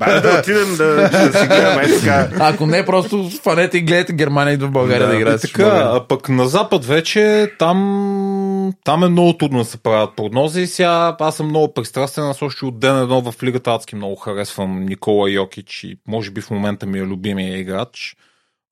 Айде 0.00 0.20
да 0.20 0.38
отидем 0.38 0.76
да, 0.76 0.94
да 1.10 1.38
си 1.38 1.46
гледаме. 1.46 1.82
Е, 1.82 1.98
така. 1.98 2.28
Ако 2.40 2.66
не, 2.66 2.86
просто 2.86 3.30
фанете 3.42 3.78
и 3.78 3.80
гледате 3.80 4.12
Германия 4.12 4.54
идва 4.54 4.68
в 4.68 4.70
България 4.70 5.06
да, 5.06 5.12
Да, 5.12 5.18
играе 5.18 5.34
И 5.34 5.38
с 5.38 5.40
така, 5.40 5.90
а 5.94 6.04
пък 6.08 6.28
на 6.28 6.48
Запад 6.48 6.84
вече 6.84 7.52
там, 7.58 8.72
там 8.84 9.04
е 9.04 9.08
много 9.08 9.32
трудно 9.32 9.58
да 9.58 9.64
се 9.64 9.78
правят 9.78 10.16
прогнози. 10.16 10.66
Сега 10.66 11.16
аз 11.20 11.36
съм 11.36 11.46
много 11.46 11.74
пристрастен, 11.74 12.24
аз 12.24 12.42
още 12.42 12.64
от 12.64 12.78
ден 12.78 12.98
едно 12.98 13.32
в 13.32 13.42
лигата 13.42 13.70
адски 13.70 13.96
много 13.96 14.16
харесвам 14.16 14.84
Никола 14.84 15.30
Йокич 15.30 15.84
и 15.84 15.96
може 16.08 16.30
би 16.30 16.40
в 16.40 16.50
момента 16.50 16.86
ми 16.86 16.98
е 16.98 17.02
любимия 17.02 17.58
играч. 17.58 18.16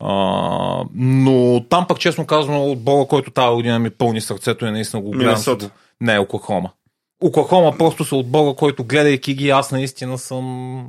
А, 0.00 0.84
но 0.94 1.64
там 1.68 1.86
пък 1.88 1.98
честно 1.98 2.26
казано 2.26 2.64
отбора, 2.64 3.06
който 3.06 3.30
тази 3.30 3.54
година 3.54 3.78
ми 3.78 3.90
пълни 3.90 4.20
сърцето 4.20 4.66
и 4.66 4.70
наистина 4.70 5.02
го 5.02 5.10
гледам. 5.10 5.26
Минесота. 5.26 5.70
Не, 6.00 6.14
е 6.14 6.18
Оклахома. 6.18 6.68
Оклахома 7.20 7.78
просто 7.78 8.04
са 8.04 8.16
отбора, 8.16 8.54
който 8.54 8.84
гледайки 8.84 9.34
ги, 9.34 9.50
аз 9.50 9.72
наистина 9.72 10.18
съм 10.18 10.86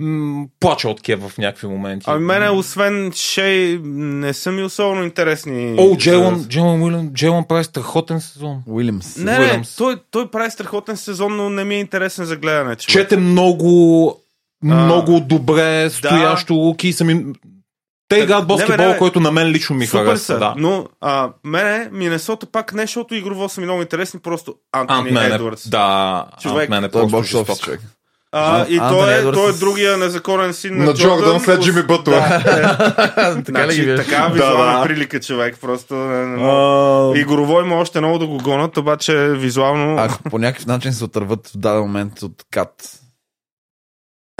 м- 0.00 0.46
плача 0.60 0.88
от 0.88 1.00
кев 1.02 1.20
в 1.22 1.38
някакви 1.38 1.66
моменти. 1.68 2.04
Ами 2.08 2.24
мене, 2.24 2.50
освен 2.50 3.12
Шей, 3.14 3.78
не 3.84 4.32
са 4.32 4.52
ми 4.52 4.62
особено 4.62 5.04
интересни. 5.04 5.74
О, 5.78 5.96
Джейлон, 5.96 6.44
Джейлон 6.48 6.82
Уилям, 6.82 7.10
Джейлон 7.12 7.44
прави 7.44 7.64
страхотен 7.64 8.20
сезон. 8.20 8.62
Уилямс. 8.66 9.16
Не, 9.16 9.38
не, 9.38 9.62
той, 9.78 9.96
той 10.10 10.30
прави 10.30 10.50
страхотен 10.50 10.96
сезон, 10.96 11.36
но 11.36 11.50
не 11.50 11.64
ми 11.64 11.74
е 11.74 11.80
интересен 11.80 12.24
за 12.24 12.36
гледане. 12.36 12.76
човек. 12.76 13.02
Чете 13.04 13.16
много, 13.16 14.16
много 14.64 15.20
добре, 15.20 15.90
стоящо 15.90 16.54
луки 16.54 16.88
и 16.88 16.92
съм 16.92 17.10
им... 17.10 17.34
Те 18.08 18.16
играят 18.16 18.46
баскетбол, 18.46 18.94
който 18.98 19.20
на 19.20 19.32
мен 19.32 19.48
лично 19.48 19.76
ми 19.76 19.86
Супер 19.86 20.04
харесва. 20.04 20.18
са, 20.24 20.38
Да. 20.38 20.54
но 20.56 20.86
а, 21.00 21.30
мене 21.44 21.88
Минесота 21.92 22.46
пак 22.46 22.72
не, 22.74 22.82
защото 22.82 23.14
игрово 23.14 23.48
са 23.48 23.60
ми 23.60 23.66
много 23.66 23.82
интересни, 23.82 24.20
просто 24.20 24.54
Антони 24.72 25.08
е, 25.10 25.24
Едвардс. 25.24 25.68
да, 25.70 26.26
Човек, 26.42 26.62
Антмен 26.62 26.84
е 26.84 26.86
е 26.86 26.90
просто 26.90 27.08
бокс 27.10 27.60
човек. 27.60 27.80
А, 28.32 28.66
и 28.68 28.78
Антони 28.78 29.00
той 29.00 29.12
е, 29.12 29.18
Едвардс 29.18 29.40
той 29.40 29.50
е 29.50 29.52
с- 29.52 29.58
другия 29.58 29.96
незаконен 29.96 30.54
син 30.54 30.78
на, 30.78 30.84
На 30.84 30.94
Джордан 30.94 31.40
след 31.40 31.62
Джимми 31.62 31.82
Бътлер. 31.82 32.20
така 33.44 33.66
ли 33.66 33.72
Значи, 33.72 33.80
ги 33.80 33.90
виж? 33.90 34.00
така 34.00 34.26
визуална 34.26 34.78
да. 34.78 34.84
прилика 34.84 35.20
човек, 35.20 35.58
просто 35.60 35.94
не, 35.94 36.26
не 36.26 36.36
мога. 36.36 36.52
А, 37.16 37.20
Игрово 37.20 37.60
има 37.60 37.76
още 37.76 38.00
много 38.00 38.18
да 38.18 38.26
го 38.26 38.38
гонят, 38.38 38.76
обаче 38.76 39.28
визуално... 39.28 39.96
Ако 39.98 40.22
по 40.22 40.38
някакъв 40.38 40.66
начин 40.66 40.92
се 40.92 41.04
отърват 41.04 41.48
в 41.48 41.56
даден 41.56 41.80
момент 41.80 42.22
от 42.22 42.44
кат 42.50 43.00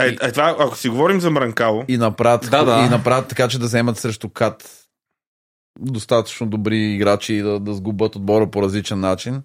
Е, 0.03 0.17
е, 0.21 0.31
това, 0.31 0.55
ако 0.59 0.77
си 0.77 0.89
говорим 0.89 1.21
за 1.21 1.29
Мранкало, 1.29 1.83
и 1.87 1.97
направят, 1.97 2.47
Да, 2.51 2.63
да. 2.63 2.85
и 2.85 2.89
направят 2.89 3.27
така, 3.27 3.47
че 3.47 3.59
да 3.59 3.65
вземат 3.65 3.97
срещу 3.97 4.29
кат 4.29 4.69
достатъчно 5.79 6.47
добри 6.47 6.77
играчи 6.77 7.33
и 7.33 7.41
да, 7.41 7.59
да 7.59 7.73
сгубят 7.73 8.15
отбора 8.15 8.51
по 8.51 8.61
различен 8.61 8.99
начин, 8.99 9.43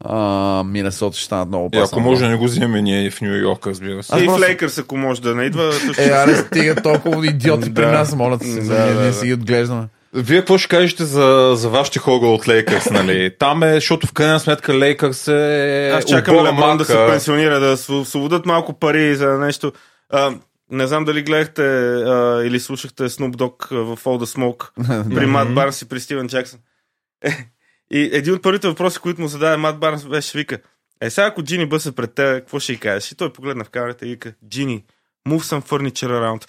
а, 0.00 0.16
Минесота 0.64 1.16
ще 1.16 1.24
станат 1.24 1.48
много 1.48 1.64
И 1.64 1.68
опасни. 1.68 1.84
ако 1.92 2.00
може 2.00 2.20
да 2.20 2.28
не 2.28 2.36
го 2.36 2.44
вземем 2.44 2.84
ние 2.84 3.10
в 3.10 3.20
Нью 3.20 3.34
Йорк, 3.34 3.66
разбира 3.66 4.02
се. 4.02 4.14
Аз 4.14 4.20
И 4.22 4.26
в 4.26 4.38
Лейкърс, 4.40 4.78
ако 4.78 4.96
може 4.96 5.22
да 5.22 5.34
не 5.34 5.44
идва, 5.44 5.72
също. 5.72 6.02
Е, 6.02 6.06
аре, 6.06 6.34
стига 6.36 6.74
толкова 6.74 7.26
идиоти 7.26 7.74
при 7.74 7.86
нас, 7.86 8.16
моля 8.16 8.38
се, 8.38 8.60
Да, 8.60 8.86
да, 8.86 8.94
ние 8.94 9.06
да. 9.06 9.12
си 9.12 9.26
ги 9.26 9.34
отглеждаме. 9.34 9.88
Вие 10.14 10.38
какво 10.38 10.58
ще 10.58 10.68
кажете 10.68 11.04
за, 11.04 11.52
за 11.54 11.68
вашите 11.68 11.98
хора 11.98 12.26
от 12.26 12.48
Лейкърс, 12.48 12.90
нали? 12.90 13.34
Там 13.38 13.62
е, 13.62 13.74
защото 13.74 14.06
в 14.06 14.12
крайна 14.12 14.40
сметка 14.40 14.74
Лейкърс 14.74 15.28
е 15.28 15.90
Аз 15.90 16.04
чакам 16.04 16.36
Леброн 16.36 16.78
да 16.78 16.84
се 16.84 17.06
пенсионира, 17.06 17.60
да 17.60 17.76
св- 17.76 17.90
освободят 17.92 18.46
малко 18.46 18.72
пари 18.72 19.16
за 19.16 19.28
нещо. 19.28 19.72
А, 20.10 20.34
не 20.70 20.86
знам 20.86 21.04
дали 21.04 21.22
гледахте 21.22 21.62
а, 21.62 22.42
или 22.44 22.60
слушахте 22.60 23.02
Snoop 23.02 23.32
Dogg 23.32 23.72
а, 23.72 23.76
в 23.76 23.96
All 23.96 24.24
the 24.24 24.36
Smoke 24.36 24.70
при 25.14 25.26
Мат 25.26 25.54
Барнс 25.54 25.82
и 25.82 25.88
при 25.88 26.00
Стивен 26.00 26.28
Джаксън. 26.28 26.58
И 27.90 28.10
един 28.12 28.34
от 28.34 28.42
първите 28.42 28.68
въпроси, 28.68 28.98
които 28.98 29.20
му 29.20 29.28
зададе 29.28 29.56
Мат 29.56 29.78
Барнс 29.78 30.04
беше 30.04 30.38
вика, 30.38 30.58
е 31.00 31.10
сега 31.10 31.26
ако 31.26 31.42
Джини 31.42 31.66
бъсе 31.66 31.92
пред 31.92 32.14
теб, 32.14 32.38
какво 32.38 32.58
ще 32.58 32.72
й 32.72 32.78
кажеш? 32.78 33.12
И 33.12 33.16
той 33.16 33.32
погледна 33.32 33.64
в 33.64 33.70
камерата 33.70 34.06
и 34.06 34.08
вика, 34.08 34.32
Джини, 34.48 34.84
move 35.28 35.40
some 35.40 35.68
furniture 35.68 36.10
around. 36.10 36.46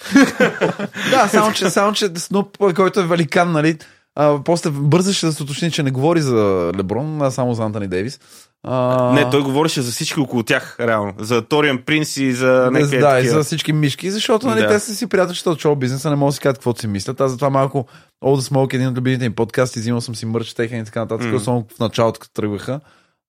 Да, 1.12 1.28
само 1.28 1.54
че, 1.54 1.69
само 1.69 1.93
че 1.93 2.10
Снуп, 2.15 2.58
който 2.76 3.00
е 3.00 3.08
великан, 3.08 3.52
нали, 3.52 3.78
а, 4.19 4.39
после 4.43 4.69
бързаше 4.69 5.25
да 5.25 5.34
се 5.34 5.43
уточни, 5.43 5.71
че 5.71 5.84
не 5.84 5.91
говори 5.91 6.21
за 6.21 6.71
Леброн, 6.77 7.21
а 7.21 7.32
само 7.32 7.53
за 7.53 7.63
Антони 7.63 7.88
Дейвис. 7.88 8.19
А, 8.63 9.12
Не, 9.13 9.30
той 9.30 9.41
говореше 9.41 9.82
за 9.82 9.91
всички 9.91 10.19
около 10.19 10.43
тях, 10.43 10.77
реално. 10.80 11.13
За 11.19 11.41
Ториан 11.41 11.82
Принс 11.86 12.17
и 12.17 12.34
за 12.34 12.69
някакви 12.71 12.99
да, 12.99 13.19
и 13.19 13.27
за 13.27 13.43
всички 13.43 13.73
мишки, 13.73 14.12
защото 14.12 14.47
нали, 14.47 14.62
Да. 14.62 14.67
те 14.67 14.80
са 14.80 14.95
си 14.95 15.08
приятелчета 15.08 15.49
от 15.49 15.60
шоу 15.60 15.75
бизнеса, 15.75 16.10
не 16.10 16.15
могат 16.15 16.32
да 16.32 16.36
си 16.36 16.39
кажат 16.39 16.58
каквото 16.58 16.80
си 16.80 16.88
мислят. 16.88 17.21
Аз 17.21 17.32
затова 17.32 17.49
малко 17.49 17.86
Old 18.23 18.49
Smoke, 18.49 18.73
един 18.73 18.88
от 18.88 18.97
любимите 18.97 19.25
им 19.25 19.34
подкасти, 19.36 19.80
взимал 19.80 20.01
съм 20.01 20.15
си 20.15 20.25
мърч 20.25 20.53
техен 20.53 20.82
и 20.82 20.86
така 20.86 20.99
нататък, 20.99 21.27
М. 21.32 21.36
особено 21.36 21.65
в 21.75 21.80
началото, 21.80 22.19
като 22.19 22.34
тръгваха. 22.34 22.80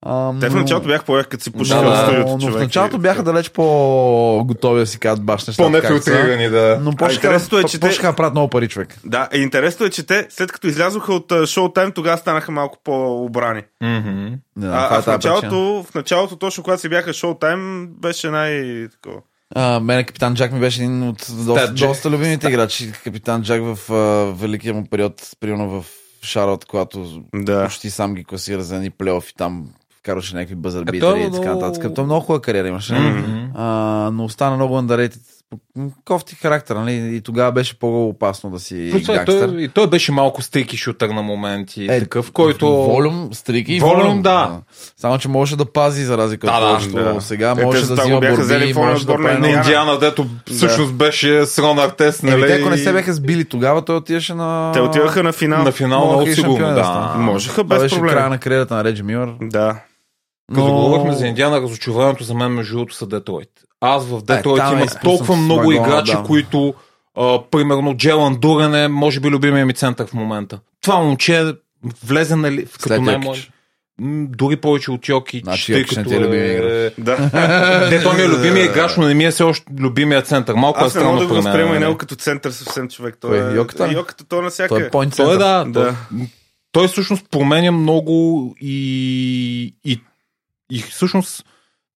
А, 0.02 0.40
Те 0.40 0.48
в 0.48 0.54
началото 0.54 0.86
бях 0.88 1.04
по 1.04 1.22
като 1.28 1.44
си 1.44 1.50
пушили 1.52 1.78
да, 1.78 1.82
в 1.82 1.90
да, 1.90 1.96
студиото, 1.96 2.28
но 2.30 2.36
в 2.38 2.40
човек. 2.40 2.60
началото 2.60 2.98
бяха 2.98 3.22
далеч 3.22 3.50
по-готови 3.50 4.80
да 4.80 4.86
си 4.86 4.98
казват 4.98 5.24
баш 5.24 5.42
са. 5.42 5.56
По-нефилтрирани, 5.56 6.48
да. 6.48 6.78
Но 6.82 6.92
почнаха 6.92 7.26
е, 7.26 7.38
да 7.38 7.64
че 7.68 7.80
те- 7.80 8.02
да 8.02 8.12
правят 8.16 8.34
много 8.34 8.50
пари, 8.50 8.68
човек. 8.68 8.98
Да, 9.04 9.28
и 9.34 9.38
интересно 9.38 9.86
е, 9.86 9.90
че 9.90 10.06
те, 10.06 10.26
след 10.30 10.52
като 10.52 10.66
излязоха 10.66 11.12
от 11.12 11.32
а, 11.32 11.34
Showtime, 11.34 11.94
тогава 11.94 12.18
станаха 12.18 12.52
малко 12.52 12.78
по-обрани. 12.84 13.62
Знам, 13.82 14.40
каква 14.56 14.88
А, 14.90 14.94
е 14.94 14.98
а 14.98 15.02
в, 15.02 15.06
началото, 15.06 15.84
в 15.90 15.94
началото, 15.94 16.36
точно 16.36 16.62
когато 16.64 16.80
си 16.80 16.88
бяха 16.88 17.10
Showtime, 17.10 17.86
беше 17.86 18.30
най- 18.30 18.88
такова. 18.88 19.20
А, 19.54 19.80
мене 19.80 20.04
Капитан 20.04 20.34
Джак 20.34 20.52
ми 20.52 20.60
беше 20.60 20.82
един 20.82 21.08
от 21.08 21.26
доста, 21.30 21.66
Да, 21.66 21.72
доста 21.86 22.10
любимите 22.10 22.48
играчи. 22.48 22.92
Капитан 23.04 23.42
Джак 23.42 23.62
в 23.64 23.92
а, 23.92 23.94
великия 24.34 24.74
му 24.74 24.86
период, 24.90 25.22
примерно 25.40 25.68
в 25.70 25.84
Шарот, 26.22 26.64
когато 26.64 27.22
Да. 27.34 27.64
почти 27.64 27.90
сам 27.90 28.14
ги 28.14 28.24
класира 28.24 28.62
за 28.62 28.76
едни 28.76 28.90
плейофи, 28.90 29.34
там 29.38 29.66
вкарваше 30.08 30.34
някакви 30.34 30.52
Е, 30.52 30.56
бъзърбитери 30.56 31.00
той 31.00 31.18
е 31.18 31.22
и 31.22 31.30
така 31.30 31.38
много- 31.42 31.60
нататък. 31.60 31.94
Той 31.94 32.04
много 32.04 32.20
хубава 32.20 32.42
кариера 32.42 32.68
имаше. 32.68 32.94
Мгм. 32.94 33.46
А, 33.54 33.64
но 34.12 34.24
остана 34.24 34.56
много 34.56 34.74
underrated. 34.74 35.18
Кофти 36.04 36.34
характер, 36.34 36.76
нали? 36.76 37.16
И 37.16 37.20
тогава 37.20 37.52
беше 37.52 37.78
по-опасно 37.78 38.50
да 38.50 38.60
си 38.60 38.88
Плюс 38.92 39.02
това, 39.02 39.14
гангстър. 39.14 39.48
той, 39.48 39.62
и 39.62 39.68
той 39.68 39.86
беше 39.86 40.12
малко 40.12 40.42
стейки 40.42 40.76
шутър 40.76 41.08
на 41.08 41.22
моменти. 41.22 41.82
Е, 41.82 41.96
Е, 41.96 42.00
такъв, 42.00 42.32
който... 42.32 42.66
Волюм, 42.68 43.28
стрики 43.32 43.74
и 43.74 43.80
Волюм, 43.80 44.02
волюм. 44.02 44.22
да. 44.22 44.60
Само, 44.96 45.18
че 45.18 45.28
можеше 45.28 45.56
да 45.56 45.64
пази 45.64 46.04
за 46.04 46.18
разлика 46.18 46.46
от 46.46 46.52
Да, 46.52 46.60
да, 46.60 46.66
повечето. 46.68 47.14
да. 47.14 47.20
Сега 47.20 47.50
Е, 47.50 47.64
може 47.64 47.86
да 47.86 47.94
взима 47.94 48.20
борби, 48.20 48.42
взели 48.42 48.74
може 48.74 49.06
да 49.06 49.14
прави 49.14 49.38
на 49.40 49.48
Индиана. 49.48 49.98
Дето 49.98 50.26
всъщност 50.46 50.94
беше 50.94 51.46
с 51.46 51.58
Рон 51.58 51.78
Артес, 51.78 52.22
Еми, 52.22 52.30
нали? 52.32 52.42
те, 52.42 52.52
ако 52.52 52.70
не 52.70 52.78
се 52.78 52.92
бяха 52.92 53.12
сбили 53.12 53.44
тогава, 53.44 53.82
той 53.82 53.96
отиваше 53.96 54.34
на... 54.34 54.72
Те 54.72 54.80
отиваха 54.80 55.22
на 55.22 55.32
финал. 55.32 55.62
на 55.64 55.72
финал 55.72 56.06
много 56.06 56.26
сигурно, 56.26 56.66
да 56.66 56.74
да. 56.74 56.84
станат. 56.84 57.16
Можеха 57.18 57.54
Това 57.54 57.64
без 57.66 57.82
беше 57.82 57.94
проблем. 57.94 58.10
края 58.10 58.28
на 58.30 58.38
кариерата 58.38 58.74
на 58.74 58.84
Реджи 58.84 59.02
Милър. 59.02 59.32
Да. 59.42 59.76
Като 60.54 60.66
Но- 60.66 60.74
говорихме 60.74 61.12
за 61.12 61.26
Индиана, 61.26 61.60
разочарованието 61.60 62.24
за 62.24 62.34
мен 62.34 62.52
между 62.52 62.74
другото 62.76 62.94
са 62.94 63.06
Детройт. 63.06 63.50
Аз 63.80 64.06
в 64.06 64.22
Детройт 64.22 64.56
там 64.56 64.78
е 64.78 64.86
толкова 65.02 65.36
много 65.36 65.58
вагона, 65.60 65.76
играчи, 65.76 66.12
да. 66.12 66.22
които 66.22 66.74
а, 67.16 67.42
примерно 67.50 67.96
Джелан 67.96 68.36
Дурен 68.36 68.74
е, 68.74 68.88
може 68.88 69.20
би, 69.20 69.28
любимия 69.28 69.66
ми 69.66 69.74
център 69.74 70.06
в 70.06 70.14
момента. 70.14 70.60
Това 70.82 70.98
момче 70.98 71.52
влезе 72.06 72.36
нали, 72.36 72.66
като 72.66 72.88
След 72.88 73.02
най-млад. 73.02 73.36
Йокич. 73.36 73.50
М, 74.00 74.26
Дори 74.30 74.56
повече 74.56 74.90
от 74.90 75.08
Йокич, 75.08 75.42
Значи 75.44 75.72
тъй 75.72 75.80
не 75.80 75.86
като 75.86 76.14
е 76.14 76.20
любимия 76.20 76.52
играч. 76.52 76.92
Да. 76.98 77.18
Не, 77.90 78.02
той 78.02 78.16
ми 78.16 78.22
е 78.22 78.28
любимия 78.28 78.64
играч, 78.70 78.96
но 78.96 79.06
не 79.06 79.14
ми 79.14 79.24
е 79.24 79.30
все 79.30 79.42
още 79.42 79.66
любимия 79.78 80.22
център. 80.22 80.54
Малко 80.54 80.80
е 80.80 80.86
Аз 80.86 80.94
не 80.94 81.04
мога 81.04 81.16
странно 81.16 81.28
да 81.28 81.34
го 81.34 81.42
възприема 81.42 81.70
и 81.70 81.72
нали? 81.72 81.84
него 81.84 81.98
като 81.98 82.14
център 82.14 82.50
съвсем 82.50 82.88
човек. 82.88 83.16
Той 83.20 83.40
Кой, 83.40 83.52
е... 83.52 83.56
Йоката? 83.56 83.92
Йоката, 83.92 84.24
той 84.24 84.42
на 84.42 84.50
всяка. 84.50 84.68
Той 84.68 84.82
е 84.82 84.90
point 84.90 85.16
Той 85.16 85.34
е 85.34 85.38
да. 85.38 85.64
Да. 85.64 85.72
Той, 85.72 85.92
той 86.72 86.88
всъщност 86.88 87.30
променя 87.30 87.72
много 87.72 88.54
и, 88.60 89.74
и, 89.84 90.00
и 90.72 90.78
всъщност 90.78 91.44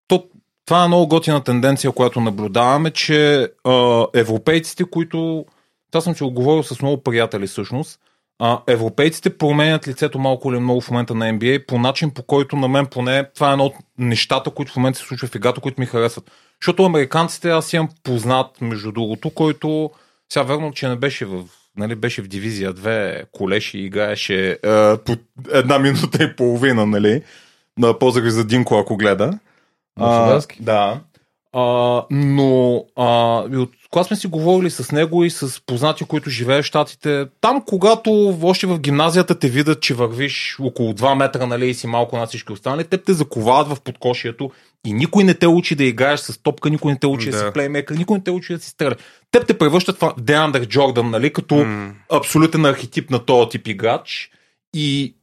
то, 0.09 0.25
това 0.67 0.85
е 0.85 0.89
много 0.89 1.09
готина 1.09 1.45
тенденция, 1.45 1.93
която 1.93 2.21
наблюдаваме, 2.21 2.91
че 2.91 3.49
а, 3.65 4.07
европейците, 4.15 4.85
които... 4.85 5.47
Това 5.91 6.01
съм 6.01 6.15
го 6.21 6.31
говорил 6.31 6.63
с 6.63 6.83
много 6.83 7.03
приятели 7.03 7.47
всъщност. 7.47 8.01
А, 8.39 8.61
европейците 8.67 9.39
променят 9.39 9.89
лицето 9.89 10.19
малко 10.19 10.53
или 10.53 10.61
много 10.61 10.81
в 10.81 10.91
момента 10.91 11.15
на 11.15 11.25
NBA 11.25 11.67
по 11.67 11.79
начин, 11.79 12.11
по 12.11 12.23
който 12.23 12.57
на 12.57 12.69
мен 12.69 12.87
поне 12.87 13.25
това 13.35 13.49
е 13.49 13.53
едно 13.53 13.65
от 13.65 13.75
нещата, 13.99 14.51
които 14.51 14.73
в 14.73 14.77
момента 14.77 14.99
се 14.99 15.05
случва 15.05 15.29
в 15.29 15.35
играта, 15.35 15.61
които 15.61 15.81
ми 15.81 15.87
харесват. 15.87 16.31
Защото 16.63 16.85
американците, 16.85 17.51
аз 17.51 17.73
имам 17.73 17.89
познат, 18.03 18.61
между 18.61 18.93
другото, 18.93 19.31
който 19.31 19.91
сега 20.33 20.43
верно, 20.43 20.73
че 20.73 20.89
не 20.89 20.97
беше 20.97 21.25
в 21.25 21.45
нали, 21.77 21.95
беше 21.95 22.23
в 22.23 22.29
дивизия 22.29 22.75
2 22.75 23.25
колеш 23.33 23.75
и 23.75 23.79
играеше 23.79 24.51
е, 24.51 24.59
по 24.97 25.17
една 25.53 25.79
минута 25.79 26.25
и 26.25 26.37
половина, 26.37 26.87
нали? 26.87 27.23
На 27.79 27.99
позdraви 27.99 28.31
за 28.31 28.45
Динко, 28.45 28.79
ако 28.79 28.97
гледа. 28.97 29.39
Мосоверски? 29.99 30.63
да. 30.63 31.01
А, 31.55 32.03
но 32.11 32.85
а, 32.97 33.07
от 33.57 33.71
кога 33.91 34.05
сме 34.05 34.17
си 34.17 34.27
говорили 34.27 34.71
с 34.71 34.93
него 34.93 35.25
и 35.25 35.31
с 35.31 35.63
познати, 35.67 36.05
които 36.05 36.31
живеят 36.31 36.65
в 36.65 36.67
Штатите, 36.67 37.27
там 37.41 37.63
когато 37.67 38.39
още 38.43 38.67
в 38.67 38.79
гимназията 38.79 39.39
те 39.39 39.49
видят, 39.49 39.81
че 39.83 39.95
вървиш 39.95 40.57
около 40.61 40.93
2 40.93 41.15
метра 41.15 41.47
нали, 41.47 41.69
и 41.69 41.75
си 41.75 41.87
малко 41.87 42.17
над 42.17 42.29
всички 42.29 42.53
останали, 42.53 42.85
те 42.85 42.99
те 42.99 43.13
заковават 43.13 43.69
в 43.69 43.81
подкошието 43.81 44.51
и 44.87 44.93
никой 44.93 45.25
не 45.25 45.35
те 45.35 45.47
учи 45.47 45.75
да 45.75 45.85
играеш 45.85 46.21
с 46.21 46.43
топка, 46.43 46.71
никой 46.71 46.93
не 46.93 46.99
те 46.99 47.07
учи 47.07 47.31
да, 47.31 47.37
Да. 47.39 47.47
си 47.47 47.53
плеймейкър, 47.55 47.95
никой 47.95 48.19
не 48.19 48.25
те 48.25 48.31
учи 48.31 48.53
да 48.53 48.59
си 48.61 48.71
стреля. 48.71 48.95
Теб 49.31 49.47
те 49.47 49.59
превръщат 49.59 49.99
в 49.99 50.15
Деандър 50.19 50.67
Джордан, 50.67 51.11
нали, 51.11 51.33
като 51.33 51.55
М. 51.55 51.93
абсолютен 52.13 52.65
архетип 52.65 53.11
на 53.11 53.19
този 53.19 53.49
тип 53.49 53.69
играч 53.69 54.31
и 54.75 55.15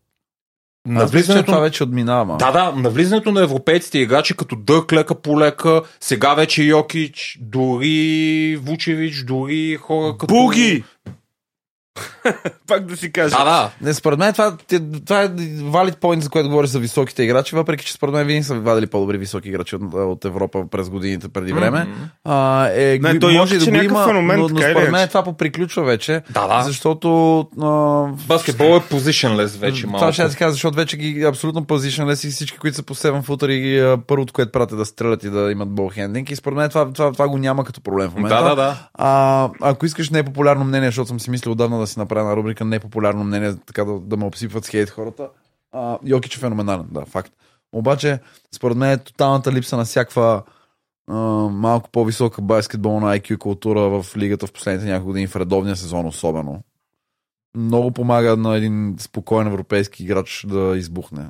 навлизането 0.86 1.46
това 1.46 1.60
вече 1.60 1.84
отминава. 1.84 2.38
да, 2.38 2.52
да, 2.52 2.72
навлизането 2.72 3.32
на 3.32 3.42
европейците 3.42 4.00
играчи 4.00 4.38
като 4.38 4.56
Дърк 4.56 4.94
лека 4.94 5.15
по 5.15 5.39
лека, 5.39 5.82
сега 6.00 6.34
вече 6.34 6.63
Йокич, 6.63 7.39
дори 7.42 8.60
Вучевич, 8.63 9.24
дори 9.24 9.76
хора 9.76 10.18
като... 10.18 10.34
Буги! 10.34 10.84
Пак 12.68 12.86
да 12.86 12.98
си 12.98 13.12
кажа. 13.12 13.38
Да, 13.38 13.44
да. 13.44 13.72
Не, 13.82 13.94
според 13.94 14.20
мен 14.20 14.34
това, 14.34 14.58
това 15.06 15.24
е 15.24 15.30
валид 15.64 15.96
point, 15.96 16.20
за 16.20 16.30
което 16.30 16.50
говориш 16.50 16.70
за 16.70 16.80
високите 16.80 17.24
играчи, 17.24 17.56
въпреки 17.56 17.86
че 17.86 17.94
според 17.94 18.14
мен 18.14 18.28
винаги 18.28 18.44
са 18.44 18.56
вадили 18.56 18.88
по-добри 18.88 19.18
високи 19.18 19.50
играчи 19.50 19.76
от, 19.76 19.82
от 19.94 20.26
Европа 20.26 20.64
през 20.72 20.90
годините 20.90 21.30
преди 21.30 21.54
време. 21.54 21.80
Мгм. 21.80 21.92
А, 22.24 22.68
е, 22.68 23.00
Не, 23.02 23.20
той 23.20 23.34
може 23.34 23.58
да 23.58 23.78
е 23.78 23.80
го 23.80 23.84
има, 23.84 24.06
феномен, 24.06 24.40
но, 24.40 24.50
но 24.50 24.62
според 24.62 24.92
мен 24.92 25.08
това 25.08 25.24
поприключва 25.24 25.84
вече, 25.84 26.22
Да, 26.30 26.48
да. 26.48 26.64
защото 26.64 27.40
а, 27.62 27.68
Баскетбол 28.28 28.66
е 28.66 28.80
positionless 28.80 29.60
вече 29.60 29.88
малко. 29.88 30.00
Това 30.00 30.14
ще 30.14 30.22
я 30.22 30.30
ти 30.30 30.36
кажа, 30.36 30.52
защото 30.52 30.76
вече 30.76 30.98
ги 30.98 31.24
абсолютно 31.24 31.66
positionless 31.66 32.28
и 32.28 32.32
всички, 32.32 32.58
които 32.58 32.78
са 32.78 32.84
по 32.84 32.96
7 32.96 33.22
футър 33.22 33.50
и 33.50 33.80
а, 33.80 33.98
първото, 34.08 34.34
което 34.34 34.52
правят 34.52 34.72
е 34.72 34.76
да 34.76 34.86
стрелят 34.86 35.24
и 35.24 35.30
да 35.30 35.52
имат 35.52 35.70
болхендинг. 35.70 36.32
И 36.32 36.36
според 36.36 36.58
мен 36.58 36.70
това, 36.70 36.94
това, 36.94 37.12
това 37.12 37.28
го 37.28 37.38
няма 37.38 37.64
като 37.64 37.82
проблем 37.82 38.10
в 38.10 38.16
момента. 38.16 38.44
Да, 38.44 38.50
да, 38.50 38.56
да. 38.56 38.88
А, 38.94 39.50
ако 39.62 39.86
искаш 39.86 40.10
непопулярно 40.10 40.66
мнение, 40.66 40.88
защото 40.88 41.08
съм 41.08 41.20
си 41.20 41.30
мислил 41.30 41.52
отдавна 41.52 41.80
да 41.80 41.88
си 41.89 41.99
направя 41.99 42.30
на 42.30 42.36
рубрика 42.36 42.65
непопулярно 42.65 43.23
мнение, 43.23 43.56
така 43.65 43.84
да, 43.86 43.99
да 43.99 44.17
ме 44.17 44.25
обсипват 44.25 44.65
с 44.65 44.69
хейт 44.69 44.89
хората, 44.89 45.30
а, 45.71 45.99
Йокич 46.06 46.36
е 46.36 46.39
феноменален, 46.39 46.88
да, 46.91 47.06
факт. 47.06 47.34
Обаче, 47.73 48.19
според 48.56 48.78
мен 48.78 48.91
е 48.91 48.97
тоталната 48.97 49.52
липса 49.52 49.78
на 49.78 49.86
всякаква 49.86 50.43
малко 51.52 51.89
по-висока 51.89 52.41
баскетболна 52.41 53.17
IQ 53.19 53.38
култура 53.38 54.02
в 54.02 54.17
лигата 54.17 54.47
в 54.47 54.54
последните 54.54 54.88
няколко 54.88 55.08
години, 55.08 55.28
в 55.28 55.36
редовния 55.36 55.75
сезон 55.75 56.06
особено. 56.06 56.62
Много 57.58 57.91
помага 57.91 58.38
на 58.38 58.58
един 58.58 58.95
спокоен 58.99 59.47
европейски 59.47 60.04
играч 60.04 60.45
да 60.49 60.78
избухне. 60.78 61.30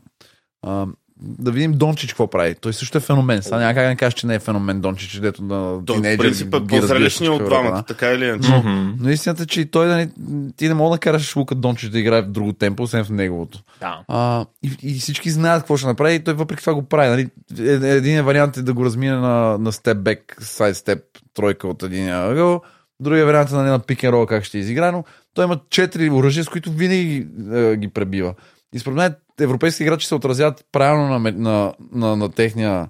А, 0.61 0.87
да 1.21 1.51
видим 1.51 1.71
Дончич 1.71 2.09
какво 2.09 2.27
прави. 2.27 2.55
Той 2.55 2.73
също 2.73 2.97
е 2.97 3.01
феномен. 3.01 3.43
Сега 3.43 3.57
няма 3.57 3.73
как 3.73 3.83
да 3.83 3.89
не 3.89 3.95
кажеш, 3.95 4.13
че 4.13 4.27
не 4.27 4.35
е 4.35 4.39
феномен 4.39 4.81
Дончич, 4.81 5.19
дето 5.19 5.43
на 5.43 5.85
То, 5.85 5.93
в 5.93 5.95
тинейджър 5.95 6.23
принцип 6.23 6.47
е 6.47 6.49
ги 6.49 6.55
разбира 6.57 6.81
по-зрелищния 6.81 7.31
всички 7.31 7.43
от 7.43 7.49
двамата, 7.49 7.75
да. 7.75 7.83
така 7.83 8.11
или 8.11 8.25
иначе. 8.25 8.51
Мгм. 8.51 8.93
Но 8.99 9.09
истината 9.09 9.43
е, 9.43 9.45
че 9.45 9.65
той 9.65 9.87
да 9.87 9.95
не, 9.95 10.09
ти 10.57 10.67
не 10.67 10.73
мога 10.73 10.95
да 10.95 10.99
караш 10.99 11.35
Лука 11.35 11.55
Дончич 11.55 11.89
да 11.89 11.99
играе 11.99 12.21
в 12.21 12.27
друго 12.27 12.53
темпо, 12.53 12.83
освен 12.83 13.05
в 13.05 13.09
неговото. 13.09 13.59
Да. 13.79 13.99
А, 14.07 14.45
и, 14.63 14.77
и, 14.81 14.99
всички 14.99 15.29
знаят 15.29 15.61
какво 15.61 15.77
ще 15.77 15.87
направи 15.87 16.15
и 16.15 16.19
той 16.19 16.33
въпреки 16.33 16.61
това 16.61 16.73
го 16.73 16.83
прави. 16.83 17.09
Нали? 17.09 17.29
Е- 17.69 17.95
Един 17.95 18.23
вариант 18.23 18.57
е 18.57 18.61
да 18.61 18.73
го 18.73 18.85
размине 18.85 19.15
на, 19.15 19.57
на 19.57 19.71
степ 19.71 19.97
бек, 19.97 20.37
сайд 20.39 20.75
степ, 20.75 20.99
тройка 21.33 21.67
от 21.67 21.83
един 21.83 22.13
ъгъл. 22.13 22.61
Другия 22.99 23.25
вариант 23.25 23.51
е 23.51 23.53
нали, 23.53 23.69
на 23.69 23.79
пик 23.79 24.03
рол 24.03 24.25
как 24.25 24.43
ще 24.43 24.57
изигра, 24.57 24.91
но 24.91 25.03
той 25.33 25.45
има 25.45 25.59
четири 25.69 26.09
оръжия, 26.09 26.43
с 26.43 26.49
които 26.49 26.71
винаги 26.71 27.27
е, 27.53 27.75
ги 27.75 27.87
пребива. 27.87 28.33
И 28.73 28.79
според 28.79 28.97
мен 28.97 29.15
европейски 29.43 29.83
играчи 29.83 30.07
се 30.07 30.15
отразяват 30.15 30.65
правилно 30.71 31.19
на, 31.19 31.31
на, 31.31 31.73
на, 31.93 32.15
на 32.15 32.29
техния 32.29 32.89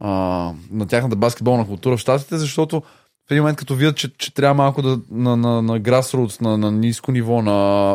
а, 0.00 0.10
на 0.70 0.86
тяхната 0.86 1.16
баскетболна 1.16 1.66
култура 1.66 1.96
в 1.96 2.00
Штатите, 2.00 2.38
защото 2.38 2.80
в 3.28 3.30
един 3.30 3.42
момент 3.42 3.58
като 3.58 3.74
видят, 3.74 3.96
че, 3.96 4.12
че 4.18 4.34
трябва 4.34 4.54
малко 4.54 4.82
да 4.82 5.00
на, 5.10 5.36
на, 5.36 5.62
на 5.62 5.80
grassroots, 5.80 6.42
на, 6.42 6.58
на 6.58 6.72
ниско 6.72 7.12
ниво, 7.12 7.42
на 7.42 7.50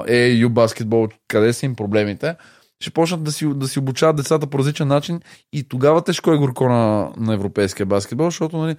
AAU 0.08 0.50
баскетбол, 0.50 1.08
къде 1.28 1.54
са 1.54 1.66
им 1.66 1.76
проблемите, 1.76 2.36
ще 2.80 2.92
почнат 2.92 3.24
да 3.24 3.32
си, 3.32 3.48
да 3.56 3.68
си 3.68 3.80
обучават 3.80 4.16
децата 4.16 4.48
по 4.48 4.60
различен 4.60 4.88
начин 4.88 5.22
и 5.54 5.70
тогава 5.70 6.04
тежко 6.04 6.32
е 6.32 6.38
горко 6.38 6.70
на, 6.70 7.12
на 7.18 7.34
европейския 7.34 7.86
баскетбол, 7.86 8.26
защото 8.26 8.58
нали, 8.58 8.76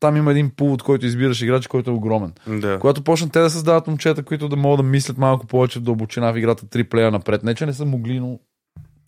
там 0.00 0.16
има 0.16 0.30
един 0.30 0.50
пул, 0.56 0.72
от 0.72 0.82
който 0.82 1.06
избираш 1.06 1.42
играч, 1.42 1.66
който 1.66 1.90
е 1.90 1.94
огромен. 1.94 2.32
Да. 2.46 2.78
Когато 2.80 3.04
почнат 3.04 3.32
те 3.32 3.40
да 3.40 3.50
създават 3.50 3.86
момчета, 3.86 4.22
които 4.22 4.48
да 4.48 4.56
могат 4.56 4.78
да 4.78 4.90
мислят 4.90 5.18
малко 5.18 5.46
повече 5.46 5.78
в 5.78 5.82
дълбочина 5.82 6.32
в 6.32 6.38
играта, 6.38 6.68
три 6.68 6.84
плея 6.84 7.10
напред. 7.10 7.42
Не, 7.42 7.54
че 7.54 7.66
не 7.66 7.72
са 7.72 7.84
могли, 7.84 8.20
но 8.20 8.38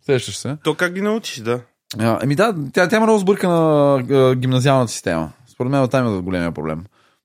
сещаш 0.07 0.37
се. 0.37 0.57
То 0.65 0.75
как 0.75 0.93
ги 0.93 1.01
научиш, 1.01 1.39
да. 1.39 1.61
А, 1.99 2.19
еми 2.23 2.35
да, 2.35 2.55
тя, 2.73 2.89
тя 2.89 2.97
има 2.97 3.07
много 3.07 3.19
сбъркана 3.19 3.95
а, 4.11 4.35
гимназиалната 4.35 4.93
система. 4.93 5.33
Според 5.53 5.73
мен 5.73 5.89
там 5.89 6.19
е 6.19 6.21
големия 6.21 6.53
проблем. 6.53 6.85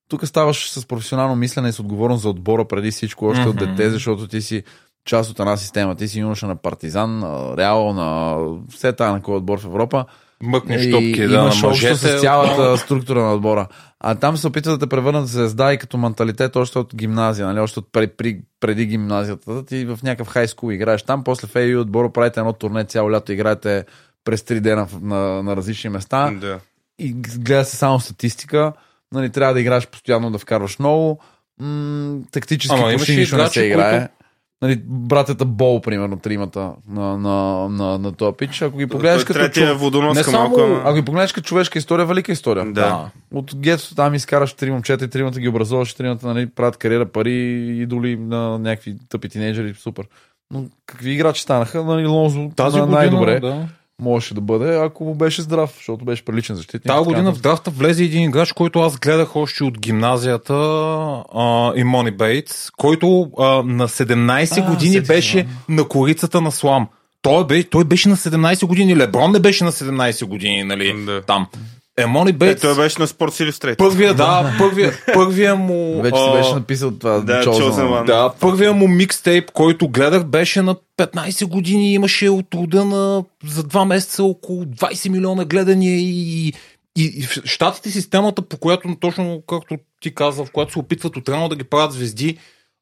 Тук 0.09 0.27
ставаш 0.27 0.69
с 0.71 0.87
професионално 0.87 1.35
мислене 1.35 1.69
и 1.69 1.71
с 1.71 1.79
отговорност 1.79 2.21
за 2.21 2.29
отбора 2.29 2.65
преди 2.65 2.91
всичко 2.91 3.25
още 3.25 3.47
от 3.49 3.55
Мгм. 3.55 3.65
дете, 3.65 3.89
защото 3.89 4.27
ти 4.27 4.41
си 4.41 4.63
част 5.05 5.31
от 5.31 5.39
една 5.39 5.57
система. 5.57 5.95
Ти 5.95 6.07
си 6.07 6.19
юноша 6.19 6.47
на 6.47 6.55
Партизан, 6.55 7.19
на 7.19 7.57
Реал, 7.57 7.93
на 7.93 8.37
все 8.69 8.93
тая 8.93 9.11
на 9.11 9.21
кой 9.21 9.35
отбор 9.35 9.59
в 9.59 9.65
Европа. 9.65 10.05
Мъкнеш 10.43 10.85
И 10.85 10.91
топки, 10.91 11.21
да, 11.21 11.27
на 11.27 11.43
имаш 11.43 11.53
общо 11.55 11.67
мъжете. 11.67 11.95
с 11.95 12.21
цялата 12.21 12.77
структура 12.77 13.21
на 13.21 13.33
отбора. 13.33 13.67
А 13.99 14.15
там 14.15 14.37
се 14.37 14.47
опитват 14.47 14.79
да 14.79 14.85
те 14.85 14.89
превърнат 14.89 15.23
в 15.23 15.31
звезда 15.31 15.73
и 15.73 15.77
като 15.77 15.97
менталитет 15.97 16.55
още 16.55 16.79
от 16.79 16.95
гимназия, 16.95 17.47
нали? 17.47 17.59
още 17.59 17.79
от 17.79 17.87
преди, 17.91 18.13
преди, 18.17 18.41
преди 18.59 18.85
гимназията. 18.85 19.65
Ти 19.65 19.85
в 19.85 19.99
някакъв 20.03 20.27
хай 20.27 20.47
скул 20.47 20.71
играеш 20.71 21.03
там, 21.03 21.23
после 21.23 21.47
в 21.47 21.53
AU 21.53 21.79
отбора 21.79 22.09
правите 22.09 22.39
едно 22.39 22.53
турне 22.53 22.83
цяло 22.83 23.11
лято, 23.11 23.31
играете 23.31 23.85
през 24.23 24.43
три 24.43 24.59
дена 24.59 24.85
в- 24.85 25.01
на, 25.01 25.17
на 25.43 25.55
различни 25.55 25.89
места 25.89 26.31
да. 26.31 26.59
и 26.99 27.13
гледа 27.13 27.65
се 27.65 27.77
само 27.77 27.99
статистика. 27.99 28.73
Нали, 29.11 29.29
трябва 29.29 29.53
да 29.53 29.61
играеш 29.61 29.87
постоянно, 29.87 30.31
да 30.31 30.37
вкарваш 30.37 30.79
много. 30.79 31.19
М- 31.61 32.17
тактически 32.31 32.75
Ама 32.75 32.91
почти 32.93 33.15
нищо 33.15 33.37
не 33.37 33.47
се 33.47 33.63
играе. 33.63 33.99
които- 33.99 34.24
Нали, 34.61 34.81
братята 34.85 35.45
Бол, 35.45 35.81
примерно, 35.81 36.19
тримата 36.19 36.71
на, 36.89 37.17
на, 37.17 37.33
на, 37.69 37.99
на 37.99 38.11
този 38.11 38.37
пич. 38.37 38.61
Ако 38.61 38.77
ги 38.77 38.87
погледнеш 38.87 39.23
като 39.23 39.39
третия 39.39 39.67
чов- 39.67 39.77
водоноска 39.77 40.19
Не 40.19 40.23
само- 40.23 40.37
малко. 40.39 40.61
ама- 40.61 40.81
ако 40.85 40.93
ги 40.93 41.01
погледнеш 41.01 41.31
като 41.31 41.47
човешка 41.47 41.79
история, 41.79 42.05
велика 42.05 42.31
история. 42.31 42.71
Да. 42.71 43.09
От 43.33 43.55
гетото 43.55 43.95
там 43.95 44.13
изкараш 44.13 44.53
три 44.53 44.71
момчета 44.71 45.05
и 45.05 45.09
тримата 45.09 45.39
ги 45.39 45.47
образуваш, 45.47 45.93
тримата 45.93 46.27
нали, 46.27 46.49
правят 46.49 46.77
кариера, 46.77 47.05
пари, 47.05 47.33
идоли 47.77 48.15
на 48.15 48.59
някакви 48.59 48.95
тъпи 49.09 49.29
тинейджери, 49.29 49.73
супер. 49.73 50.05
Но 50.51 50.65
какви 50.85 51.11
играчи 51.11 51.41
станаха? 51.41 51.83
Нали, 51.83 52.05
Лонзо 52.05 52.49
Тази 52.55 52.77
на 52.77 52.83
година, 52.83 52.99
най-добре 52.99 53.39
да. 53.39 53.67
Можеше 54.01 54.33
да 54.33 54.41
бъде, 54.41 54.77
ако 54.77 55.15
беше 55.15 55.41
здрав, 55.41 55.73
защото 55.75 56.05
беше 56.05 56.25
приличен 56.25 56.55
защитник. 56.55 56.83
Тази 56.83 56.97
Така 56.97 57.03
година 57.03 57.33
в 57.33 57.41
драфта 57.41 57.71
влезе 57.71 58.03
един 58.03 58.23
играч, 58.23 58.53
който 58.53 58.79
аз 58.79 58.97
гледах 58.97 59.35
още 59.35 59.63
от 59.63 59.79
гимназията 59.79 60.53
а, 61.33 61.73
и 61.75 61.83
Мони 61.83 62.11
Бейтс, 62.11 62.71
който 62.71 63.29
а, 63.39 63.43
на 63.63 63.87
17 63.87 64.57
А, 64.57 64.69
години 64.69 64.91
сетих 64.91 65.07
се, 65.07 65.13
беше 65.13 65.47
на 65.69 65.87
корицата 65.87 66.41
на 66.41 66.51
Слам. 66.51 66.87
Той, 67.21 67.47
бе, 67.47 67.63
той 67.63 67.83
беше 67.83 68.09
на 68.09 68.17
17 68.17 68.65
години. 68.65 68.97
Леброн 68.97 69.31
не 69.31 69.39
беше 69.39 69.63
на 69.63 69.71
17 69.71 70.25
години, 70.25 70.63
нали? 70.63 71.05
Да. 71.05 71.21
Там. 71.21 71.47
Е, 71.97 72.05
Мони 72.05 72.29
Е, 72.29 72.33
Бейтс. 72.33 72.61
той 72.61 72.75
беше 72.75 72.99
на 72.99 73.07
Sports 73.07 73.49
Illustrated. 73.49 73.77
Първия, 73.77 74.13
да, 74.13 74.55
първия, 74.57 74.93
първия 75.13 75.55
му... 75.55 76.01
Вече 76.01 76.17
си 76.17 76.31
беше 76.33 76.53
написал 76.53 76.91
това. 76.91 77.19
да, 77.19 77.43
Chosen. 77.43 78.05
Да, 78.05 78.33
първия 78.39 78.73
му 78.73 78.87
микстейп, 78.87 79.51
който 79.51 79.87
гледах, 79.87 80.25
беше 80.25 80.61
на 80.61 80.75
15 80.97 81.45
години. 81.45 81.93
Имаше 81.93 82.29
от 82.29 82.53
рода 82.53 82.85
на 82.85 83.23
за 83.45 83.63
два 83.63 83.85
месеца 83.85 84.23
около 84.23 84.63
20 84.65 85.09
милиона 85.09 85.45
гледания 85.45 85.97
и, 85.97 86.47
и, 86.47 86.53
и 86.95 87.23
в 87.23 87.41
щатите 87.45 87.91
системата, 87.91 88.41
по 88.41 88.57
която 88.57 88.95
точно 88.99 89.43
както 89.47 89.77
ти 90.01 90.15
каза, 90.15 90.45
в 90.45 90.51
която 90.51 90.71
се 90.71 90.79
опитват 90.79 91.17
отрано 91.17 91.49
да 91.49 91.55
ги 91.55 91.63
правят 91.63 91.91
звезди, 91.91 92.37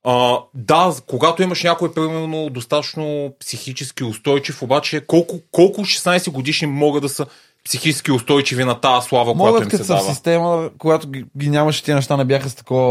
а, 0.05 0.37
да, 0.53 0.93
когато 1.07 1.43
имаш 1.43 1.63
някой, 1.63 1.93
примерно, 1.93 2.49
достатъчно 2.49 3.33
психически 3.39 4.03
устойчив, 4.03 4.61
обаче 4.61 5.01
колко, 5.07 5.39
колко 5.51 5.81
16 5.81 6.31
годишни 6.31 6.67
могат 6.67 7.01
да 7.01 7.09
са 7.09 7.25
психически 7.65 8.11
устойчиви 8.11 8.63
на 8.63 8.75
тази 8.75 9.07
слава, 9.07 9.25
която 9.25 9.37
Могат 9.45 9.63
им 9.63 9.69
като 9.69 9.77
се 9.77 9.93
в 9.93 9.95
дава? 9.95 10.01
система, 10.03 10.69
когато 10.77 11.09
ги, 11.09 11.25
ги 11.37 11.49
нямаше 11.49 11.83
тия 11.83 11.95
неща, 11.95 12.17
не 12.17 12.25
бяха 12.25 12.49
с 12.49 12.55
такова 12.55 12.83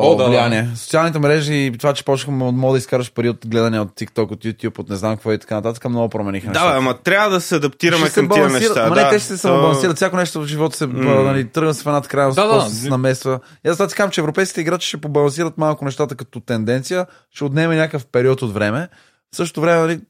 О, 0.00 0.10
да, 0.10 0.22
да. 0.22 0.28
влияние. 0.28 0.68
Социалните 0.76 1.18
мрежи 1.18 1.54
и 1.54 1.72
това, 1.72 1.92
че 1.92 2.04
почнахме 2.04 2.44
от 2.44 2.54
мода 2.54 2.72
да 2.72 2.78
изкараш 2.78 3.12
пари 3.12 3.28
от 3.28 3.38
гледане 3.46 3.80
от 3.80 3.88
TikTok, 3.90 4.30
от 4.32 4.44
YouTube, 4.44 4.78
от 4.78 4.88
не 4.88 4.96
знам 4.96 5.16
какво 5.16 5.32
и 5.32 5.38
така 5.38 5.54
нататък, 5.54 5.84
много 5.84 6.08
промениха 6.08 6.46
Да, 6.46 6.70
бе, 6.70 6.76
ама 6.76 6.94
трябва 6.94 7.30
да 7.30 7.40
се 7.40 7.54
адаптираме 7.56 8.00
Ще 8.00 8.08
се 8.08 8.14
към 8.14 8.28
тия 8.28 8.36
балансират. 8.38 8.60
неща. 8.68 8.86
Ама 8.86 8.94
да. 8.94 9.04
не, 9.04 9.10
те 9.10 9.18
ще 9.18 9.26
се 9.26 9.32
То- 9.32 9.38
самобалансират. 9.38 9.96
Всяко 9.96 10.16
нещо 10.16 10.40
в 10.40 10.46
живота 10.46 10.76
се 10.76 10.86
М. 10.86 11.22
нали, 11.22 11.48
тръгна 11.48 11.74
се 11.74 11.82
в 11.82 11.86
едната 11.86 12.08
крайност, 12.08 12.36
Да, 12.36 12.46
да. 12.54 12.60
се 12.60 12.88
намества. 12.88 13.40
И 13.66 13.68
аз 13.68 13.76
ти 13.78 13.84
казвам, 13.84 14.10
че 14.10 14.20
европейските 14.20 14.60
играчи 14.60 14.88
ще 14.88 14.96
побалансират 14.96 15.58
малко 15.58 15.84
нещата 15.84 16.14
като 16.14 16.40
тенденция, 16.40 17.06
ще 17.30 17.44
отнеме 17.44 17.76
някакъв 17.76 18.06
период 18.06 18.42
от 18.42 18.54
време. 18.54 18.88
В 19.32 19.36
същото 19.36 19.60
време, 19.60 19.80
нали, 19.80 20.00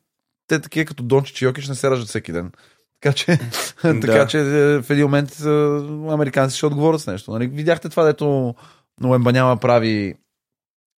те 0.48 0.58
такива 0.58 0.84
като 0.84 1.02
Дончич 1.02 1.42
и 1.42 1.44
Йокич 1.44 1.68
не 1.68 1.74
се 1.74 1.90
раждат 1.90 2.08
всеки 2.08 2.32
ден. 2.32 2.50
Така 3.00 3.14
че, 3.14 3.38
така 3.82 4.26
че 4.26 4.38
е, 4.38 4.42
в 4.82 4.90
един 4.90 5.04
момент 5.04 5.30
е, 5.40 5.48
американците 6.12 6.56
ще 6.56 6.66
отговорят 6.66 7.00
с 7.00 7.06
нещо. 7.06 7.30
Нали? 7.32 7.46
Видяхте 7.46 7.88
това, 7.88 8.04
дето 8.04 8.54
Уембаняма 9.04 9.56
прави 9.56 10.14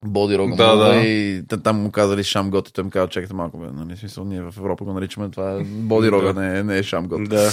боди 0.05 0.39
рога 0.39 0.57
Да, 0.57 0.77
да. 0.77 0.97
и 0.97 1.43
те 1.49 1.57
там 1.57 1.77
му 1.83 1.91
казали 1.91 2.25
шам 2.25 2.51
гот 2.51 2.69
и 2.69 2.73
той 2.73 2.85
му 2.85 2.91
каза, 2.91 3.09
чакайте 3.09 3.35
малко, 3.35 3.59
бе, 3.59 3.67
нали, 3.73 3.97
смисъл, 3.97 4.25
ние 4.25 4.43
в 4.43 4.55
Европа 4.59 4.85
го 4.85 4.93
наричаме 4.93 5.31
това 5.31 5.53
е 5.53 5.65
боди 5.65 6.11
рога, 6.11 6.33
не, 6.33 6.59
е- 6.59 6.63
не 6.63 6.79
е 6.79 6.83
шам 6.83 7.07
гот. 7.09 7.29
Да. 7.29 7.51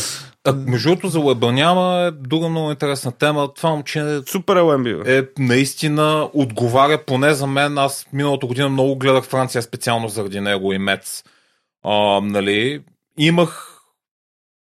А, 0.48 0.54
между 0.54 0.90
другото, 0.90 1.08
за 1.08 1.20
Лебаняма 1.20 1.98
е 1.98 2.12
друга 2.12 2.50
много 2.50 2.72
интересна 2.72 3.12
тема. 3.12 3.54
Това 3.54 3.70
момче 3.70 4.22
Супер 4.28 4.56
е 4.56 4.62
Уемби, 4.62 4.96
бе. 4.96 5.18
е 5.18 5.24
наистина 5.40 6.30
отговаря 6.34 7.06
поне 7.06 7.34
за 7.34 7.48
мен. 7.48 7.78
Аз 7.78 8.06
миналата 8.14 8.48
година 8.48 8.70
много 8.70 8.96
гледах 8.96 9.24
Франция 9.24 9.62
специално 9.62 10.10
заради 10.10 10.40
него 10.40 10.74
и 10.74 10.78
Мец. 10.78 11.24
А, 11.86 12.22
нали, 12.22 12.82
имах 13.18 13.77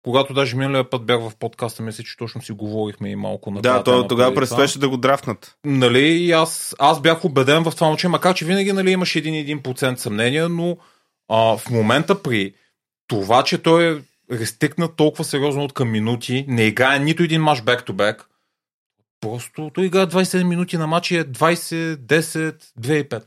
когато 0.02 0.34
даже 0.34 0.56
миналия 0.56 0.90
път 0.90 1.06
бях 1.06 1.20
в 1.20 1.36
подкаста, 1.38 1.82
мисля, 1.82 2.04
че 2.04 2.16
точно 2.16 2.42
си 2.42 2.52
говорихме 2.52 3.10
и 3.10 3.16
малко 3.16 3.50
на 3.50 3.60
Да, 3.60 3.72
тази 3.72 3.84
то, 3.84 3.92
тема 3.92 4.08
тогава 4.08 4.34
предстоеше 4.34 4.78
да 4.78 4.88
го 4.88 4.96
драфнат. 4.96 5.56
Нали, 5.64 6.00
и 6.00 6.32
аз, 6.32 6.76
аз 6.78 7.00
бях 7.00 7.24
убеден 7.24 7.64
в 7.64 7.72
това 7.74 7.86
момче, 7.86 8.08
макар 8.08 8.34
че 8.34 8.44
винаги 8.44 8.72
нали, 8.72 8.90
имаше 8.90 9.18
един 9.18 9.34
и 9.34 9.38
един 9.38 9.62
процент 9.62 9.98
съмнение, 9.98 10.48
но 10.48 10.76
а, 11.28 11.56
в 11.56 11.70
момента 11.70 12.22
при 12.22 12.54
това, 13.06 13.42
че 13.42 13.58
той 13.58 13.92
е 13.92 14.00
рестикнат 14.32 14.96
толкова 14.96 15.24
сериозно 15.24 15.64
от 15.64 15.72
към 15.72 15.90
минути, 15.90 16.44
не 16.48 16.66
играе 16.66 16.98
нито 16.98 17.22
един 17.22 17.42
мач 17.42 17.62
бек-то-бек, 17.62 18.28
просто 19.20 19.70
той 19.74 19.86
играе 19.86 20.06
27 20.06 20.42
минути 20.42 20.76
на 20.76 20.86
матч 20.86 21.10
и 21.10 21.16
е 21.16 21.24
20, 21.24 21.96
10, 21.96 22.64
2 22.80 22.92
и 22.92 23.08
5. 23.08 23.22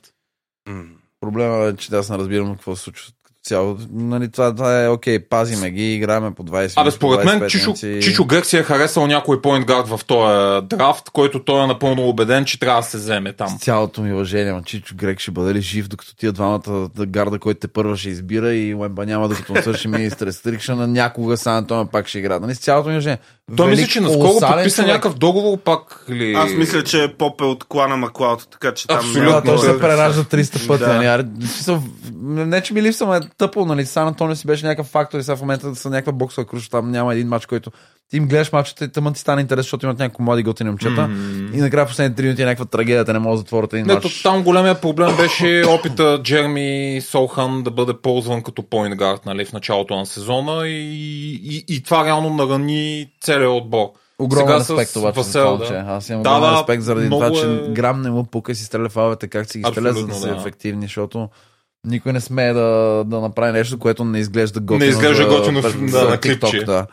М. 0.69 0.83
Проблема 1.21 1.65
е, 1.65 1.75
че 1.75 1.95
аз 1.95 2.09
не 2.09 2.17
разбирам 2.17 2.53
какво 2.53 2.75
се 2.75 2.83
случва 2.83 3.11
цяло. 3.43 3.77
Нали, 3.91 4.31
това, 4.31 4.55
това 4.55 4.83
е 4.83 4.89
окей, 4.89 5.19
пазиме 5.19 5.71
ги, 5.71 5.95
играме 5.95 6.31
по 6.31 6.43
20 6.43 6.81
Абе, 6.81 6.91
според 6.91 7.19
по 7.19 7.25
мен 7.25 7.39
25 7.39 7.47
Чичо, 7.47 7.65
минути. 7.65 7.99
Чичо 8.01 8.25
Грек 8.25 8.45
си 8.45 8.57
е 8.57 8.63
харесал 8.63 9.07
някой 9.07 9.41
поинтгард 9.41 9.87
в 9.87 9.99
този 10.07 10.65
драфт, 10.67 11.09
който 11.09 11.43
той 11.43 11.63
е 11.63 11.67
напълно 11.67 12.09
убеден, 12.09 12.45
че 12.45 12.59
трябва 12.59 12.81
да 12.81 12.87
се 12.87 12.97
вземе 12.97 13.33
там. 13.33 13.49
С 13.49 13.59
цялото 13.59 14.01
ми 14.01 14.13
уважение, 14.13 14.53
ма 14.53 14.63
Чичо 14.63 14.95
Грек 14.95 15.19
ще 15.19 15.31
бъде 15.31 15.53
ли 15.53 15.61
жив, 15.61 15.87
докато 15.87 16.15
тия 16.15 16.31
двамата 16.31 16.89
да 16.95 17.05
гарда, 17.05 17.39
който 17.39 17.59
те 17.59 17.67
първа 17.67 17.97
ще 17.97 18.09
избира 18.09 18.53
и 18.53 18.75
Уемба 18.75 19.05
няма, 19.05 19.29
докато 19.29 19.53
му 19.53 19.61
свърши 19.61 19.87
министър 19.87 20.31
Стрикшана, 20.31 20.87
някога 20.87 21.37
Сан 21.37 21.57
Антонио 21.57 21.85
пак 21.85 22.07
ще 22.07 22.19
игра. 22.19 22.39
Нали, 22.39 22.55
с 22.55 22.59
цялото 22.59 22.89
ми 22.89 22.95
уважение. 22.95 23.19
Той 23.57 23.69
мисля, 23.69 23.87
че 23.87 24.01
наскоро 24.01 24.39
подписа 24.39 24.75
човек. 24.75 24.87
някакъв 24.87 25.13
договор 25.13 25.57
пак. 25.57 26.05
Или... 26.09 26.33
Аз 26.33 26.51
мисля, 26.51 26.83
че 26.83 27.13
Поп 27.17 27.41
е 27.41 27.43
от 27.43 27.63
клана 27.63 27.97
Маклауд, 27.97 28.47
така 28.51 28.73
че 28.73 28.87
там... 28.87 28.97
Абсолютно. 28.97 29.31
Да, 29.31 29.43
той 29.43 29.55
Да, 29.55 29.61
се 29.61 29.79
преражда 29.79 30.23
300 30.23 30.67
пъти. 30.67 30.83
Да. 30.83 30.93
Нали? 30.93 31.23
В 31.39 31.47
смисъл, 31.47 31.83
Не, 32.21 32.61
че 32.61 32.73
ми 32.73 32.81
липсва, 32.81 33.17
е 33.17 33.19
тъпо. 33.37 33.65
Нали? 33.65 33.85
Сан 33.85 34.07
Антонио 34.07 34.35
си 34.35 34.47
беше 34.47 34.65
някакъв 34.65 34.87
фактор 34.87 35.19
и 35.19 35.23
сега 35.23 35.35
в 35.35 35.41
момента 35.41 35.75
са 35.75 35.89
някаква 35.89 36.11
боксова 36.11 36.47
круша. 36.47 36.69
Там 36.69 36.91
няма 36.91 37.13
един 37.13 37.27
матч, 37.27 37.45
който 37.45 37.71
ти 38.09 38.17
им 38.17 38.27
гледаш 38.27 38.51
мачите, 38.51 38.87
тъмън 38.87 39.13
ти 39.13 39.19
стане 39.19 39.41
интерес, 39.41 39.65
защото 39.65 39.85
имат 39.85 39.99
някакво 39.99 40.23
млади 40.23 40.43
готини 40.43 40.69
момчета. 40.69 41.09
И 41.53 41.57
накрая 41.57 41.87
последните 41.87 42.15
три 42.15 42.23
минути 42.23 42.41
е 42.41 42.45
някаква 42.45 42.65
трагедия, 42.65 43.05
те 43.05 43.13
не 43.13 43.19
могат 43.19 43.33
да 43.33 43.39
затворят 43.39 43.73
един 43.73 43.85
Не, 43.85 43.93
мач. 43.93 44.03
то, 44.03 44.23
там 44.23 44.43
големия 44.43 44.81
проблем 44.81 45.15
беше 45.17 45.63
опита 45.69 46.19
Джерми 46.23 47.01
Солхан 47.01 47.63
да 47.63 47.71
бъде 47.71 47.93
ползван 47.93 48.41
като 48.41 48.63
поинтгард 48.63 49.25
нали, 49.25 49.45
в 49.45 49.53
началото 49.53 49.95
на 49.95 50.05
сезона 50.05 50.67
и, 50.67 50.91
и, 51.35 51.65
и 51.69 51.83
това 51.83 52.05
реално 52.05 52.29
нарани 52.29 53.07
целият 53.21 53.51
отбор. 53.51 53.87
Огромен 54.19 54.47
Сега 54.47 54.59
респект 54.59 54.95
обаче 54.95 55.17
Васел, 55.17 55.57
за 55.57 55.63
това, 55.63 55.75
да. 55.75 55.85
аз 55.87 56.09
имам 56.09 56.23
Да, 56.23 56.29
огромен 56.29 56.49
да, 56.49 56.57
респект 56.57 56.83
заради 56.83 57.09
това, 57.09 57.31
че 57.31 57.45
е- 57.45 57.69
грам 57.69 58.01
не 58.01 58.09
му 58.11 58.23
пука 58.23 58.55
си 58.55 58.63
стреля 58.63 58.89
фаловете, 58.89 59.27
как 59.27 59.51
си 59.51 59.57
ги 59.57 59.63
стреля, 59.63 59.73
за 59.75 59.93
да 59.93 59.99
Абсолютно, 60.01 60.15
са 60.17 60.27
да. 60.27 60.35
ефективни, 60.35 60.81
защото 60.81 61.29
никой 61.85 62.13
не 62.13 62.21
смее 62.21 62.53
да, 62.53 62.63
да 63.05 63.19
направи 63.19 63.51
нещо, 63.51 63.79
което 63.79 64.05
не 64.05 64.19
изглежда 64.19 64.59
готино. 64.59 64.89
изглежда 64.89 65.23
за- 65.23 65.29
готино 65.29 65.61
за 65.61 65.99
да, 65.99 66.09
на 66.09 66.17
TikTok, 66.17 66.21
клипче. 66.41 66.63
Да. 66.63 66.85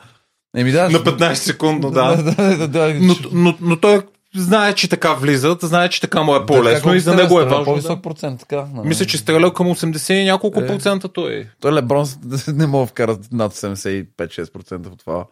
Еми 0.57 0.73
да. 0.73 0.91
На 0.91 0.99
15 0.99 1.35
секундно, 1.35 1.91
да. 1.91 2.17
да, 2.17 2.57
да, 2.57 2.69
да, 2.69 2.95
Но, 3.01 3.15
но, 3.33 3.57
но 3.61 3.81
той 3.81 4.03
знае, 4.35 4.75
че 4.75 4.89
така 4.89 5.15
влизат, 5.15 5.63
знае, 5.63 5.89
че 5.89 6.01
така 6.01 6.23
му 6.23 6.37
е 6.37 6.47
по-лесно 6.47 6.83
колко 6.83 6.97
и 6.97 7.01
за 7.01 7.15
него 7.17 7.41
е 7.41 7.45
важно. 7.45 7.65
По-висок 7.65 7.97
Да. 7.97 8.03
процент, 8.03 8.41
така. 8.41 8.69
нали? 8.75 8.89
Мисля, 8.89 9.07
че 9.07 9.19
стрелял 9.19 9.53
към 9.53 9.67
80 9.67 10.13
и 10.13 10.25
няколко 10.25 10.61
Е. 10.61 10.67
процента 10.67 11.09
той. 11.09 11.49
Той 11.61 11.73
Леброн 11.73 12.07
не 12.49 12.67
мога 12.67 12.83
да 12.83 12.91
вкара 12.91 13.19
над 13.33 13.53
75-6% 13.53 14.87
от 14.87 14.99
това. 14.99 15.27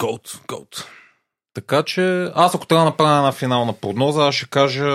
Голд, 0.00 0.40
голд. 0.48 0.88
Така 1.54 1.82
че 1.82 2.30
аз 2.34 2.54
ако 2.54 2.66
трябва 2.66 2.84
да 2.84 2.90
направя 2.90 3.16
една 3.16 3.32
финална 3.32 3.72
прогноза, 3.72 4.26
аз 4.26 4.34
ще 4.34 4.48
кажа 4.48 4.88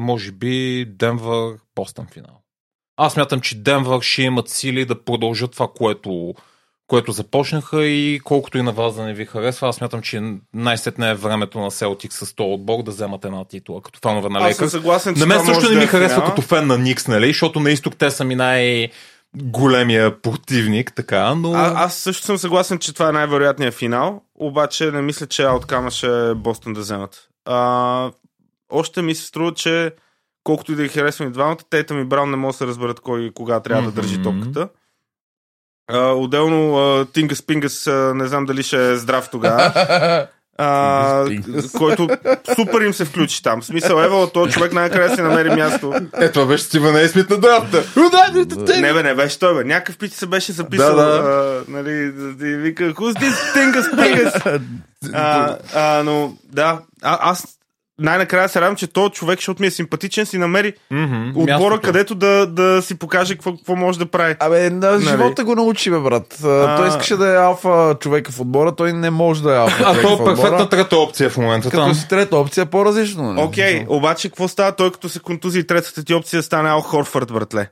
може 0.00 0.32
би 0.32 0.84
Денвър 0.88 1.56
Бостън 1.76 2.06
финал. 2.12 2.42
Аз 2.96 3.16
мятам, 3.16 3.40
че 3.40 3.62
Денвър 3.62 4.00
ще 4.00 4.22
имат 4.22 4.48
сили 4.48 4.84
да 4.84 5.04
продължат 5.04 5.52
това, 5.52 5.68
което, 5.76 6.34
което 6.88 7.12
започнаха 7.12 7.84
и 7.84 8.20
колкото 8.24 8.58
и 8.58 8.62
на 8.62 8.72
вас 8.72 8.94
да 8.94 9.02
не 9.02 9.14
ви 9.14 9.26
харесва, 9.26 9.68
аз 9.68 9.80
мятам, 9.80 10.02
че 10.02 10.22
най-сетне 10.54 11.10
е 11.10 11.14
времето 11.14 11.60
на 11.60 11.70
Селтик 11.70 12.12
с 12.12 12.34
този 12.34 12.52
отбор 12.52 12.82
да 12.82 12.90
вземат 12.90 13.24
една 13.24 13.44
титла, 13.44 13.82
като 13.82 13.98
фанове 14.02 14.28
на 14.28 14.40
Лейкърс. 14.40 14.70
съгласен, 14.70 15.14
че 15.14 15.20
На 15.20 15.26
мен 15.26 15.46
също 15.46 15.62
не 15.62 15.68
да 15.68 15.74
ми 15.74 15.84
е 15.84 15.86
харесва 15.86 16.24
като 16.24 16.42
фен 16.42 16.66
на 16.66 16.78
Никс, 16.78 17.08
нали? 17.08 17.26
Защото 17.26 17.60
на 17.60 17.70
изток 17.70 17.96
те 17.96 18.10
са 18.10 18.24
ми 18.24 18.34
най- 18.34 18.88
големия 19.36 20.22
противник, 20.22 20.92
така, 20.96 21.34
но... 21.34 21.52
А, 21.52 21.72
аз 21.76 21.94
също 21.94 22.24
съм 22.26 22.38
съгласен, 22.38 22.78
че 22.78 22.94
това 22.94 23.08
е 23.08 23.12
най-вероятният 23.12 23.74
финал, 23.74 24.22
обаче 24.34 24.90
не 24.90 25.02
мисля, 25.02 25.26
че 25.26 25.42
ауткама 25.42 25.90
ще 25.90 26.30
е 26.30 26.34
Бостон 26.34 26.72
да 26.72 26.80
вземат. 26.80 27.28
А, 27.44 28.10
още 28.72 29.02
ми 29.02 29.14
се 29.14 29.26
струва, 29.26 29.54
че 29.54 29.92
колкото 30.44 30.72
и 30.72 30.74
да 30.74 30.82
ги 30.82 30.88
харесвам 30.88 31.28
и 31.28 31.32
двамата, 31.32 31.56
Тейтъм 31.70 32.00
и 32.00 32.04
Браун 32.04 32.30
не 32.30 32.36
могат 32.36 32.54
да 32.54 32.58
се 32.58 32.66
разберат 32.66 33.00
кой 33.00 33.20
и 33.20 33.30
кога 33.30 33.60
трябва 33.60 33.82
да 33.82 33.92
държи 33.92 34.22
топката. 34.22 34.68
А, 35.88 35.98
отделно 36.12 36.76
а, 36.78 37.04
Тингас 37.04 37.42
Пингас 37.42 37.86
а, 37.86 38.12
не 38.14 38.26
знам 38.26 38.46
дали 38.46 38.62
ще 38.62 38.90
е 38.90 38.96
здрав 38.96 39.28
тогава. 39.30 39.72
А, 40.60 41.24
Пингас. 41.26 41.72
който 41.72 42.08
супер 42.54 42.80
им 42.80 42.94
се 42.94 43.04
включи 43.04 43.42
там. 43.42 43.60
В 43.60 43.64
смисъл, 43.64 44.00
Евала, 44.00 44.32
този 44.32 44.52
човек 44.52 44.72
най-накрая 44.72 45.14
си 45.14 45.22
намери 45.22 45.50
място. 45.50 45.94
Е, 46.14 46.30
това 46.32 46.46
беше 46.46 46.64
Стивен 46.64 46.96
Ейсмит 46.96 47.30
на 47.30 47.38
драфта. 47.38 47.82
Не 48.80 48.92
бе, 48.92 49.02
не 49.02 49.14
беше 49.14 49.38
той, 49.38 49.54
бе. 49.54 49.64
Някакъв 49.64 49.98
пич 49.98 50.12
се 50.12 50.26
беше 50.26 50.52
записал. 50.52 50.96
Да, 50.96 51.02
А, 51.02 51.70
нали, 51.70 52.12
да 52.12 52.48
и 52.48 52.56
вика, 52.56 52.84
who's 52.84 53.20
this 53.20 53.54
Tingus 53.56 53.94
Pingus? 53.94 54.60
а, 55.14 55.56
а, 55.74 56.02
но, 56.02 56.32
да, 56.52 56.78
а, 57.02 57.18
аз 57.30 57.46
най-накрая 57.98 58.48
се 58.48 58.60
радвам, 58.60 58.76
че 58.76 58.86
този 58.86 59.10
човек, 59.10 59.38
защото 59.38 59.62
ми 59.62 59.66
е 59.66 59.70
симпатичен, 59.70 60.26
си 60.26 60.38
намери 60.38 60.72
отбора, 61.34 61.80
където 61.80 62.14
да, 62.14 62.46
да 62.46 62.82
си 62.82 62.94
покаже 62.94 63.34
какво, 63.34 63.52
какво 63.52 63.76
може 63.76 63.98
да 63.98 64.06
прави. 64.06 64.34
Абе, 64.40 64.70
на 64.70 64.90
Нали? 64.90 65.04
живота 65.04 65.44
го 65.44 65.54
научи, 65.54 65.90
бе, 65.90 65.98
брат. 65.98 66.38
А. 66.44 66.76
Той 66.76 66.88
искаше 66.88 67.16
да 67.16 67.28
е 67.28 67.36
алфа 67.36 67.96
човека 68.00 68.32
в 68.32 68.40
отбора, 68.40 68.74
той 68.74 68.92
не 68.92 69.10
може 69.10 69.42
да 69.42 69.54
е 69.54 69.58
алфа 69.58 69.84
А 69.86 70.02
то 70.02 70.14
е 70.14 70.24
перфектна 70.26 70.68
трета 70.68 70.96
опция 70.96 71.30
в 71.30 71.36
момента 71.36 71.70
Като 71.70 71.82
там. 71.82 71.94
си 71.94 72.08
трета 72.08 72.36
опция, 72.36 72.66
по-различно. 72.66 73.22
нали? 73.22 73.46
Окей, 73.46 73.84
обаче 73.88 74.28
какво 74.28 74.48
става 74.48 74.72
той, 74.72 74.90
като 74.92 75.08
се 75.08 75.20
контузи 75.20 75.58
и 75.58 75.66
третата 75.66 76.04
ти 76.04 76.14
опция 76.14 76.42
стане 76.42 76.68
Ал 76.68 76.80
Хорфърд, 76.80 77.32
братле? 77.32 77.68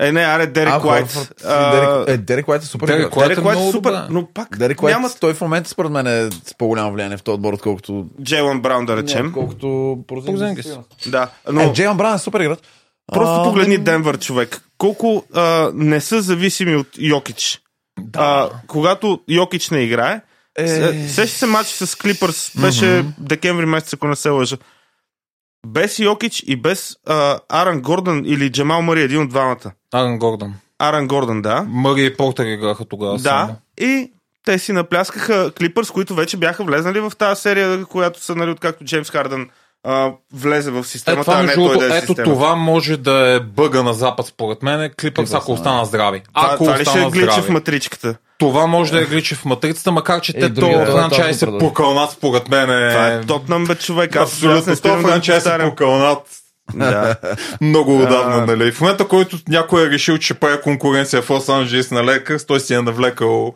Е, 0.00 0.12
не, 0.12 0.20
аре, 0.20 0.46
Дерек 0.46 0.72
А, 0.72 0.86
Уайт. 0.86 1.30
А, 1.44 1.70
Дерек, 1.70 2.08
е, 2.08 2.16
Дерек 2.16 2.48
Уайт 2.48 2.62
е 2.62 2.66
супер. 2.66 2.86
Дерек 2.86 3.00
играч. 3.00 3.16
Уайт 3.16 3.28
Дерек 3.28 3.38
е 3.38 3.46
Уайт 3.46 3.56
е 3.56 3.60
много 3.60 3.72
супер, 3.72 3.90
добре. 3.90 4.06
но 4.10 4.26
пак 4.34 4.58
Дерек 4.58 4.82
Уайт, 4.82 4.96
нямат 4.96 5.16
той 5.20 5.34
в 5.34 5.40
момента 5.40 5.70
според 5.70 5.90
мен 5.90 6.06
е 6.06 6.30
с 6.44 6.54
по-голямо 6.58 6.92
влияние 6.92 7.16
в 7.16 7.22
този 7.22 7.34
отбор, 7.34 7.52
отколкото... 7.52 8.06
Джейлън 8.22 8.60
Браун, 8.60 8.86
да 8.86 8.96
речем. 8.96 9.32
Колкото 9.32 9.98
Порзингис. 10.06 10.78
Да, 11.06 11.28
Но... 11.52 11.62
Е, 11.62 11.72
Джейлан 11.72 11.96
Браун 11.96 12.14
е 12.14 12.18
супер 12.18 12.40
играч. 12.40 12.58
Просто 13.12 13.34
А, 13.34 13.44
погледни 13.44 13.78
Денвър, 13.78 14.18
човек. 14.18 14.60
Колко 14.78 15.24
а, 15.34 15.70
не 15.74 16.00
са 16.00 16.22
зависими 16.22 16.76
от 16.76 16.88
Йокич. 16.98 17.60
Да. 18.00 18.18
А, 18.20 18.48
когато 18.66 19.20
Йокич 19.28 19.70
не 19.70 19.78
играе, 19.80 20.20
Е... 20.58 20.62
е... 20.64 21.08
сеща 21.08 21.38
се 21.38 21.46
матч 21.46 21.68
с 21.68 21.98
Клипърс, 21.98 22.52
беше 22.60 23.04
декември 23.18 23.66
месец, 23.66 23.94
ако 23.94 24.06
не 24.06 24.16
се 24.16 24.28
лъжа. 24.28 24.56
Без 25.66 25.98
Йокич 25.98 26.42
и 26.46 26.56
без 26.56 26.96
а, 27.06 27.38
Аран 27.48 27.80
Гордън 27.80 28.22
или 28.24 28.52
Джамал 28.52 28.82
Мари, 28.82 29.02
един 29.02 29.22
от 29.22 29.28
двамата. 29.28 29.72
Арен 29.92 30.18
Гордън. 30.18 30.54
Аран 30.78 31.08
Гордън, 31.08 31.42
да. 31.42 31.64
Мъри 31.68 32.06
и 32.06 32.16
Портер 32.16 32.46
играха 32.46 32.84
тогава. 32.84 33.12
Да. 33.12 33.18
само. 33.18 33.56
И 33.80 34.12
те 34.44 34.58
си 34.58 34.72
напляскаха 34.72 35.52
Клипърс, 35.58 35.90
които 35.90 36.14
вече 36.14 36.36
бяха 36.36 36.64
влезнали 36.64 37.00
в 37.00 37.12
тази 37.18 37.40
серия, 37.40 37.84
която 37.84 38.22
са, 38.22 38.36
нали, 38.36 38.50
откакто 38.50 38.84
Джеймс 38.84 39.10
Хардън 39.10 39.48
а, 39.84 40.12
влезе 40.32 40.70
в 40.70 40.78
Е, 40.78 40.82
системата, 40.82 41.24
това, 41.24 41.34
а 41.34 41.40
не 41.40 41.46
между 41.46 41.66
той 41.66 41.78
да 41.78 41.84
е 41.84 41.98
ето 41.98 42.06
системата. 42.06 42.22
това 42.24 42.56
може 42.56 42.96
да 42.96 43.34
е 43.34 43.40
бъга 43.40 43.82
на 43.82 43.94
запад, 43.94 44.26
според 44.26 44.62
мен. 44.62 44.90
Клипърс, 45.00 45.34
ако 45.34 45.46
да. 45.46 45.52
остана 45.52 45.84
здрави. 45.84 46.22
Това, 46.34 46.48
Ако 46.52 46.64
това 46.64 46.78
ли 46.78 46.84
ще 46.84 47.02
е 47.02 47.10
глича 47.10 47.42
в 47.42 47.48
матричката? 47.48 48.14
Това 48.38 48.66
може 48.66 48.92
да 48.92 49.00
е 49.00 49.04
гличи 49.04 49.34
в 49.34 49.44
матрицата, 49.44 49.92
макар 49.92 50.20
че 50.20 50.32
Е, 50.36 50.40
те 50.40 50.54
то 50.54 50.82
е 50.82 50.86
франчайз 50.86 51.38
се 51.38 51.46
покълнат, 51.58 52.10
според 52.10 52.48
мен 52.48 52.66
Това 52.66 53.08
е... 53.08 53.16
е 53.16 53.20
Тотнам, 53.20 53.64
бе, 53.64 53.74
човек. 53.74 54.16
Аз, 54.16 54.32
Абсолютно, 54.32 54.76
то 54.76 54.98
франчайз 55.00 55.42
се 55.42 55.58
покълнат 55.60 56.18
Да. 56.74 57.16
много 57.60 57.98
отдавна, 57.98 58.46
нали? 58.46 58.72
В 58.72 58.80
момента, 58.80 59.08
който 59.08 59.38
някой 59.48 59.86
е 59.86 59.90
решил, 59.90 60.18
че 60.18 60.34
прави 60.34 60.60
конкуренция 60.60 61.22
в 61.22 61.30
Лос 61.30 61.48
Анджелес 61.48 61.90
на 61.90 62.04
Лекърс, 62.04 62.46
той 62.46 62.60
си 62.60 62.74
е 62.74 62.82
навлекал 62.82 63.54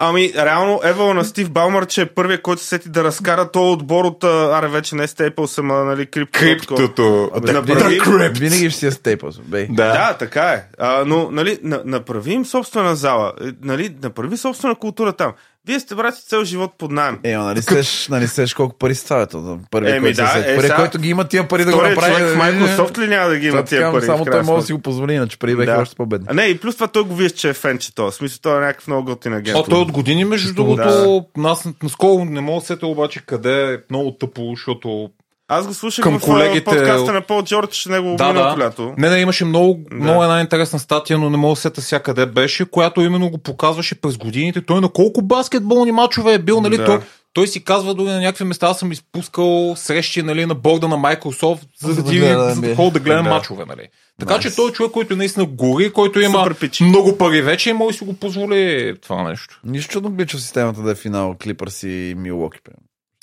Ами, 0.00 0.32
реално, 0.36 0.80
Евала 0.84 1.14
на 1.14 1.24
Стив 1.24 1.50
Балмър, 1.50 1.86
че 1.86 2.02
е 2.02 2.06
първият, 2.06 2.42
който 2.42 2.62
се 2.62 2.68
сети 2.68 2.88
да 2.88 3.04
разкара 3.04 3.50
този 3.50 3.72
отбор 3.72 4.04
от, 4.04 4.24
а, 4.24 4.58
аре 4.58 4.68
вече 4.68 4.94
не 4.94 5.06
Staples, 5.06 5.58
ама, 5.58 5.74
нали, 5.74 6.06
крипто. 6.06 6.38
криптото. 6.40 7.30
Абе, 7.34 7.46
винаги, 7.52 7.72
направи- 7.72 8.00
Crypt. 8.00 8.38
винаги 8.38 8.70
ще 8.70 8.78
си 8.78 8.86
е 8.86 8.90
стейпълс, 8.90 9.38
бей. 9.38 9.66
Да. 9.70 9.92
Да, 9.92 10.16
така 10.18 10.42
е. 10.42 10.64
А, 10.78 11.04
но, 11.06 11.30
нали, 11.30 11.58
на, 11.62 11.82
направи 11.84 12.32
им 12.32 12.46
собствена 12.46 12.96
зала. 12.96 13.32
Е, 13.40 13.44
Нали, 13.62 13.96
направи 14.02 14.36
собствена 14.36 14.74
култура 14.74 15.12
там. 15.12 15.32
Вие 15.68 15.80
сте 15.80 15.94
брати 15.94 16.22
цел 16.22 16.44
живот 16.44 16.72
под 16.78 16.90
найем. 16.90 17.18
Е, 17.24 17.36
нали 17.36 17.62
сеш, 17.62 18.08
нали 18.08 18.28
сеш 18.28 18.54
колко 18.54 18.76
пари 18.78 18.94
става 18.94 19.26
то? 19.26 19.58
Първият, 19.70 19.96
Еми, 19.96 20.04
който, 20.06 20.16
да, 20.16 20.28
се 20.28 20.54
е, 20.54 20.60
сега- 20.60 20.76
който 20.76 20.98
ги 20.98 21.08
има 21.08 21.24
тия 21.24 21.48
пари 21.48 21.64
да 21.64 21.72
го 21.72 21.82
направи. 21.82 22.12
човек 22.14 22.28
в 22.28 22.34
е, 22.34 22.38
Microsoft 22.38 22.98
ли 22.98 23.08
няма 23.08 23.28
да 23.28 23.38
ги 23.38 23.46
има 23.46 23.64
тия 23.64 23.92
пари? 23.92 24.06
Само 24.06 24.24
той 24.24 24.42
може 24.42 24.60
да 24.60 24.66
си 24.66 24.72
го 24.72 24.78
позволи, 24.78 25.12
иначе 25.14 25.38
преди 25.38 25.56
бяха 25.56 25.72
Да. 25.72 25.82
още 25.82 25.96
по-бедни. 25.96 26.26
А 26.30 26.34
не, 26.34 26.42
и 26.42 26.58
плюс 26.58 26.74
това 26.74 26.86
той 26.88 27.02
го 27.04 27.14
вижда, 27.14 27.36
че 27.36 27.48
е 27.48 27.52
фенче. 27.52 27.92
В 27.98 28.12
смисъл, 28.12 28.38
той 28.42 28.56
е 28.56 28.60
някакъв 28.60 28.86
много 28.86 29.04
готин 29.04 29.32
агент. 29.32 29.56
О, 29.56 29.62
той 29.62 29.78
от 29.80 29.92
години, 29.92 30.24
между 30.24 30.48
Да. 30.48 30.54
другото, 30.54 31.24
аз 31.44 31.68
наскоро 31.82 32.24
не 32.24 32.40
мога 32.40 32.60
да 32.60 32.66
сета 32.66 32.86
обаче 32.86 33.20
къде 33.26 33.72
е 33.72 33.78
много 33.90 34.10
тъпо, 34.12 34.50
защото 34.50 35.10
Аз 35.50 35.66
го 35.66 35.74
слушах 35.74 36.02
Към 36.02 36.18
в 36.18 36.24
колегите 36.24 36.64
подкаста 36.64 37.12
на 37.12 37.20
Пол 37.20 37.42
Джордж, 37.42 37.86
него 37.86 38.14
Да, 38.18 38.28
миналото 38.28 38.58
да. 38.58 38.64
лято. 38.64 38.94
Не, 38.98 39.10
не, 39.10 39.18
имаше 39.18 39.44
много, 39.44 39.80
Да. 39.90 39.96
много 39.96 40.22
една 40.22 40.40
интересна 40.40 40.78
статия, 40.78 41.18
но 41.18 41.30
не 41.30 41.36
мога 41.36 41.52
да 41.52 41.60
сета 41.60 41.82
сега 41.82 42.00
къде 42.00 42.26
беше, 42.26 42.64
която 42.64 43.00
именно 43.00 43.30
го 43.30 43.38
показваше 43.38 44.00
през 44.00 44.16
годините. 44.16 44.60
Той 44.62 44.80
на 44.80 44.88
колко 44.88 45.22
баскетболни 45.22 45.92
мачове 45.92 46.34
е 46.34 46.38
бил, 46.38 46.60
нали? 46.60 46.76
Да. 46.76 46.84
Той, 46.86 47.00
той 47.32 47.46
си 47.48 47.64
казва 47.64 47.94
дори 47.94 48.08
на 48.08 48.20
някакви 48.20 48.44
места 48.44 48.66
аз 48.66 48.78
съм 48.78 48.92
изпускал 48.92 49.74
срещи 49.76 50.22
нали, 50.22 50.46
на 50.46 50.54
борда 50.54 50.88
на 50.88 50.96
Microsoft, 50.96 51.60
за 51.80 51.88
да, 51.88 52.02
да 52.02 52.10
за 52.54 52.60
да 52.60 52.66
NBA. 52.66 52.76
ходя 52.76 52.90
да 52.90 53.00
гледам 53.00 53.24
Да. 53.24 53.30
мачове. 53.30 53.64
Нали. 53.68 53.88
Така 54.20 54.34
Nice. 54.34 54.40
че 54.40 54.56
той 54.56 54.70
е 54.70 54.72
човек, 54.72 54.92
който 54.92 55.16
наистина 55.16 55.46
гори, 55.46 55.92
който 55.92 56.20
има 56.20 56.50
много 56.80 57.18
пари 57.18 57.42
вече 57.42 57.70
и 57.70 57.72
може 57.72 57.94
да 57.94 57.98
си 57.98 58.04
го 58.04 58.14
позволи 58.14 58.94
това 59.02 59.22
нещо. 59.22 59.60
Нищо 59.64 59.92
чудно 59.92 60.10
глича 60.10 60.38
в 60.38 60.40
системата 60.42 60.82
да 60.82 60.90
е 60.90 60.94
финал 60.94 61.36
Клипърс 61.42 61.82
и 61.82 62.14
Милуоки. 62.16 62.58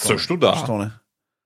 Също 0.02 0.38
да. 0.38 0.54
Защо 0.56 0.78
не? 0.78 0.90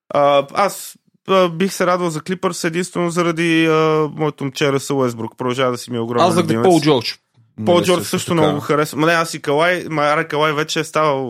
А, 0.10 0.45
аз 0.53 0.95
а, 1.30 1.49
бих 1.49 1.74
се 1.74 1.88
радвал 1.88 2.10
за 2.10 2.22
Клипърс 2.22 2.64
единствено 2.64 3.10
заради 3.10 3.66
а, 3.66 3.72
моето 4.16 4.43
момче 4.43 4.74
Ръсъл 4.74 4.99
Уестбрук. 4.99 5.38
Продължава 5.38 5.72
да 5.72 5.78
си 5.78 5.91
ми 5.91 5.97
е 5.97 6.01
огромен 6.01 6.28
Аз 6.28 6.34
заради. 6.34 6.62
Пол 6.64 6.82
Джордж. 6.82 7.20
Пол 7.66 7.76
Нали, 7.76 7.86
Джордж 7.86 8.07
също 8.07 8.34
много 8.34 8.53
го 8.53 8.60
харесва. 8.60 8.97
Ма 8.97 9.07
не, 9.07 9.14
аз 9.14 9.34
и 9.34 9.41
Калай, 9.41 9.86
ма 9.89 10.01
Аре 10.03 10.28
Калай 10.28 10.53
вече 10.53 10.80
е 10.80 10.84
ставал 10.84 11.30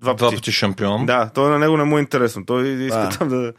два 0.00 0.14
Два 0.14 0.26
пъти. 0.26 0.36
пъти 0.36 0.52
шампион. 0.52 1.06
Да, 1.06 1.30
той 1.34 1.50
на 1.50 1.58
него 1.58 1.76
не 1.76 1.84
му 1.84 1.96
е 1.98 2.00
интересно. 2.00 2.46
Той 2.46 2.68
иска 2.68 2.98
Да. 3.00 3.08
там 3.08 3.28
да... 3.28 3.52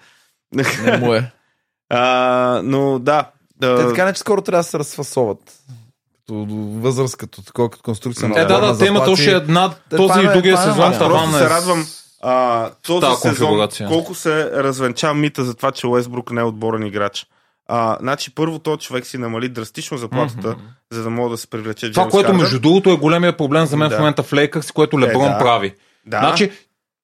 Не 0.53 0.97
му 0.97 1.13
е. 1.13 1.31
а, 1.89 2.61
но 2.63 2.99
да. 2.99 3.31
Те 3.61 3.75
така 3.75 4.05
не, 4.05 4.13
че 4.13 4.19
скоро 4.19 4.41
трябва 4.41 4.59
да 4.59 4.63
се 4.63 4.79
разфасоват. 4.79 5.39
Като 6.15 6.45
възраст, 6.81 7.17
като 7.17 7.41
такова, 7.41 7.69
като 7.69 7.83
конструкция. 7.83 8.29
на 8.29 8.39
Е, 8.41 8.45
да, 8.45 8.59
да, 8.59 8.77
те 8.77 8.85
имат 8.85 9.07
още 9.07 9.31
една, 9.31 9.73
Те, 9.89 9.95
този 9.95 10.19
и 10.19 10.25
е- 10.25 10.33
другия 10.33 10.53
е 10.53 10.57
сезон. 10.57 10.83
Аз 10.83 10.97
просто 10.99 11.35
е 11.35 11.39
се 11.39 11.49
радвам 11.49 11.85
а, 12.23 12.69
този 12.83 13.01
тази 13.01 13.21
сезон, 13.21 13.67
колко 13.87 14.15
се 14.15 14.51
развенча 14.51 15.13
мита 15.13 15.43
за 15.43 15.53
това, 15.53 15.71
че 15.71 15.87
Уестбрук 15.87 16.31
не 16.31 16.41
е 16.41 16.43
отборен 16.43 16.85
играч. 16.85 17.25
А, 17.67 17.97
значи 18.01 18.35
първо 18.35 18.59
този 18.59 18.79
човек 18.79 19.05
си 19.05 19.17
намали 19.17 19.49
драстично 19.49 19.97
заплатата, 19.97 20.47
Мгм. 20.49 20.59
за 20.91 21.03
да 21.03 21.09
мога 21.09 21.29
да 21.29 21.37
се 21.37 21.47
привлече 21.47 21.91
Това, 21.91 22.03
Джеймс 22.03 22.11
което 22.11 22.27
Хардън. 22.27 22.41
между 22.41 22.59
другото 22.59 22.89
е 22.89 22.97
големия 22.97 23.37
проблем 23.37 23.65
за 23.65 23.77
мен 23.77 23.89
Да. 23.89 23.95
в 23.95 23.99
момента 23.99 24.23
в 24.23 24.33
Лейкърс, 24.33 24.71
което 24.71 24.99
Леброн 24.99 25.31
да. 25.31 25.37
прави. 25.37 25.73
Да. 26.05 26.19
Значи, 26.19 26.51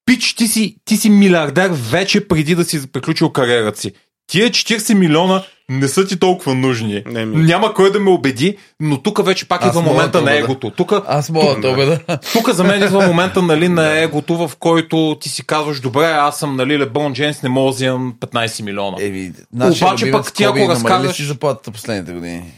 пич, 0.06 0.34
ти 0.36 0.48
си, 0.48 0.78
ти 0.86 0.98
си 0.98 1.10
милиардер 1.10 1.72
вече 1.92 2.28
преди 2.28 2.56
да 2.56 2.64
си 2.64 2.92
приключил 2.92 3.30
кариерата 3.30 3.80
си. 3.80 3.92
Тия 4.28 4.50
40 4.50 4.94
милиона 4.94 5.44
не 5.70 5.88
са 5.88 6.08
ти 6.08 6.20
толкова 6.20 6.56
нужни. 6.56 7.04
Не, 7.06 7.26
ми. 7.26 7.46
Няма 7.46 7.74
кой 7.74 7.92
да 7.92 8.00
ме 8.00 8.10
убеди, 8.10 8.58
но 8.80 9.02
тук 9.02 9.26
вече 9.26 9.48
пак 9.48 9.62
Аз 9.64 9.70
идва 9.70 9.82
момента 9.82 10.22
на 10.22 10.38
егото. 10.38 10.70
Тук, 10.70 10.94
Аз 11.08 11.30
мога 11.30 11.62
да 11.62 11.70
убеда. 11.70 12.00
тук 12.34 12.50
за 12.50 12.64
мен 12.64 12.84
идва 12.84 13.02
момента 13.08 13.42
нали, 13.42 13.70
на 13.70 14.00
егото, 14.00 14.48
в 14.48 14.56
който 14.60 15.18
ти 15.22 15.30
си 15.30 15.46
казваш, 15.46 15.80
добре, 15.80 16.06
аз 16.06 16.40
съм 16.40 16.56
нали, 16.56 16.80
Леброн 16.80 17.14
Джеймс, 17.14 17.44
не 17.44 17.50
мога 17.50 17.72
да 17.72 17.76
взимам 17.76 18.16
15 18.20 18.64
милиона. 18.64 18.98
Еми, 19.00 19.32
нашия 19.54 19.88
Обаче 19.88 20.12
пък 20.12 20.34
ти 20.34 20.44
ако 20.44 21.14
си 21.14 21.24
заплатата 21.24 21.72
последните 21.72 22.12
години? 22.12 22.54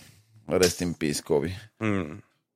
Rest 0.51 0.85
in 0.85 0.97
peace, 0.97 1.23
Коби. 1.23 1.55
М. 1.81 2.03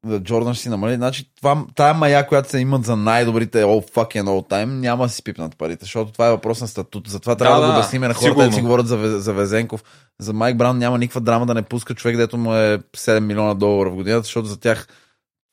да, 0.06 0.20
Джордан 0.20 0.54
ще 0.54 0.64
си 0.64 0.70
намали. 0.70 0.96
Значи, 0.96 1.30
това, 1.36 1.66
тая 1.76 1.94
мая, 1.94 2.28
която 2.28 2.50
се 2.50 2.60
имат 2.60 2.86
за 2.86 2.96
най-добрите 2.96 3.64
all 3.64 3.92
fucking 3.94 4.24
all 4.24 4.50
time, 4.50 4.66
няма 4.66 5.04
да 5.04 5.10
си 5.10 5.24
пипнат 5.24 5.58
парите, 5.58 5.86
защото 5.86 6.12
това 6.12 6.28
е 6.28 6.32
въпрос 6.32 6.62
на 6.62 6.68
статут. 6.68 7.08
Затова 7.08 7.36
трябва 7.36 7.56
да, 7.56 7.62
Да, 7.62 7.68
да 7.68 7.72
го 7.72 7.74
да, 7.74 7.80
обясниме 7.80 8.08
на 8.08 8.14
хората, 8.14 8.30
сигурно. 8.32 8.50
да 8.50 8.56
си 8.56 8.62
говорят 8.62 8.88
за, 8.88 9.20
за 9.20 9.34
Везенков. 9.34 9.84
За 10.20 10.34
Майк 10.34 10.58
Браун 10.58 10.78
няма 10.78 10.98
никаква 10.98 11.22
драма 11.22 11.46
да 11.46 11.54
не 11.54 11.62
пуска 11.62 11.94
човек, 11.96 12.18
дето 12.18 12.38
му 12.38 12.54
е 12.56 12.80
7 12.98 13.20
милиона 13.20 13.54
долара 13.54 13.90
в 13.90 13.96
годината, 13.96 14.24
защото 14.24 14.48
за 14.48 14.60
тях 14.60 14.88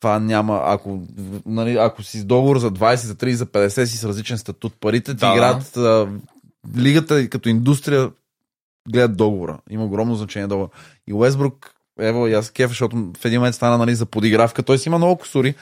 това 0.01 0.19
няма, 0.19 0.63
ако, 0.65 1.01
нали, 1.47 1.77
ако 1.77 2.03
си 2.03 2.19
с 2.19 2.25
договор 2.25 2.59
за 2.59 2.71
20, 2.71 2.95
за 2.95 3.15
30, 3.15 3.33
за 3.33 3.47
50 3.47 3.85
си 3.85 3.97
с 3.99 4.05
различен 4.05 4.39
статут, 4.39 4.75
парите 4.81 5.15
ти 5.15 5.21
Да. 5.21 5.33
играят, 5.33 5.77
а, 5.77 6.09
лигата 6.77 7.29
като 7.29 7.49
индустрия 7.49 8.11
гледат 8.91 9.17
договора. 9.17 9.59
Има 9.71 9.85
огромно 9.85 10.15
значение 10.15 10.47
договора. 10.47 10.71
И 11.07 11.13
Уестбрук, 11.15 11.75
ево, 12.01 12.27
и 12.27 12.35
аз 12.35 12.51
кефа, 12.51 12.69
защото 12.69 12.97
в 13.21 13.25
един 13.25 13.41
момент 13.41 13.55
стана 13.55 13.79
нали, 13.79 13.95
за 13.95 14.07
подигравка. 14.07 14.63
Той 14.63 14.79
си 14.79 14.89
има 14.89 14.99
много 14.99 15.17
косури, 15.17 15.55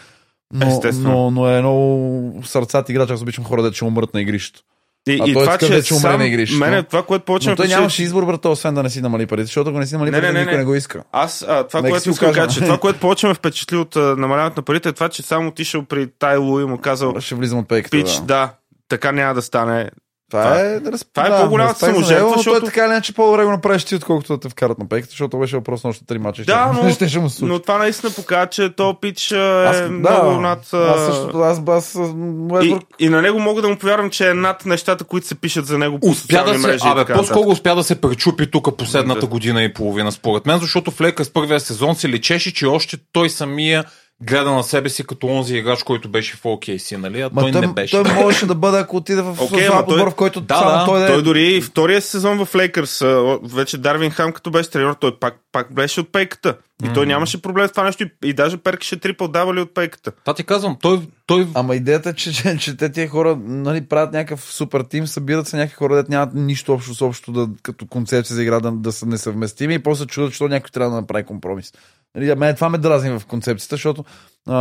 но, 0.54 0.66
Естествено. 0.66 1.10
но, 1.10 1.30
но, 1.30 1.48
е 1.48 1.60
много 1.60 2.42
сърцат 2.44 2.88
играч. 2.88 3.10
Аз 3.10 3.22
обичам 3.22 3.44
хора 3.44 3.62
да 3.62 3.72
че 3.72 3.84
умрат 3.84 4.14
на 4.14 4.20
игрището. 4.20 4.60
И, 5.08 5.12
А 5.22 5.30
и 5.30 5.32
той 5.32 5.44
това, 5.44 5.58
че 5.58 5.66
вече 5.66 5.94
умре 5.94 6.00
сам, 6.00 6.20
на 6.20 6.26
игрището. 6.26 6.60
мене, 6.60 6.82
това, 6.82 7.02
което 7.02 7.24
повече 7.24 7.50
Но 7.50 7.56
той 7.56 7.68
нямаше 7.68 8.02
избор, 8.02 8.24
брата, 8.24 8.48
освен 8.48 8.74
да 8.74 8.82
не 8.82 8.90
си 8.90 9.00
намали 9.00 9.26
парите, 9.26 9.44
защото 9.46 9.70
ако 9.70 9.78
не 9.78 9.86
си 9.86 9.94
намали 9.94 10.12
парите, 10.12 10.32
никой 10.32 10.52
не. 10.52 10.58
не 10.58 10.64
го 10.64 10.74
иска. 10.74 11.04
Аз, 11.12 11.44
а, 11.48 11.66
това, 11.66 11.80
Нека 11.80 11.92
което 11.92 12.10
искам 12.10 12.28
да 12.28 12.34
кажа, 12.34 12.54
че 12.54 12.60
това, 12.60 12.78
което 12.78 13.00
повече 13.00 13.26
ме 13.26 13.34
впечатли 13.34 13.76
от 13.76 13.96
а, 13.96 14.00
намаляването 14.00 14.60
на 14.60 14.64
парите, 14.64 14.88
е 14.88 14.92
това, 14.92 15.08
че 15.08 15.22
само 15.22 15.48
отишъл 15.48 15.82
при 15.82 16.06
Тайло 16.18 16.60
и 16.60 16.64
му 16.64 16.78
казал, 16.78 17.20
Ще 17.20 17.34
влизам 17.34 17.58
от 17.58 17.68
пейката. 17.68 17.90
пич, 17.90 18.14
да. 18.14 18.22
да, 18.22 18.50
така 18.88 19.12
няма 19.12 19.34
да 19.34 19.42
стане. 19.42 19.90
Това 20.30 20.60
е, 20.60 20.80
да, 20.80 20.90
това 21.14 21.26
е 21.26 21.42
по-голямата 21.42 21.78
саможертва, 21.78 22.32
защото... 22.36 22.60
Той 22.60 22.68
така 22.68 22.80
или 22.80 22.90
иначе 22.90 23.12
по-добре 23.14 23.44
го 23.44 23.50
направиш 23.50 23.84
ти, 23.84 23.94
отколкото 23.94 24.32
да 24.32 24.40
те 24.40 24.48
вкарат 24.48 24.78
на 24.78 24.88
пейката, 24.88 25.10
защото 25.10 25.38
беше 25.38 25.56
въпрос 25.56 25.84
на 25.84 25.90
още 25.90 26.06
три 26.06 26.18
мача. 26.18 26.42
Да, 26.44 26.72
но- 26.82 26.90
ще, 26.90 27.08
ще 27.08 27.18
му 27.18 27.30
случи. 27.30 27.52
Но 27.52 27.58
това 27.58 27.78
наистина 27.78 28.12
показва, 28.12 28.46
че 28.46 28.70
то 28.76 29.00
пич 29.00 29.32
а, 29.32 29.36
е 29.36 29.66
аз, 29.66 29.90
много 29.90 30.30
да, 30.30 30.40
над... 30.40 30.72
а, 30.72 30.76
Аз 30.76 31.06
също, 31.06 31.38
аз, 31.38 31.60
аз, 31.68 31.96
аз 31.96 32.64
и, 32.64 32.76
и 32.98 33.08
на 33.08 33.22
него 33.22 33.38
мога 33.38 33.62
да 33.62 33.68
му 33.68 33.76
повярвам, 33.76 34.10
че 34.10 34.30
е 34.30 34.34
над 34.34 34.66
нещата, 34.66 35.04
които 35.04 35.26
се 35.26 35.34
пишат 35.34 35.66
за 35.66 35.78
него 35.78 36.00
по 36.00 36.06
Успя 36.06 36.44
да 36.44 36.52
се, 36.52 36.58
мрежи. 36.58 36.84
абе, 36.84 37.04
по-скоро 37.04 37.48
успя 37.48 37.74
да 37.74 37.84
се 37.84 38.00
пречупи 38.00 38.50
тук 38.50 38.76
последната 38.76 39.20
Да. 39.20 39.26
година 39.26 39.62
и 39.62 39.74
половина, 39.74 40.12
според 40.12 40.46
мен, 40.46 40.58
защото 40.58 40.90
в 40.90 41.00
Лейка 41.00 41.24
с 41.24 41.30
първия 41.30 41.60
сезон 41.60 41.94
се 41.94 42.08
лечеше, 42.08 42.54
че 42.54 42.66
още 42.66 42.96
той 43.12 43.30
самия 43.30 43.84
гледа 44.22 44.50
на 44.52 44.62
себе 44.64 44.88
си 44.88 45.06
като 45.06 45.26
онзи 45.26 45.56
играч, 45.56 45.82
който 45.82 46.08
беше 46.08 46.36
в 46.36 46.42
OKC, 46.42 46.96
нали? 46.96 47.20
А 47.20 47.30
Ма 47.32 47.42
той, 47.42 47.52
той, 47.52 47.60
не 47.60 47.66
беше. 47.66 48.02
той 48.02 48.14
можеше 48.14 48.46
да 48.46 48.54
бъде, 48.54 48.78
ако 48.78 48.96
отиде 48.96 49.22
в 49.22 49.28
ама 49.70 49.86
той- 49.86 49.96
отбор, 49.96 50.10
в 50.10 50.14
който 50.14 50.40
Да, 50.40 50.56
само 50.56 50.70
да. 50.78 50.84
той 50.84 50.98
да 50.98 51.04
е... 51.04 51.08
Той 51.08 51.22
дори 51.22 51.42
и 51.46 51.60
втория 51.62 52.02
сезон 52.02 52.44
в 52.44 52.54
Лейкърс, 52.54 53.04
вече 53.42 53.78
Дарвин 53.78 54.10
Хам, 54.10 54.32
като 54.32 54.50
беше 54.50 54.70
тренер, 54.70 54.94
той 55.00 55.18
пак, 55.18 55.34
пак 55.58 55.74
беше 55.74 56.00
от 56.00 56.12
пейката. 56.12 56.56
И 56.84 56.92
той 56.94 57.06
нямаше 57.06 57.42
проблем 57.42 57.68
с 57.68 57.70
това 57.70 57.84
нещо 57.84 58.02
и, 58.02 58.10
и 58.24 58.32
даже 58.32 58.56
перкаше 58.56 59.00
трипл 59.00 59.26
дабли 59.26 59.60
от 59.60 59.74
пейката. 59.74 60.12
Та 60.24 60.34
ти 60.34 60.44
казвам, 60.44 60.76
той, 60.82 61.00
той 61.26 61.46
Ама 61.54 61.76
идеята 61.76 62.10
е, 62.10 62.14
че, 62.14 62.32
че, 62.32 62.56
че 62.56 62.76
те 62.76 62.92
тия 62.92 63.08
хора 63.08 63.38
нали, 63.44 63.80
правят 63.80 64.12
някакъв 64.12 64.40
супер 64.40 64.80
тим, 64.80 65.06
събират 65.06 65.48
се 65.48 65.56
някакви 65.56 65.76
хора, 65.76 65.94
дето 65.94 66.10
нямат 66.10 66.34
нищо 66.34 66.72
общо 66.72 66.94
с 66.94 67.02
общо 67.02 67.32
да, 67.32 67.48
като 67.62 67.86
концепция 67.86 68.34
за 68.34 68.42
игра 68.42 68.60
да, 68.60 68.72
да 68.72 68.92
са 68.92 69.06
несъвместими 69.06 69.74
и 69.74 69.78
после 69.78 70.02
се 70.02 70.06
чудят, 70.06 70.34
че 70.34 70.44
някой 70.44 70.70
трябва 70.70 70.90
да 70.90 71.00
направи 71.00 71.24
компромис. 71.24 71.72
Нали, 72.14 72.30
а 72.30 72.36
мен 72.36 72.54
това 72.54 72.68
ме 72.68 72.78
дразни 72.78 73.18
в 73.18 73.26
концепцията, 73.26 73.74
защото 73.74 74.04
а, 74.46 74.56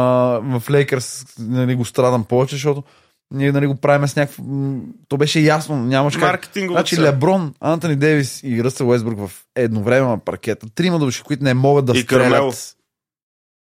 в 0.59 0.63
Лейкърс 0.71 1.25
нали, 1.39 1.75
го 1.75 1.85
страдам 1.85 2.23
повече, 2.23 2.55
защото 2.55 2.83
ние 3.33 3.51
нали, 3.51 3.67
го 3.67 3.75
правим 3.75 4.07
с 4.07 4.15
някакво... 4.15 4.43
То 5.07 5.17
беше 5.17 5.39
ясно, 5.39 5.75
нямаше 5.75 6.19
как... 6.19 6.49
Значи 6.55 6.95
цел. 6.95 7.03
Леброн, 7.03 7.53
Антони 7.59 7.95
Дейвис 7.95 8.43
и 8.43 8.63
Ръсъл 8.63 8.89
Уестбрук 8.89 9.19
в 9.19 9.31
едновременно 9.55 10.09
на 10.09 10.17
паркета. 10.17 10.67
Трима 10.75 10.99
души, 10.99 11.23
които 11.23 11.43
не 11.43 11.53
могат 11.53 11.85
да 11.85 11.97
И 11.97 12.01
стрелят. 12.01 12.31
Кармел. 12.31 12.51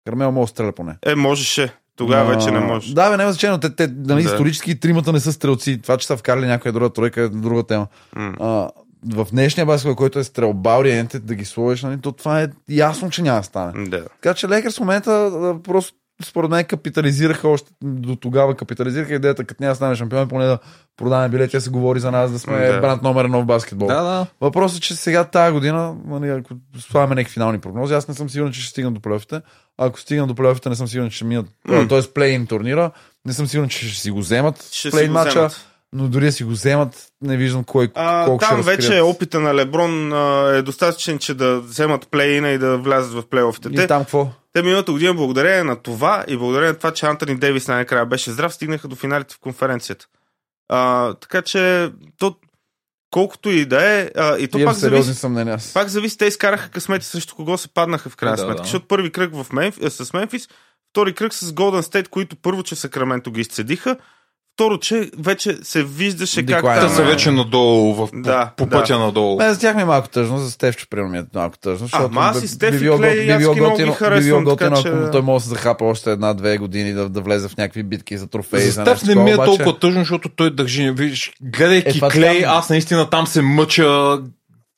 Кармел 0.07 0.33
може 0.33 0.51
да 0.51 0.51
стреля 0.51 0.73
поне. 0.73 0.97
Е, 1.07 1.15
можеше. 1.15 1.73
Тогава 1.97 2.33
А, 2.33 2.37
вече 2.37 2.51
не 2.51 2.61
може. 2.61 2.95
Да, 2.95 3.11
бе, 3.11 3.17
няма 3.17 3.33
значение, 3.33 3.53
но 3.53 3.61
те, 3.61 3.75
те 3.77 3.87
нали, 3.87 4.23
Да. 4.23 4.31
исторически 4.31 4.81
тримата 4.81 5.13
не 5.13 5.21
са 5.21 5.33
стрелци. 5.33 5.83
Това, 5.83 5.97
че 5.97 6.07
са 6.07 6.17
вкарали 6.17 6.47
някоя 6.47 6.73
друга 6.73 6.91
тройка 6.91 7.23
е 7.23 7.29
друга 7.29 7.63
тема. 7.63 7.87
М. 8.17 8.35
А, 8.41 8.71
в 9.15 9.27
днешния 9.31 9.67
баскетбол, 9.67 9.97
който 9.97 10.19
е 10.19 10.25
стрелба, 10.25 10.79
ориентите 10.79 11.19
да 11.19 11.35
ги 11.35 11.45
сложиш, 11.45 11.83
нали, 11.83 12.01
то 12.01 12.13
това 12.13 12.43
е 12.43 12.49
ясно, 12.69 13.11
че 13.11 13.23
няма 13.23 13.41
да 13.41 13.45
стане. 13.45 13.89
Да. 13.89 14.05
Така 14.05 14.35
че 14.35 14.49
Лекърс 14.49 14.77
в 14.77 14.81
момента 14.81 15.31
просто 15.65 15.93
според 16.25 16.51
мен 16.51 16.65
капитализираха 16.65 17.49
още 17.49 17.71
до 17.83 18.17
тогава 18.17 18.55
капитализираха 18.57 19.15
идеята, 19.15 19.45
като 19.45 19.63
няма 19.63 19.75
стане 19.77 19.95
шампион, 19.95 20.29
поне 20.29 20.45
да 20.45 20.59
продаваме 20.97 21.29
билети, 21.29 21.61
се 21.61 21.71
говори 21.71 22.01
за 22.01 22.11
нас, 22.11 22.33
да 22.33 22.39
сме 22.39 22.67
Да. 22.67 22.81
бранд 22.81 23.03
номер 23.03 23.25
едно 23.25 23.43
в 23.43 23.47
баскетбол. 23.47 23.89
Да, 23.89 24.03
да. 24.03 24.27
Въпросът 24.41 24.79
е, 24.79 24.81
че 24.81 24.95
сега 24.95 25.25
тази 25.25 25.53
година, 25.53 25.95
нали, 26.07 26.29
ако 26.31 26.55
слагаме 26.79 27.15
някакви 27.15 27.33
финални 27.33 27.59
прогнози, 27.59 27.95
аз 27.95 28.09
не 28.09 28.15
съм 28.15 28.31
сигурен, 28.31 28.53
че 28.53 28.61
ще 28.61 28.71
стигна 28.71 28.91
до 28.93 29.01
плейофите. 29.01 29.41
Ако 29.79 30.01
стигна 30.01 30.27
до 30.27 30.35
плейофите, 30.35 30.69
не 30.69 30.77
съм 30.77 30.89
сигурен, 30.89 31.11
че 31.11 31.17
ще 31.17 31.25
минат. 31.25 31.47
М. 31.69 31.89
Т.е. 31.89 32.03
плей-ин 32.03 32.49
турнира. 32.49 32.91
Не 33.27 33.33
съм 33.33 33.47
сигурен, 33.47 33.69
че 33.69 33.89
ще 33.89 34.01
си 34.01 34.11
го 34.11 34.19
вземат. 34.19 34.69
Ще 34.73 34.91
плей 34.91 35.03
си 35.03 35.09
го 35.09 35.13
матча, 35.15 35.31
вземат. 35.31 35.67
но 35.93 36.09
дори 36.09 36.25
да 36.25 36.33
си 36.33 36.45
го 36.45 36.51
вземат, 36.51 37.07
не 37.23 37.37
виждам 37.37 37.65
кой 37.65 37.91
А, 37.95 38.25
колко 38.27 38.41
там 38.49 38.63
ще 38.63 38.71
вече 38.71 38.79
разкрият. 38.83 39.07
опита 39.07 39.41
на 39.41 39.55
Леброн 39.55 40.13
а, 40.13 40.53
е 40.57 40.63
достатъчен, 40.63 41.19
че 41.19 41.35
да 41.35 41.61
вземат 41.61 42.09
плейна 42.11 42.49
и 42.49 42.59
да 42.59 42.79
влязат 42.79 43.13
в 43.13 43.23
плейофите. 43.31 43.69
И 43.69 43.87
там 43.87 44.03
какво? 44.03 44.29
Те 44.53 44.63
миналата 44.63 44.93
година, 44.93 45.15
благодарение 45.15 45.63
на 45.65 45.77
това 45.77 46.25
и 46.29 46.37
благодарение 46.37 46.73
на 46.73 46.79
това, 46.79 46.93
че 46.93 47.07
Антони 47.07 47.37
Дейвис 47.39 47.69
най-накрая 47.69 48.07
беше 48.07 48.31
здрав, 48.31 48.55
стигнаха 48.55 48.89
до 48.89 48.97
финалите 48.97 49.35
в 49.35 49.39
конференцията. 49.39 50.07
А, 50.69 51.15
така 51.15 51.43
че, 51.43 51.91
то, 52.19 52.37
колкото 53.11 53.51
и 53.51 53.65
да 53.65 54.01
е, 54.01 54.11
а, 54.17 54.39
и 54.39 54.49
то 54.49 54.59
Имам 54.59 54.73
пак 54.73 54.79
зависи, 54.81 55.15
съмнения. 55.15 55.59
пак 55.75 55.89
зависи, 55.89 56.19
те 56.19 56.25
изкараха 56.25 56.71
късмети 56.71 57.07
срещу 57.07 57.35
кого 57.35 57.59
се 57.59 57.69
паднаха 57.69 58.11
в 58.11 58.17
крайна 58.17 58.37
Да, 58.37 58.43
сметка. 58.43 58.57
да. 58.57 58.65
Защото 58.65 58.87
първи 58.89 59.13
кръг 59.13 59.35
в 59.35 59.53
Мемф, 59.53 59.79
е, 59.83 59.91
с 59.91 60.13
Мемфис, 60.13 60.49
втори 60.91 61.15
кръг 61.15 61.35
с 61.35 61.53
Голден 61.53 61.83
Стейт, 61.83 62.09
които 62.09 62.37
първо, 62.37 62.63
че 62.63 62.77
Сакраменто 62.77 63.31
ги 63.31 63.41
изцедиха, 63.41 63.97
второ, 64.61 64.79
че 64.79 65.11
вече 65.19 65.59
се 65.63 65.85
виждаше 65.85 66.37
как 66.37 66.47
Деклайн. 66.47 66.81
Те 66.81 66.87
там 66.87 66.97
са 66.97 67.03
е. 67.03 67.05
вече 67.05 67.31
надолу, 67.31 67.95
в, 67.97 68.09
Да, 68.15 68.51
по 68.57 68.65
да. 68.65 68.71
пътя 68.71 68.99
надолу. 68.99 69.37
Мен 69.37 69.53
за 69.53 69.61
тях 69.61 69.77
ми 69.77 69.83
е 69.83 69.87
малко 69.87 70.09
тъжно, 70.09 70.39
за 70.39 70.51
Стефчо 70.51 70.87
примерно 70.91 71.11
ми 71.11 71.19
е 71.19 71.25
малко 71.35 71.59
тъжно, 71.59 71.87
защото 71.87 72.05
Ама 72.05 72.21
аз 72.21 72.39
и 72.39 72.41
би- 72.41 72.49
Стеф 72.49 72.71
би 72.71 72.77
и 72.77 72.81
било 72.81 72.97
Клей, 72.97 73.25
би 73.27 73.31
аз 73.31 73.39
било 73.39 73.55
ги 73.55 73.61
много 73.61 73.77
ги 73.77 73.83
готино- 73.83 73.93
би 73.93 73.97
харесвам, 73.97 74.45
било 74.45 74.57
така 74.57 74.71
готино, 74.71 74.95
ако 74.95 75.07
че- 75.07 75.11
той 75.11 75.23
може 75.23 75.43
да 75.43 75.49
се 75.49 75.55
захапа 75.55 75.85
още 75.85 76.13
една-две 76.13 76.59
години 76.59 76.93
да, 76.93 77.09
да 77.09 77.21
влезе 77.21 77.49
в 77.49 77.57
някакви 77.57 77.83
битки 77.83 78.19
за 78.19 78.27
трофеи. 78.27 78.61
За 78.61 78.71
за 78.73 78.83
Стеф 78.83 79.03
не 79.05 79.15
ми 79.15 79.31
е 79.31 79.35
обаче- 79.35 79.47
толкова 79.47 79.79
тъжно, 79.79 80.01
защото 80.01 80.29
той 80.29 80.51
държи. 80.51 80.91
Виж, 80.91 81.33
гледайки 81.43 81.99
Е, 81.99 82.01
Клей, 82.03 82.43
там- 82.43 82.51
аз 82.53 82.71
наистина 82.71 83.11
там 83.11 83.27
се 83.27 83.43
мъча, 83.43 84.19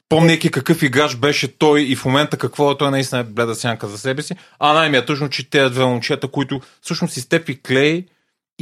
помняйки 0.09 0.51
какъв 0.51 0.83
играч 0.83 1.17
беше 1.17 1.49
той 1.49 1.83
и 1.83 1.97
в 1.97 2.05
момента 2.05 2.37
какво 2.37 2.71
е 2.71 2.79
той 2.79 2.91
наистина 2.91 3.21
е 3.21 3.25
бледа 3.25 3.55
сянка 3.55 3.89
за 3.89 3.99
себе 3.99 4.23
си. 4.23 4.35
А 4.59 4.73
най-ми 4.73 4.97
е 4.97 5.05
тъжно, 5.05 5.29
че 5.29 5.51
тези 5.51 5.71
две 5.71 5.85
момчета, 5.85 6.29
които 6.29 6.61
всъщност 6.83 7.17
и 7.17 7.21
Стеф 7.21 7.49
и 7.49 7.63
Клей 7.63 8.05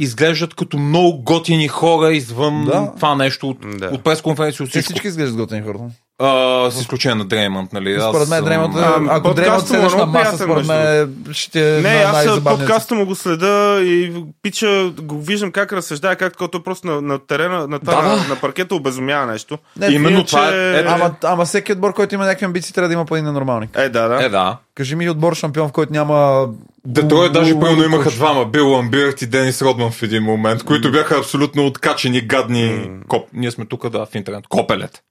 изглеждат 0.01 0.53
като 0.53 0.77
много 0.77 1.17
готини 1.17 1.67
хора 1.67 2.13
извън 2.13 2.65
Да. 2.65 2.91
това 2.95 3.15
нещо 3.15 3.49
от, 3.49 3.57
Да. 3.71 3.85
от 3.85 4.03
пресконференция, 4.03 4.63
от 4.63 4.67
Те 4.67 4.71
всичко. 4.71 4.85
всички 4.85 5.07
изглеждат 5.07 5.37
готини 5.37 5.61
хората. 5.61 5.83
А, 6.19 6.71
с 6.71 6.81
изключение 6.81 7.15
на 7.15 7.25
Дреймънд, 7.25 7.73
нали? 7.73 7.93
Аз 7.93 8.09
Според 8.09 8.29
мен 8.29 8.43
Дреймът, 8.43 8.75
А, 8.75 8.99
ако 9.09 9.33
Дреймът 9.33 9.69
му 9.69 9.75
е 9.77 9.97
на 9.97 10.05
маса, 10.05 10.37
според 10.37 10.67
мен 10.67 11.13
ще 11.31 11.77
е 11.77 11.81
Не, 11.81 11.93
на- 11.95 11.99
аз 12.01 12.43
подкаста 12.43 12.95
му 12.95 13.05
го 13.05 13.15
следа 13.15 13.79
и 13.81 14.13
пича 14.41 14.91
го 14.97 15.21
виждам 15.21 15.51
как 15.51 15.73
разсъждава, 15.73 16.15
как 16.15 16.33
той 16.51 16.63
просто 16.63 16.87
на, 16.87 17.01
на 17.01 17.19
терена, 17.19 17.67
на, 17.67 17.79
това, 17.79 17.95
Да, 17.95 18.07
на, 18.07 18.27
на 18.27 18.35
паркета 18.35 18.75
обезумява 18.75 19.25
нещо. 19.25 19.57
Не, 19.77 19.87
Именно 19.87 20.09
Иначе- 20.09 20.27
това 20.27 20.47
е. 20.47 20.71
е, 20.71 20.83
Ама, 20.87 21.11
ама 21.23 21.45
всеки 21.45 21.71
отбор, 21.71 21.93
който 21.93 22.15
има 22.15 22.25
някакви 22.25 22.45
амбиции, 22.45 22.73
трябва 22.73 22.87
да 22.87 22.93
има 22.93 23.05
пари 23.05 23.21
на 23.21 23.31
нормалник. 23.33 23.69
Е, 23.75 23.89
да, 23.89 24.07
да. 24.07 24.25
е, 24.25 24.29
да. 24.29 24.57
Кажи 24.75 24.95
ми 24.95 25.09
отбор 25.09 25.35
шампион, 25.35 25.69
в 25.69 25.71
който 25.71 25.93
няма... 25.93 26.47
Детройт 26.85 27.33
даже 27.33 27.59
пълно 27.59 27.83
имаха 27.83 28.09
двама. 28.09 28.45
Бил 28.45 28.71
Ламбирт 28.71 29.21
и 29.21 29.27
Денис 29.27 29.61
Родман 29.61 29.91
в 29.91 30.03
един 30.03 30.23
момент, 30.23 30.63
които 30.63 30.91
бяха 30.91 31.17
абсолютно 31.17 31.65
откачени, 31.67 32.21
гадни. 32.21 32.89
Коп. 33.07 33.29
Ние 33.33 33.51
сме 33.51 33.65
тук, 33.65 33.89
да, 33.89 34.05
в 34.05 34.15
интернет. 34.15 34.47
Копелет. 34.47 35.03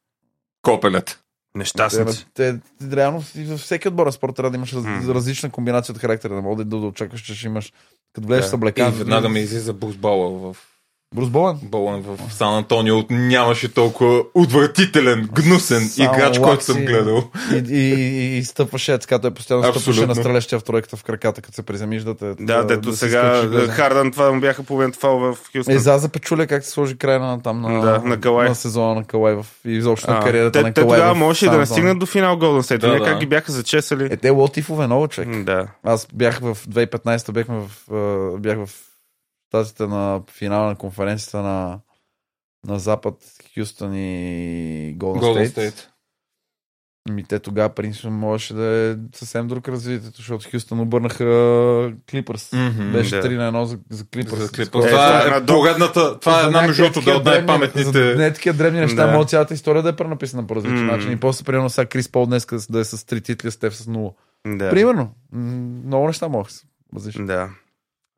Копелет. 0.62 1.20
Нещастници. 1.54 2.26
те, 2.34 2.52
те, 2.90 2.96
реално 2.96 3.22
и 3.36 3.44
във 3.44 3.60
всеки 3.60 3.88
отбор 3.88 4.06
на 4.06 4.12
спорт 4.12 4.36
трябва 4.36 4.50
да 4.50 4.56
имаш 4.56 4.72
различна 5.08 5.50
комбинация 5.50 5.92
от 5.92 5.98
характера. 6.00 6.34
Не 6.34 6.40
мога 6.40 6.64
да, 6.64 6.80
да 6.80 6.86
очакваш, 6.86 7.20
че 7.20 7.34
ще 7.34 7.46
имаш 7.46 7.72
като 8.12 8.26
влезеш 8.28 8.44
Да. 8.44 8.48
с 8.48 8.52
И 8.52 8.56
облекан. 8.56 8.92
веднага 8.92 9.28
ми 9.28 9.40
излиза 9.40 9.72
Брус 9.72 9.96
Бауър 9.96 10.52
в 10.52 10.56
Брус 11.14 11.28
Болан? 11.28 11.58
Болен 11.62 12.02
в 12.02 12.32
Сан 12.32 12.54
Антонио. 12.54 13.02
Нямаше 13.10 13.74
толкова 13.74 14.22
отвратителен, 14.34 15.28
гнусен 15.32 15.88
Само 15.88 16.14
играч, 16.14 16.38
който 16.38 16.64
съм 16.64 16.76
гледал. 16.76 17.24
И, 17.52 17.74
и, 17.74 17.94
и, 17.94 18.38
и 18.38 18.44
стъпваше, 18.44 18.98
така 18.98 19.18
той 19.18 19.30
постоянно 19.30 19.64
стъпваше 19.64 19.90
Абсолютно. 19.90 20.06
на 20.14 20.14
стрелящия 20.14 20.58
в 20.58 20.64
тройката 20.64 20.96
в 20.96 21.04
краката, 21.04 21.42
като 21.42 21.54
се 21.54 21.62
приземиш 21.62 22.02
да 22.02 22.14
те. 22.16 22.34
Да, 22.40 22.64
дето 22.64 22.92
се 22.92 22.98
сега. 22.98 23.48
Хардън, 23.70 24.12
това 24.12 24.32
му 24.32 24.40
бяха 24.40 24.62
половин 24.62 24.92
фал 24.92 25.18
в 25.18 25.36
Хюстън. 25.56 25.74
Е, 25.74 25.78
за 25.78 25.98
за 25.98 26.08
печуля 26.08 26.46
как 26.46 26.64
се 26.64 26.70
сложи 26.70 26.98
край 26.98 27.18
на 27.18 27.42
там 27.42 27.60
на, 27.60 27.80
Да, 27.80 27.98
на 28.04 28.20
Калай. 28.20 28.48
на 28.48 28.54
сезона 28.54 28.94
на 28.94 29.04
Калай 29.04 29.34
в, 29.34 29.46
и 29.66 29.70
изобщо 29.72 30.10
на 30.10 30.18
А, 30.18 30.20
кариерата 30.20 30.58
те, 30.58 30.62
на 30.62 30.72
те 30.74 30.80
Калай. 30.80 30.98
тогава 30.98 31.14
в 31.14 31.18
можеше 31.18 31.46
и 31.46 31.50
да 31.50 31.58
не 31.58 31.66
стигнат 31.66 31.98
до 31.98 32.06
финал 32.06 32.36
Голден 32.36 32.62
Стейт. 32.62 32.80
Да, 32.80 32.88
Да, 32.88 32.98
да. 32.98 33.04
как 33.04 33.18
ги 33.18 33.26
бяха 33.26 33.52
зачесали. 33.52 34.04
Е, 34.04 34.16
те 34.16 34.30
лотифове 34.30 34.86
много 34.86 35.08
човек. 35.08 35.44
Да. 35.44 35.66
Аз 35.84 36.06
бях 36.14 36.38
в 36.38 36.58
2015 36.68 37.32
бяхме 37.32 37.60
в, 37.88 38.38
бях 38.38 38.58
в 38.58 38.68
тазите 39.50 39.86
на 39.86 40.22
финала 40.30 40.68
на 40.68 40.76
конференцията 40.76 41.38
на, 41.42 41.78
на 42.66 42.78
Запад, 42.78 43.14
Хюстън 43.54 43.94
и 43.94 44.94
Голден. 44.96 45.48
Стейт. 45.48 45.90
Ми 47.10 47.24
те 47.24 47.38
тогава, 47.38 47.68
принципно, 47.68 48.10
можеше 48.10 48.54
да 48.54 48.64
е 48.64 48.96
съвсем 49.14 49.48
друг 49.48 49.68
развитието, 49.68 50.16
защото 50.16 50.50
Хюстън 50.50 50.80
обърнаха 50.80 51.24
Клипърс. 52.10 52.52
Мгм, 52.52 52.92
Беше 52.92 53.16
да. 53.16 53.22
3 53.22 53.36
на 53.36 53.52
1 53.52 53.64
за, 53.64 53.78
за 53.90 54.06
Клипърс. 54.06 54.38
За. 54.38 54.48
Скоро. 54.64 54.82
Това 54.82 55.24
е 55.24 55.38
е 55.38 55.46
поредната, 55.46 56.20
това 56.20 56.40
е 56.42 56.46
една 56.46 56.62
между 56.62 56.82
другото 56.82 57.00
да 57.00 57.16
от 57.16 57.24
най-паметните. 57.24 58.14
не 58.14 58.32
такива 58.32 58.56
древни 58.56 58.80
неща, 58.80 59.06
Да. 59.06 59.12
може 59.16 59.28
цялата 59.28 59.54
история 59.54 59.82
да 59.82 59.88
е 59.88 59.96
пренаписана 59.96 60.46
по 60.46 60.56
различен 60.56 60.86
М. 60.86 60.92
начин. 60.92 61.12
И 61.12 61.20
после, 61.20 61.44
примерно, 61.44 61.70
сега 61.70 61.86
Крис 61.86 62.08
Пол 62.08 62.26
днес 62.26 62.46
да 62.70 62.80
е 62.80 62.84
с 62.84 62.98
3 62.98 63.24
титли, 63.24 63.50
Стеф 63.50 63.76
с 63.76 63.86
0. 63.86 64.14
Да. 64.46 64.70
Примерно. 64.70 65.14
Много 65.86 66.06
неща 66.06 66.28
могат 66.28 66.52
различни. 66.96 67.26
Да. 67.26 67.48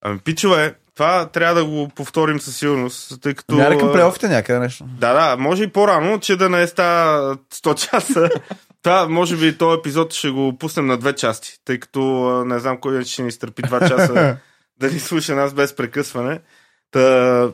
Ами, 0.04 0.18
пичове, 0.18 0.74
това 1.02 1.26
трябва 1.26 1.54
да 1.54 1.64
го 1.64 1.88
повторим 1.88 2.40
със 2.40 2.56
сигурност, 2.56 3.20
тъй 3.20 3.34
като... 3.34 3.70
Ли 3.70 3.78
към 3.78 3.92
плейофите 3.92 4.28
някъде 4.28 4.58
нещо? 4.58 4.84
Да, 4.98 5.12
да, 5.12 5.36
може 5.36 5.62
и 5.62 5.68
по-рано, 5.68 6.20
че 6.20 6.36
да 6.36 6.48
не 6.48 6.66
става 6.66 7.36
100 7.36 7.90
часа. 7.90 8.30
Това, 8.82 9.08
може 9.08 9.36
би, 9.36 9.58
този 9.58 9.78
епизод 9.78 10.12
ще 10.12 10.30
го 10.30 10.58
пуснем 10.58 10.86
на 10.86 10.96
две 10.96 11.12
части, 11.12 11.58
тъй 11.64 11.78
като 11.78 12.00
не 12.46 12.58
знам 12.58 12.78
кой 12.80 13.04
ще 13.04 13.22
ни 13.22 13.28
изтърпи 13.28 13.62
два 13.62 13.88
часа 13.88 14.36
да 14.80 14.90
ни 14.90 14.98
слуша 14.98 15.34
нас 15.34 15.54
без 15.54 15.76
прекъсване. 15.76 16.40
Та, 16.90 17.48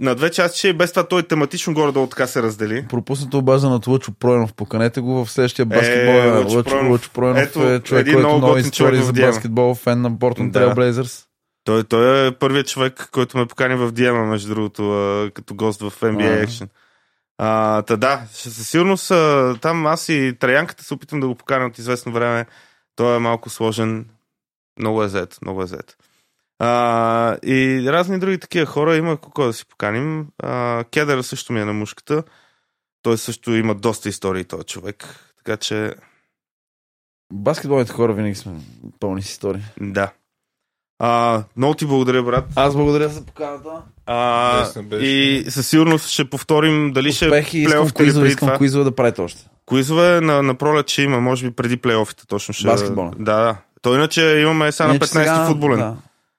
на 0.00 0.14
две 0.14 0.30
части 0.30 0.58
ще 0.58 0.68
и 0.68 0.72
без 0.72 0.92
това 0.92 1.02
той 1.08 1.22
тематично 1.22 1.74
горе-долу 1.74 2.06
така 2.06 2.26
се 2.26 2.42
раздели. 2.42 2.86
Пропуснато 2.88 3.38
обаждането 3.38 3.90
Лъчо 3.90 4.12
Пройнов. 4.12 4.54
Поканете 4.54 5.00
го 5.00 5.24
в 5.24 5.30
следващия 5.30 5.66
баскетбол. 5.66 6.12
Е, 6.12 6.28
Е, 6.28 6.30
Лъчо 6.30 6.56
Лъчо, 6.56 6.70
Пройнов. 6.70 6.90
Лъчо 6.90 7.10
Пройнов 7.10 7.38
Ето, 7.42 7.72
е 7.72 7.80
човек, 7.80 8.12
който 8.12 8.28
много 8.28 8.56
истории 8.56 9.02
за 9.02 9.12
баскетбол, 9.12 9.74
фен 9.74 10.00
на 10.00 10.10
Да. 10.10 10.52
Трейл 10.52 10.74
Блейзърс. 10.74 11.26
Той, 11.64 11.84
той 11.84 12.26
е 12.26 12.32
първият 12.32 12.68
човек, 12.68 13.08
който 13.12 13.38
ме 13.38 13.46
покани 13.46 13.74
в 13.74 13.92
Диема, 13.92 14.24
между 14.24 14.54
другото, 14.54 14.82
като 15.34 15.54
гост 15.54 15.80
в 15.80 16.00
NBA. 16.00 16.46
Action. 16.46 16.68
А, 17.38 17.82
та 17.82 17.96
да, 17.96 18.22
със 18.32 18.68
сигурност 18.68 19.08
там 19.60 19.86
аз 19.86 20.08
и 20.08 20.36
Траянката 20.40 20.84
се 20.84 20.94
опитам 20.94 21.20
да 21.20 21.26
го 21.26 21.34
поканя 21.34 21.66
от 21.66 21.78
известно 21.78 22.12
време. 22.12 22.46
Той 22.96 23.16
е 23.16 23.18
малко 23.18 23.50
сложен. 23.50 24.08
Много 24.78 25.02
е 25.02 25.08
зет, 25.08 25.38
много 25.42 25.62
е 25.62 25.66
зет. 25.66 25.96
А, 26.58 27.36
и 27.44 27.84
разни 27.86 28.18
други 28.18 28.38
такива 28.38 28.66
хора 28.66 28.96
има 28.96 29.16
кого 29.16 29.46
да 29.46 29.52
си 29.52 29.66
поканим. 29.66 30.28
А, 30.38 30.84
Кедър 30.90 31.22
също 31.22 31.52
ми 31.52 31.60
е 31.60 31.64
на 31.64 31.72
мушката. 31.72 32.22
Той 33.02 33.18
също 33.18 33.54
има 33.54 33.74
доста 33.74 34.08
истории, 34.08 34.44
този 34.44 34.64
човек. 34.64 35.04
Така 35.36 35.56
че, 35.56 35.94
Баскетболните 37.32 37.92
хора 37.92 38.12
винаги 38.12 38.34
сме 38.34 38.60
пълни 39.00 39.22
с 39.22 39.30
истории. 39.30 39.62
да. 39.80 40.12
А, 41.04 41.42
много 41.56 41.74
ти 41.74 41.86
благодаря, 41.86 42.22
брат. 42.22 42.44
Аз 42.56 42.74
благодаря 42.74 43.08
за 43.08 43.24
поканата. 43.24 43.68
А, 44.06 44.82
беше. 44.82 45.06
и 45.06 45.44
със 45.50 45.68
сигурност 45.68 46.08
ще 46.08 46.30
повторим 46.30 46.92
дали 46.92 47.12
ще 47.12 47.26
Успехи, 47.26 47.58
искам 47.58 47.72
плейофите 47.72 48.02
или 48.02 48.14
преди 48.14 48.28
искам 48.28 48.48
това. 48.48 48.58
куизове 48.58 48.84
да 48.84 48.94
правите 48.94 49.20
още. 49.20 49.46
Куизове 49.66 50.20
на, 50.20 50.42
на 50.42 50.54
пролет 50.54 50.88
ще 50.88 51.02
има, 51.02 51.20
може 51.20 51.46
би 51.46 51.56
преди 51.56 51.76
плейофите 51.76 52.26
точно 52.26 52.54
ще. 52.54 52.66
Баскетболен. 52.66 53.12
Да, 53.18 53.36
да. 53.36 53.56
То 53.82 53.94
иначе 53.94 54.38
имаме 54.42 54.72
сега 54.72 54.86
на 54.86 54.94
Иначе 54.94 55.10
15 55.10 55.12
сега, 55.12 55.46
футболен. 55.46 55.78
Да. 55.78 55.96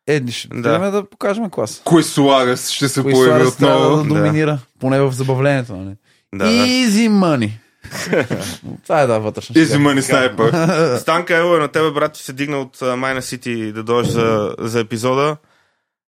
Е, 0.08 0.32
ще 0.32 0.48
Да. 0.48 0.80
да. 0.80 0.92
да 0.92 1.10
покажем 1.10 1.50
клас. 1.50 1.82
Кой 1.86 2.04
Суарес 2.04 2.70
ще 2.70 2.90
се 2.90 3.02
появи 3.02 3.24
трябва 3.24 3.40
да 3.40 3.48
отново? 3.48 4.04
Да. 4.04 4.04
доминира, 4.04 4.60
поне 4.80 5.02
в 5.02 5.12
забавлението. 5.12 5.76
Нали? 5.76 5.96
Да, 6.36 6.46
да. 6.46 6.52
Easy 6.52 7.10
money. 7.10 7.50
Това 8.84 9.02
е 9.02 9.08
да, 9.08 9.20
вътрешно. 9.20 9.62
Изи 9.62 9.78
мани 9.78 10.02
снайпер. 10.02 10.54
Станка, 11.00 11.38
ево 11.38 11.56
е 11.56 11.60
на 11.60 11.68
тебе, 11.68 11.92
брат, 11.92 12.14
че 12.14 12.24
се 12.24 12.34
дигна 12.34 12.58
от 12.58 12.82
Майна 12.98 13.22
Сити 13.22 13.72
да 13.72 13.84
дойдеш 13.84 14.12
за, 14.12 14.56
за 14.60 14.80
епизода. 14.80 15.38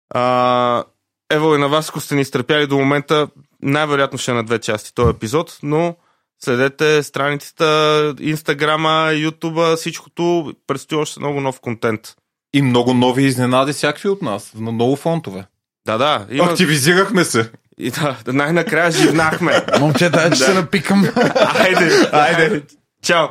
А, 0.09 0.83
ево 1.31 1.55
и 1.55 1.57
на 1.57 1.67
вас, 1.67 1.89
ако 1.89 1.99
сте 1.99 2.15
ни 2.15 2.21
изтърпяли 2.21 2.67
до 2.67 2.77
момента, 2.77 3.27
най-вероятно 3.61 4.17
ще 4.17 4.31
е 4.31 4.33
на 4.33 4.43
две 4.43 4.59
части 4.59 4.93
този 4.93 5.09
епизод, 5.09 5.59
но 5.63 5.95
следете 6.43 7.03
страницата, 7.03 8.15
инстаграма, 8.19 9.11
ютуба, 9.13 9.75
всичкото. 9.75 10.53
Предстои 10.67 10.97
още 10.97 11.19
много 11.19 11.41
нов 11.41 11.59
контент. 11.59 12.15
И 12.53 12.61
много 12.61 12.93
нови 12.93 13.23
изненади 13.23 13.73
всякакви 13.73 14.09
от 14.09 14.21
нас. 14.21 14.53
На 14.55 14.71
много 14.71 14.95
фронтове. 14.95 15.45
Да, 15.85 15.97
да. 15.97 16.25
Има... 16.31 16.45
Активизирахме 16.45 17.23
се. 17.23 17.51
И 17.77 17.91
да, 17.91 18.15
най-накрая 18.27 18.91
живнахме. 18.91 19.61
Момчета, 19.79 20.23
че 20.23 20.29
Да. 20.29 20.35
се 20.35 20.53
напикам. 20.53 21.05
Айде, 21.59 22.09
айде. 22.11 22.61
Чао. 23.03 23.27